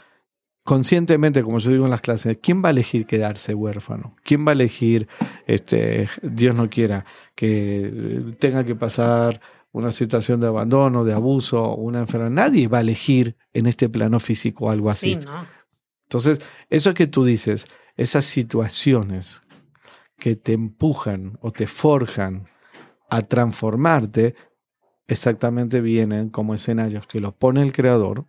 conscientemente, 0.64 1.44
como 1.44 1.58
yo 1.58 1.72
digo 1.72 1.86
en 1.86 1.92
las 1.92 2.02
clases, 2.02 2.38
¿quién 2.42 2.64
va 2.64 2.70
a 2.70 2.72
elegir 2.72 3.08
quedarse 3.08 3.56
huérfano? 3.56 4.16
¿Quién 4.24 4.46
va 4.46 4.52
a 4.52 4.54
elegir, 4.54 5.08
este, 5.48 6.08
Dios 6.22 6.56
no 6.56 6.70
quiera, 6.70 7.06
que 7.34 8.36
tenga 8.40 8.64
que 8.64 8.76
pasar 8.76 9.42
una 9.72 9.92
situación 9.92 10.40
de 10.42 10.48
abandono, 10.48 11.04
de 11.04 11.14
abuso, 11.14 11.74
una 11.74 12.00
enfermedad? 12.02 12.30
Nadie 12.30 12.68
va 12.68 12.78
a 12.78 12.82
elegir 12.82 13.36
en 13.52 13.66
este 13.66 13.90
plano 13.90 14.20
físico 14.20 14.70
algo 14.70 14.92
así. 14.92 15.16
Sí, 15.16 15.22
no. 15.26 15.48
Entonces, 16.04 16.40
eso 16.70 16.94
que 16.94 17.08
tú 17.08 17.24
dices, 17.24 17.66
esas 17.98 18.26
situaciones 18.26 19.42
que 20.18 20.36
te 20.36 20.54
empujan 20.54 21.38
o 21.42 21.52
te 21.52 21.68
forjan 21.68 22.48
a 23.10 23.22
transformarte, 23.22 24.36
exactamente 25.08 25.82
vienen 25.82 26.30
como 26.30 26.54
escenarios 26.54 27.08
que 27.08 27.20
los 27.20 27.34
pone 27.34 27.62
el 27.62 27.74
creador, 27.74 28.26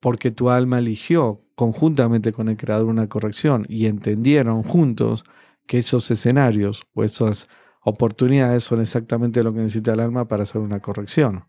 porque 0.00 0.30
tu 0.30 0.50
alma 0.50 0.78
eligió 0.78 1.40
conjuntamente 1.54 2.32
con 2.32 2.48
el 2.48 2.56
creador 2.56 2.86
una 2.86 3.08
corrección 3.08 3.66
y 3.68 3.86
entendieron 3.86 4.62
juntos 4.62 5.24
que 5.66 5.78
esos 5.78 6.10
escenarios 6.10 6.86
o 6.94 7.04
esas 7.04 7.48
oportunidades 7.82 8.64
son 8.64 8.80
exactamente 8.80 9.42
lo 9.42 9.52
que 9.52 9.60
necesita 9.60 9.92
el 9.92 10.00
alma 10.00 10.26
para 10.26 10.44
hacer 10.44 10.60
una 10.60 10.80
corrección. 10.80 11.44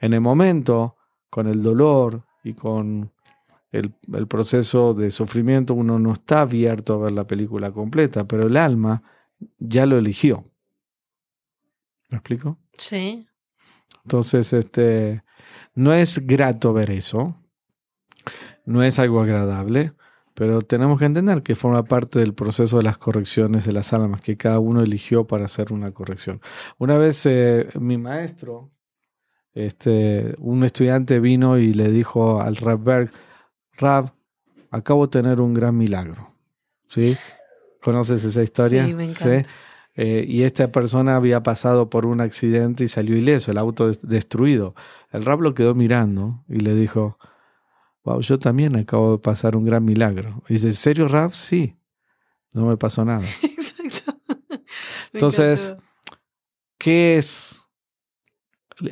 En 0.00 0.12
el 0.12 0.20
momento, 0.20 0.96
con 1.28 1.46
el 1.46 1.62
dolor 1.62 2.24
y 2.42 2.54
con 2.54 3.12
el, 3.72 3.92
proceso 4.26 4.94
de 4.94 5.10
sufrimiento, 5.10 5.74
uno 5.74 5.98
no 5.98 6.12
está 6.12 6.42
abierto 6.42 6.94
a 6.94 6.98
ver 6.98 7.12
la 7.12 7.26
película 7.26 7.70
completa, 7.70 8.26
pero 8.26 8.46
el 8.46 8.56
alma 8.56 9.02
ya 9.58 9.86
lo 9.86 9.98
eligió. 9.98 10.44
¿Me 12.08 12.18
explico? 12.18 12.58
Sí. 12.72 13.26
Entonces, 14.04 14.52
este, 14.52 15.22
no 15.74 15.92
es 15.92 16.26
grato 16.26 16.72
ver 16.72 16.90
eso, 16.90 17.36
no 18.64 18.82
es 18.82 18.98
algo 18.98 19.20
agradable, 19.20 19.92
pero 20.34 20.62
tenemos 20.62 20.98
que 20.98 21.04
entender 21.04 21.42
que 21.42 21.54
forma 21.54 21.84
parte 21.84 22.18
del 22.18 22.34
proceso 22.34 22.78
de 22.78 22.84
las 22.84 22.98
correcciones 22.98 23.64
de 23.64 23.72
las 23.72 23.92
almas 23.92 24.20
que 24.20 24.36
cada 24.36 24.58
uno 24.58 24.80
eligió 24.80 25.26
para 25.26 25.44
hacer 25.44 25.72
una 25.72 25.92
corrección. 25.92 26.40
Una 26.78 26.98
vez 26.98 27.24
eh, 27.26 27.68
mi 27.78 27.98
maestro, 27.98 28.72
este, 29.52 30.34
un 30.38 30.64
estudiante 30.64 31.20
vino 31.20 31.58
y 31.58 31.74
le 31.74 31.90
dijo 31.90 32.40
al 32.40 32.56
Berg, 32.78 33.12
Rab, 33.76 34.12
acabo 34.70 35.06
de 35.06 35.10
tener 35.10 35.40
un 35.40 35.54
gran 35.54 35.76
milagro. 35.76 36.34
¿Sí? 36.86 37.16
¿Conoces 37.80 38.24
esa 38.24 38.42
historia? 38.42 38.86
Sí, 38.86 38.94
me 38.94 39.04
encanta. 39.04 39.48
Eh, 39.94 40.24
y 40.26 40.44
esta 40.44 40.70
persona 40.70 41.16
había 41.16 41.42
pasado 41.42 41.90
por 41.90 42.06
un 42.06 42.20
accidente 42.20 42.84
y 42.84 42.88
salió 42.88 43.16
ileso, 43.16 43.50
el 43.50 43.58
auto 43.58 43.90
destruido. 44.02 44.74
El 45.10 45.24
Rab 45.24 45.40
lo 45.40 45.54
quedó 45.54 45.74
mirando 45.74 46.44
y 46.48 46.60
le 46.60 46.74
dijo, 46.74 47.18
wow, 48.04 48.20
yo 48.20 48.38
también 48.38 48.76
acabo 48.76 49.12
de 49.12 49.18
pasar 49.18 49.56
un 49.56 49.64
gran 49.64 49.84
milagro. 49.84 50.42
Y 50.48 50.54
dice, 50.54 50.68
¿en 50.68 50.74
serio, 50.74 51.08
Rab? 51.08 51.32
Sí, 51.32 51.76
no 52.52 52.66
me 52.66 52.76
pasó 52.76 53.04
nada. 53.04 53.26
Exacto. 53.42 54.14
Entonces, 55.12 55.76
¿qué 56.78 57.18
es 57.18 57.66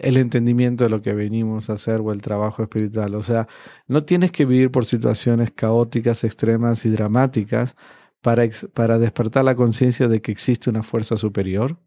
el 0.03 0.17
entendimiento 0.17 0.85
de 0.85 0.91
lo 0.91 1.01
que 1.01 1.15
venimos 1.15 1.71
a 1.71 1.75
hacer 1.75 2.01
o 2.01 2.13
el 2.13 2.23
trabajo 2.23 2.63
espiritual? 2.63 3.15
O 3.15 3.23
sea, 3.23 3.49
no 3.87 4.05
tienes 4.05 4.33
que 4.33 4.45
vivir 4.45 4.71
por 4.71 4.85
situaciones 4.85 5.51
caóticas, 5.53 6.25
extremas 6.25 6.85
y 6.85 6.91
dramáticas 6.91 7.77
para, 8.21 8.45
para 8.75 8.99
despertar 8.99 9.45
la 9.45 9.55
conciencia 9.55 10.09
de 10.09 10.21
que 10.21 10.33
existe 10.33 10.71
una 10.71 10.83
fuerza 10.83 11.17
superior 11.17 11.79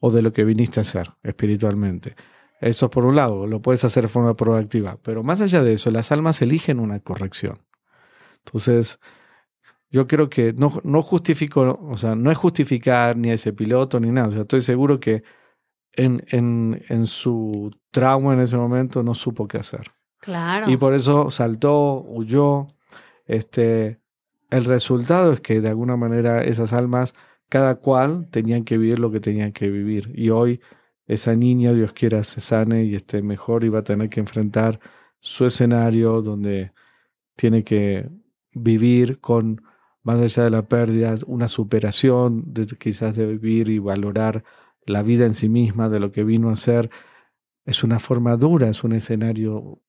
o 0.00 0.10
de 0.10 0.22
lo 0.22 0.32
que 0.32 0.44
viniste 0.44 0.80
a 0.80 0.82
hacer 0.82 1.10
espiritualmente. 1.22 2.16
Eso 2.60 2.90
por 2.90 3.04
un 3.04 3.16
lado, 3.16 3.46
lo 3.46 3.60
puedes 3.60 3.84
hacer 3.84 4.04
de 4.04 4.08
forma 4.08 4.36
proactiva, 4.36 4.98
pero 5.02 5.22
más 5.22 5.40
allá 5.40 5.62
de 5.62 5.74
eso, 5.74 5.90
las 5.90 6.12
almas 6.12 6.40
eligen 6.42 6.78
una 6.78 7.00
corrección. 7.00 7.58
Entonces, 8.44 9.00
yo 9.90 10.06
creo 10.06 10.30
que 10.30 10.52
no, 10.54 10.80
no 10.84 11.02
justifico, 11.02 11.78
o 11.82 11.96
sea, 11.96 12.14
no 12.14 12.30
es 12.30 12.38
justificar 12.38 13.16
ni 13.16 13.30
a 13.30 13.34
ese 13.34 13.52
piloto 13.52 14.00
ni 14.00 14.10
nada. 14.10 14.28
O 14.28 14.30
sea, 14.30 14.40
estoy 14.42 14.62
seguro 14.62 15.00
que 15.00 15.22
en, 15.94 16.24
en, 16.28 16.82
en 16.88 17.06
su 17.06 17.70
trauma 17.90 18.34
en 18.34 18.40
ese 18.40 18.56
momento 18.56 19.02
no 19.02 19.14
supo 19.14 19.46
qué 19.46 19.58
hacer. 19.58 19.92
Claro. 20.20 20.70
Y 20.70 20.76
por 20.76 20.94
eso 20.94 21.30
saltó, 21.30 22.02
huyó. 22.02 22.66
Este, 23.26 24.00
el 24.50 24.64
resultado 24.64 25.32
es 25.32 25.40
que 25.40 25.60
de 25.60 25.68
alguna 25.68 25.96
manera 25.96 26.42
esas 26.42 26.72
almas, 26.72 27.14
cada 27.48 27.76
cual 27.76 28.28
tenían 28.30 28.64
que 28.64 28.78
vivir 28.78 28.98
lo 28.98 29.10
que 29.10 29.20
tenían 29.20 29.52
que 29.52 29.68
vivir. 29.68 30.12
Y 30.14 30.30
hoy 30.30 30.60
esa 31.06 31.34
niña, 31.34 31.72
Dios 31.72 31.92
quiera, 31.92 32.24
se 32.24 32.40
sane 32.40 32.84
y 32.84 32.94
esté 32.94 33.22
mejor 33.22 33.64
y 33.64 33.68
va 33.68 33.80
a 33.80 33.84
tener 33.84 34.08
que 34.08 34.20
enfrentar 34.20 34.80
su 35.20 35.46
escenario 35.46 36.22
donde 36.22 36.72
tiene 37.36 37.64
que 37.64 38.08
vivir 38.52 39.20
con, 39.20 39.62
más 40.02 40.20
allá 40.20 40.44
de 40.44 40.50
la 40.50 40.68
pérdida, 40.68 41.16
una 41.26 41.48
superación, 41.48 42.44
de, 42.46 42.66
quizás 42.78 43.16
de 43.16 43.26
vivir 43.26 43.68
y 43.68 43.78
valorar 43.78 44.44
la 44.86 45.02
vida 45.02 45.26
en 45.26 45.34
sí 45.34 45.48
misma, 45.48 45.88
de 45.88 46.00
lo 46.00 46.10
que 46.10 46.24
vino 46.24 46.50
a 46.50 46.56
ser. 46.56 46.90
Es 47.64 47.84
una 47.84 47.98
forma 47.98 48.36
dura, 48.36 48.68
es 48.68 48.84
un 48.84 48.92
escenario, 48.92 49.80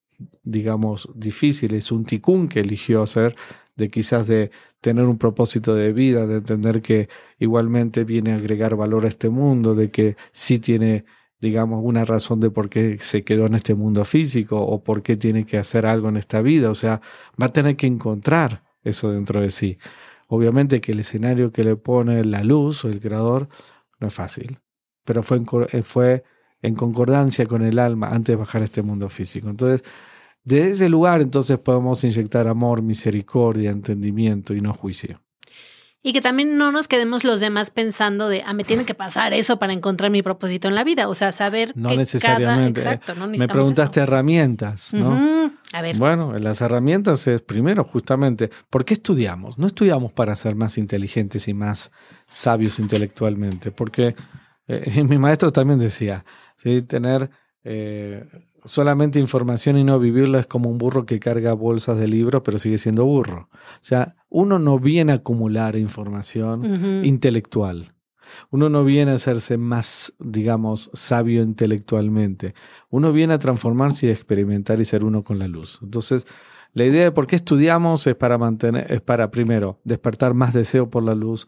digamos, 0.43 1.09
difícil, 1.15 1.73
es 1.73 1.91
un 1.91 2.05
ticún 2.05 2.47
que 2.47 2.59
eligió 2.59 3.01
hacer, 3.01 3.35
de 3.75 3.89
quizás 3.89 4.27
de 4.27 4.51
tener 4.81 5.05
un 5.05 5.17
propósito 5.17 5.73
de 5.75 5.93
vida, 5.93 6.27
de 6.27 6.37
entender 6.37 6.81
que 6.81 7.09
igualmente 7.39 8.03
viene 8.03 8.33
a 8.33 8.35
agregar 8.35 8.75
valor 8.75 9.05
a 9.05 9.09
este 9.09 9.29
mundo, 9.29 9.75
de 9.75 9.89
que 9.89 10.17
sí 10.31 10.59
tiene, 10.59 11.05
digamos, 11.39 11.81
una 11.83 12.05
razón 12.05 12.39
de 12.39 12.51
por 12.51 12.69
qué 12.69 12.97
se 13.01 13.23
quedó 13.23 13.47
en 13.47 13.55
este 13.55 13.75
mundo 13.75 14.05
físico 14.05 14.61
o 14.61 14.83
por 14.83 15.01
qué 15.01 15.17
tiene 15.17 15.45
que 15.45 15.57
hacer 15.57 15.85
algo 15.85 16.09
en 16.09 16.17
esta 16.17 16.41
vida. 16.41 16.69
O 16.69 16.75
sea, 16.75 17.01
va 17.41 17.47
a 17.47 17.53
tener 17.53 17.75
que 17.75 17.87
encontrar 17.87 18.63
eso 18.83 19.11
dentro 19.11 19.41
de 19.41 19.49
sí. 19.49 19.77
Obviamente 20.27 20.81
que 20.81 20.91
el 20.91 20.99
escenario 20.99 21.51
que 21.51 21.63
le 21.63 21.75
pone 21.75 22.23
la 22.23 22.43
luz 22.43 22.85
o 22.85 22.89
el 22.89 22.99
creador 22.99 23.49
no 23.99 24.07
es 24.07 24.13
fácil, 24.13 24.59
pero 25.04 25.24
fue 25.24 25.38
en, 25.38 25.45
eh, 25.72 25.82
fue 25.82 26.24
en 26.62 26.76
concordancia 26.76 27.45
con 27.45 27.64
el 27.64 27.80
alma 27.80 28.08
antes 28.08 28.34
de 28.34 28.36
bajar 28.38 28.62
a 28.62 28.66
este 28.66 28.82
mundo 28.82 29.10
físico. 29.10 29.49
Entonces, 29.49 29.84
de 30.43 30.72
ese 30.72 30.89
lugar 30.89 31.22
entonces 31.22 31.58
podemos 31.58 32.04
inyectar 32.04 32.47
amor, 32.47 32.82
misericordia, 32.82 33.72
entendimiento 33.72 34.54
y 34.54 34.62
no 34.62 34.74
juicio. 34.74 35.22
Y 36.06 36.12
que 36.12 36.20
también 36.20 36.58
no 36.58 36.74
nos 36.74 36.89
quedemos 36.89 37.24
los 37.24 37.39
demás 37.39 37.72
pensando 37.72 38.28
de, 38.28 38.43
ah, 38.45 38.54
me 38.54 38.66
tiene 38.66 38.84
que 38.84 38.93
pasar 38.93 39.32
eso 39.32 39.58
para 39.58 39.72
encontrar 39.72 40.12
mi 40.12 40.22
propósito 40.22 40.68
en 40.68 40.76
la 40.76 40.84
vida. 40.84 41.08
O 41.08 41.14
sea, 41.14 41.32
saber 41.32 41.72
no 41.76 41.89
que 41.89 41.97
necesariamente. 41.97 42.82
Cada, 42.82 42.95
exacto, 42.95 43.16
no 43.16 43.28
me 43.28 43.47
preguntaste 43.47 44.01
herramientas, 44.01 44.93
¿no? 44.93 45.49
A 45.72 45.82
ver. 45.82 45.97
Bueno, 45.97 46.34
las 46.38 46.60
herramientas 46.60 47.26
es 47.28 47.41
primero 47.41 47.86
justamente, 47.86 48.51
¿por 48.70 48.84
qué 48.84 48.95
estudiamos? 48.95 49.58
No 49.58 49.66
estudiamos 49.66 50.12
para 50.12 50.36
ser 50.36 50.56
más 50.56 50.78
inteligentes 50.78 51.47
y 51.47 51.54
más 51.54 51.91
sabios 52.28 52.80
intelectualmente, 52.80 53.72
porque 53.72 54.14
eh, 54.68 55.03
mi 55.07 55.18
maestro 55.18 55.51
también 55.51 55.80
decía, 55.80 56.26
¿sí? 56.55 56.82
tener 56.82 57.30
eh, 57.64 58.26
solamente 58.66 59.20
información 59.20 59.78
y 59.78 59.84
no 59.84 59.99
vivirla 59.99 60.39
es 60.39 60.47
como 60.47 60.70
un 60.70 60.78
burro 60.78 61.05
que 61.05 61.20
carga 61.20 61.53
bolsas 61.53 61.97
de 61.97 62.07
libros, 62.07 62.41
pero 62.43 62.59
sigue 62.59 62.78
siendo 62.78 63.05
burro. 63.05 63.49
O 63.51 63.78
sea, 63.82 64.16
uno 64.30 64.59
no 64.59 64.80
viene 64.80 65.11
a 65.11 65.16
acumular 65.16 65.76
información 65.76 67.03
intelectual. 67.05 67.93
Uno 68.49 68.70
no 68.70 68.84
viene 68.84 69.11
a 69.11 69.16
hacerse 69.16 69.57
más, 69.57 70.14
digamos, 70.20 70.89
sabio 70.93 71.43
intelectualmente. 71.43 72.55
Uno 72.89 73.11
viene 73.11 73.34
a 73.34 73.39
transformarse 73.39 74.07
y 74.07 74.09
experimentar 74.09 74.82
y 74.82 74.86
ser 74.86 75.03
uno 75.03 75.24
con 75.24 75.39
la 75.39 75.47
luz. 75.47 75.80
Entonces, 75.82 76.26
la 76.74 76.86
idea 76.86 77.03
de 77.03 77.11
por 77.11 77.28
qué 77.28 77.36
estudiamos 77.36 78.07
es 78.07 78.16
para 78.16 78.38
mantener, 78.38 78.91
es 78.91 79.01
para 79.01 79.30
primero 79.30 79.80
despertar 79.84 80.34
más 80.34 80.53
deseo 80.53 80.89
por 80.89 81.03
la 81.03 81.14
luz, 81.14 81.47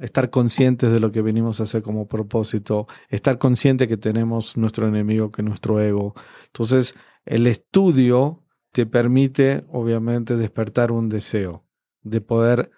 estar 0.00 0.30
conscientes 0.30 0.92
de 0.92 1.00
lo 1.00 1.10
que 1.10 1.22
venimos 1.22 1.60
a 1.60 1.64
hacer 1.64 1.82
como 1.82 2.06
propósito, 2.06 2.86
estar 3.08 3.38
consciente 3.38 3.88
que 3.88 3.96
tenemos 3.96 4.56
nuestro 4.56 4.86
enemigo, 4.86 5.30
que 5.30 5.42
nuestro 5.42 5.80
ego. 5.80 6.14
Entonces, 6.46 6.94
el 7.24 7.46
estudio 7.46 8.42
te 8.72 8.86
permite, 8.86 9.64
obviamente, 9.68 10.36
despertar 10.36 10.92
un 10.92 11.08
deseo 11.08 11.64
de 12.02 12.20
poder 12.20 12.70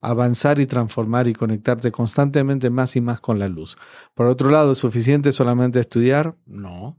avanzar 0.00 0.60
y 0.60 0.66
transformar 0.66 1.26
y 1.26 1.34
conectarte 1.34 1.90
constantemente 1.90 2.70
más 2.70 2.96
y 2.96 3.00
más 3.00 3.20
con 3.20 3.38
la 3.38 3.48
luz. 3.48 3.76
Por 4.14 4.26
otro 4.26 4.50
lado, 4.50 4.72
¿es 4.72 4.78
suficiente 4.78 5.32
solamente 5.32 5.80
estudiar? 5.80 6.36
No. 6.46 6.98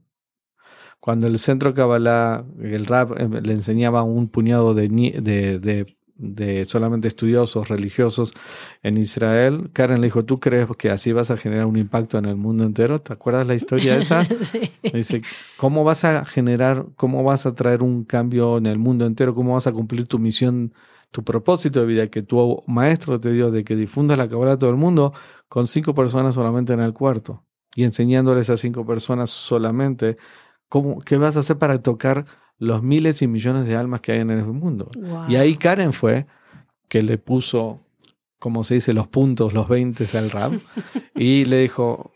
Cuando 1.00 1.28
el 1.28 1.40
centro 1.40 1.74
Kabbalah, 1.74 2.46
el 2.62 2.86
rap, 2.86 3.12
eh, 3.18 3.30
le 3.42 3.54
enseñaba 3.54 4.04
un 4.04 4.28
puñado 4.28 4.74
de, 4.74 5.98
solamente 6.66 7.08
estudiosos 7.08 7.70
religiosos 7.70 8.34
en 8.84 8.98
Israel, 8.98 9.70
Karen 9.74 10.02
le 10.02 10.08
dijo, 10.08 10.26
¿tú 10.26 10.40
crees 10.40 10.68
que 10.78 10.90
así 10.90 11.14
vas 11.14 11.32
a 11.32 11.38
generar 11.38 11.66
un 11.66 11.78
impacto 11.78 12.18
en 12.18 12.26
el 12.26 12.36
mundo 12.36 12.64
entero? 12.64 13.02
¿Te 13.02 13.14
acuerdas 13.14 13.48
la 13.48 13.56
historia 13.56 13.98
esa? 13.98 14.24
sí. 14.42 14.72
Dice, 14.94 15.22
¿cómo 15.58 15.84
vas 15.84 16.04
a 16.04 16.26
generar, 16.26 16.88
cómo 16.96 17.24
vas 17.24 17.46
a 17.46 17.56
traer 17.56 17.84
un 17.84 18.04
cambio 18.04 18.58
en 18.58 18.66
el 18.66 18.78
mundo 18.78 19.06
entero? 19.06 19.34
¿Cómo 19.34 19.54
vas 19.54 19.68
a 19.68 19.72
cumplir 19.72 20.08
tu 20.08 20.20
misión, 20.20 20.74
tu 21.12 21.24
propósito 21.24 21.80
de 21.82 21.86
vida 21.86 22.08
que 22.08 22.22
tu 22.22 22.64
maestro 22.68 23.20
te 23.20 23.32
dio 23.32 23.50
de 23.50 23.64
que 23.64 23.76
difundas 23.76 24.18
la 24.18 24.28
cabra 24.28 24.54
a 24.54 24.58
todo 24.58 24.70
el 24.70 24.78
mundo 24.78 25.14
con 25.48 25.68
cinco 25.68 25.94
personas 25.94 26.36
solamente 26.36 26.74
en 26.74 26.82
el 26.82 26.94
cuarto? 26.94 27.46
Y 27.76 27.84
enseñándoles 27.84 28.50
a 28.50 28.58
cinco 28.58 28.86
personas 28.86 29.30
solamente, 29.30 30.18
¿cómo, 30.68 31.00
¿qué 31.00 31.18
vas 31.18 31.38
a 31.38 31.40
hacer 31.40 31.58
para 31.58 31.82
tocar 31.82 32.26
los 32.60 32.84
miles 32.84 33.22
y 33.22 33.28
millones 33.28 33.66
de 33.66 33.76
almas 33.76 34.02
que 34.02 34.12
hay 34.12 34.20
en 34.20 34.30
el 34.30 34.46
mundo. 34.46 34.92
Y 35.28 35.38
ahí 35.38 35.56
Karen 35.56 35.94
fue 35.94 36.28
que 36.90 37.02
le 37.02 37.18
puso, 37.18 37.80
como 38.38 38.64
se 38.64 38.76
dice, 38.76 38.94
los 38.94 39.08
puntos, 39.08 39.54
los 39.54 39.68
20 39.68 40.06
al 40.18 40.30
rap, 40.30 40.54
y 41.16 41.46
le 41.46 41.62
dijo, 41.62 42.12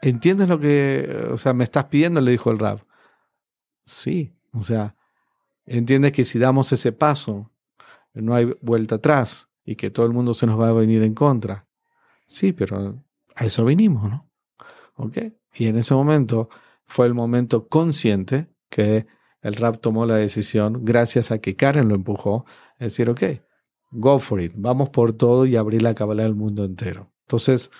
¿entiendes 0.00 0.48
lo 0.48 0.58
que, 0.58 1.28
o 1.30 1.36
sea, 1.36 1.52
me 1.52 1.64
estás 1.64 1.84
pidiendo? 1.84 2.20
Le 2.20 2.30
dijo 2.32 2.50
el 2.50 2.58
rap. 2.58 2.80
Sí, 3.84 4.32
o 4.52 4.62
sea, 4.62 4.96
entiendes 5.66 6.12
que 6.12 6.24
si 6.24 6.38
damos 6.38 6.72
ese 6.72 6.92
paso 6.92 7.50
no 8.14 8.34
hay 8.34 8.56
vuelta 8.62 8.96
atrás 8.96 9.48
y 9.64 9.76
que 9.76 9.90
todo 9.90 10.06
el 10.06 10.12
mundo 10.12 10.32
se 10.32 10.46
nos 10.46 10.58
va 10.58 10.70
a 10.70 10.72
venir 10.72 11.02
en 11.02 11.14
contra. 11.14 11.66
Sí, 12.26 12.52
pero 12.52 13.02
a 13.34 13.44
eso 13.44 13.64
vinimos, 13.64 14.08
¿no? 14.08 14.30
¿Ok? 14.94 15.18
Y 15.54 15.66
en 15.66 15.76
ese 15.76 15.94
momento 15.94 16.48
fue 16.86 17.06
el 17.06 17.14
momento 17.14 17.68
consciente 17.68 18.48
que 18.70 19.06
el 19.42 19.56
rap 19.56 19.80
tomó 19.80 20.06
la 20.06 20.16
decisión, 20.16 20.84
gracias 20.84 21.30
a 21.30 21.38
que 21.38 21.56
Karen 21.56 21.88
lo 21.88 21.94
empujó, 21.94 22.44
es 22.78 22.92
decir, 22.92 23.10
ok, 23.10 23.22
go 23.90 24.18
for 24.18 24.40
it, 24.40 24.52
vamos 24.56 24.90
por 24.90 25.12
todo 25.12 25.46
y 25.46 25.56
abrir 25.56 25.82
la 25.82 25.94
cabala 25.94 26.22
del 26.22 26.34
mundo 26.34 26.64
entero. 26.64 27.12
Entonces, 27.26 27.70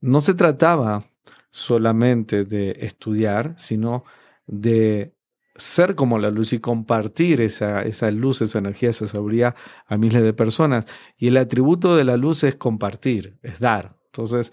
no 0.00 0.20
se 0.20 0.34
trataba 0.34 1.04
solamente 1.50 2.44
de 2.44 2.76
estudiar, 2.80 3.54
sino 3.56 4.04
de 4.46 5.14
ser 5.56 5.94
como 5.94 6.18
la 6.18 6.30
luz 6.30 6.52
y 6.52 6.60
compartir 6.60 7.40
esa, 7.40 7.82
esa 7.82 8.10
luz, 8.10 8.40
esa 8.40 8.58
energía, 8.58 8.90
esa 8.90 9.06
sabiduría 9.06 9.54
a 9.86 9.96
miles 9.98 10.22
de 10.22 10.32
personas. 10.32 10.86
Y 11.16 11.28
el 11.28 11.36
atributo 11.36 11.96
de 11.96 12.04
la 12.04 12.16
luz 12.16 12.44
es 12.44 12.56
compartir, 12.56 13.38
es 13.42 13.60
dar. 13.60 13.98
Entonces, 14.06 14.52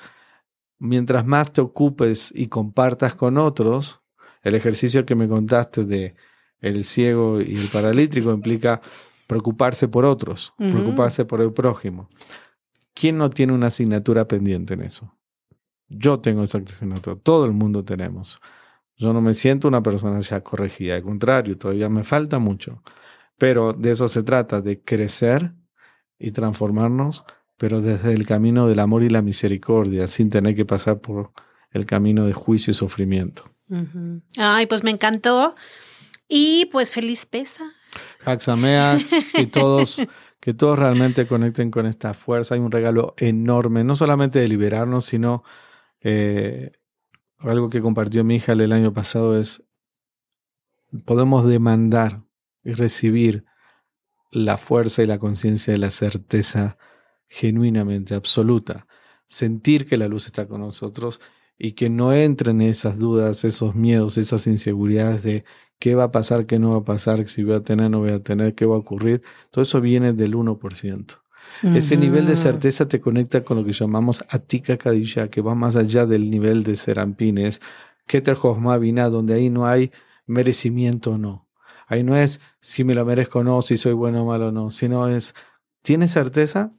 mientras 0.79 1.25
más 1.25 1.53
te 1.53 1.61
ocupes 1.61 2.31
y 2.35 2.47
compartas 2.47 3.15
con 3.15 3.37
otros, 3.37 4.01
el 4.43 4.55
ejercicio 4.55 5.05
que 5.05 5.15
me 5.15 5.27
contaste 5.27 5.85
de 5.85 6.15
el 6.59 6.83
ciego 6.83 7.41
y 7.41 7.55
el 7.55 7.67
paralítico 7.67 8.31
implica 8.31 8.81
preocuparse 9.27 9.87
por 9.87 10.05
otros, 10.05 10.53
preocuparse 10.57 11.25
por 11.25 11.41
el 11.41 11.51
prójimo. 11.51 12.09
¿Quién 12.93 13.17
no 13.17 13.29
tiene 13.29 13.53
una 13.53 13.67
asignatura 13.67 14.27
pendiente 14.27 14.73
en 14.73 14.81
eso? 14.81 15.13
Yo 15.89 16.19
tengo 16.19 16.43
esa 16.43 16.57
asignatura, 16.57 17.15
todo 17.15 17.45
el 17.45 17.51
mundo 17.51 17.83
tenemos. 17.83 18.39
Yo 18.95 19.13
no 19.13 19.21
me 19.21 19.33
siento 19.33 19.67
una 19.67 19.83
persona 19.83 20.19
ya 20.21 20.41
corregida, 20.41 20.95
al 20.95 21.03
contrario, 21.03 21.57
todavía 21.57 21.89
me 21.89 22.03
falta 22.03 22.39
mucho. 22.39 22.81
Pero 23.37 23.73
de 23.73 23.91
eso 23.91 24.07
se 24.07 24.23
trata, 24.23 24.61
de 24.61 24.81
crecer 24.81 25.53
y 26.17 26.31
transformarnos, 26.31 27.23
pero 27.57 27.81
desde 27.81 28.13
el 28.13 28.25
camino 28.25 28.67
del 28.67 28.79
amor 28.79 29.03
y 29.03 29.09
la 29.09 29.21
misericordia, 29.21 30.07
sin 30.07 30.29
tener 30.29 30.55
que 30.55 30.65
pasar 30.65 30.99
por 30.99 31.31
el 31.71 31.85
camino 31.85 32.25
de 32.25 32.33
juicio 32.33 32.71
y 32.71 32.73
sufrimiento. 32.73 33.43
Ay, 34.37 34.65
pues 34.65 34.83
me 34.83 34.91
encantó. 34.91 35.55
Y 36.27 36.65
pues 36.71 36.91
feliz 36.91 37.25
pesa. 37.25 37.63
Haxamea, 38.25 38.97
y 39.35 39.45
todos 39.47 40.01
que 40.39 40.53
todos 40.53 40.77
realmente 40.79 41.27
conecten 41.27 41.71
con 41.71 41.85
esta 41.85 42.13
fuerza. 42.13 42.55
Hay 42.55 42.61
un 42.61 42.71
regalo 42.71 43.15
enorme, 43.17 43.83
no 43.83 43.95
solamente 43.95 44.39
de 44.39 44.47
liberarnos, 44.47 45.05
sino 45.05 45.43
eh, 46.01 46.71
algo 47.39 47.69
que 47.69 47.81
compartió 47.81 48.23
mi 48.23 48.35
hija 48.35 48.53
el 48.53 48.71
año 48.71 48.93
pasado 48.93 49.37
es, 49.37 49.63
podemos 51.05 51.45
demandar 51.45 52.23
y 52.63 52.71
recibir 52.71 53.45
la 54.31 54.57
fuerza 54.57 55.03
y 55.03 55.07
la 55.07 55.19
conciencia 55.19 55.73
de 55.73 55.79
la 55.79 55.91
certeza 55.91 56.77
genuinamente 57.27 58.15
absoluta. 58.15 58.87
Sentir 59.27 59.85
que 59.85 59.97
la 59.97 60.07
luz 60.07 60.27
está 60.27 60.47
con 60.47 60.61
nosotros 60.61 61.19
y 61.57 61.73
que 61.73 61.89
no 61.89 62.13
entren 62.13 62.61
esas 62.61 62.99
dudas, 62.99 63.43
esos 63.43 63.75
miedos, 63.75 64.17
esas 64.17 64.45
inseguridades 64.47 65.23
de 65.23 65.43
qué 65.79 65.95
va 65.95 66.05
a 66.05 66.11
pasar, 66.11 66.45
qué 66.45 66.59
no 66.59 66.71
va 66.71 66.77
a 66.77 66.83
pasar, 66.83 67.27
si 67.27 67.43
voy 67.43 67.55
a 67.55 67.61
tener, 67.61 67.89
no 67.89 67.99
voy 67.99 68.11
a 68.11 68.21
tener, 68.21 68.55
qué 68.55 68.65
va 68.65 68.75
a 68.75 68.79
ocurrir. 68.79 69.21
Todo 69.51 69.63
eso 69.63 69.81
viene 69.81 70.13
del 70.13 70.35
1%. 70.35 71.21
Ese 71.63 71.97
nivel 71.97 72.27
de 72.27 72.35
certeza 72.35 72.87
te 72.87 72.99
conecta 72.99 73.43
con 73.43 73.57
lo 73.57 73.65
que 73.65 73.71
llamamos 73.71 74.23
Atika 74.29 74.77
Kadisha, 74.77 75.29
que 75.29 75.41
va 75.41 75.55
más 75.55 75.75
allá 75.75 76.05
del 76.05 76.29
nivel 76.29 76.63
de 76.63 76.75
Serampines, 76.75 77.61
Keter 78.05 78.37
Vina, 78.79 79.09
donde 79.09 79.33
ahí 79.33 79.49
no 79.49 79.65
hay 79.65 79.91
merecimiento 80.27 81.11
o 81.11 81.17
no. 81.17 81.47
Ahí 81.87 82.03
no 82.03 82.15
es 82.15 82.41
si 82.59 82.83
me 82.83 82.93
lo 82.93 83.05
merezco 83.05 83.39
o 83.39 83.43
no, 83.43 83.61
si 83.61 83.77
soy 83.77 83.93
bueno 83.93 84.23
o 84.23 84.27
malo 84.27 84.49
o 84.49 84.51
no, 84.51 84.69
sino 84.69 85.07
es, 85.07 85.33
¿tienes 85.81 86.11
certeza? 86.11 86.71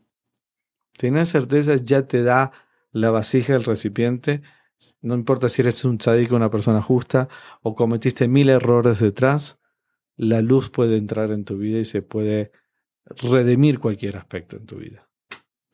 Tienes 0.96 1.30
certeza 1.30 1.76
ya 1.76 2.06
te 2.06 2.22
da 2.22 2.52
la 2.92 3.10
vasija, 3.10 3.56
el 3.56 3.64
recipiente, 3.64 4.42
no 5.00 5.14
importa 5.14 5.48
si 5.48 5.62
eres 5.62 5.84
un 5.84 5.98
tzadik 5.98 6.32
o 6.32 6.36
una 6.36 6.50
persona 6.50 6.80
justa 6.80 7.28
o 7.62 7.74
cometiste 7.74 8.28
mil 8.28 8.48
errores 8.48 9.00
detrás, 9.00 9.58
la 10.16 10.42
luz 10.42 10.70
puede 10.70 10.96
entrar 10.96 11.30
en 11.30 11.44
tu 11.44 11.56
vida 11.56 11.78
y 11.78 11.84
se 11.84 12.02
puede 12.02 12.52
redimir 13.22 13.78
cualquier 13.78 14.16
aspecto 14.16 14.56
en 14.56 14.66
tu 14.66 14.76
vida. 14.76 15.08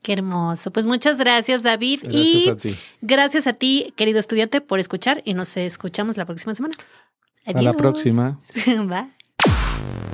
Qué 0.03 0.13
hermoso. 0.13 0.71
Pues 0.71 0.85
muchas 0.85 1.19
gracias, 1.19 1.63
David. 1.63 2.01
Gracias 2.03 2.49
a 2.49 2.57
ti. 2.57 2.77
Gracias 3.01 3.47
a 3.47 3.55
ti, 3.55 3.95
querido 3.97 4.19
estudiante, 4.21 4.61
por 4.61 4.79
escuchar 4.79 5.23
y 5.25 5.33
nos 5.33 5.57
escuchamos 5.57 6.19
la 6.19 6.27
próxima 6.27 6.55
semana. 6.55 6.75
A 7.47 7.63
la 7.63 7.73
próxima. 7.73 8.39
Bye. 8.67 10.14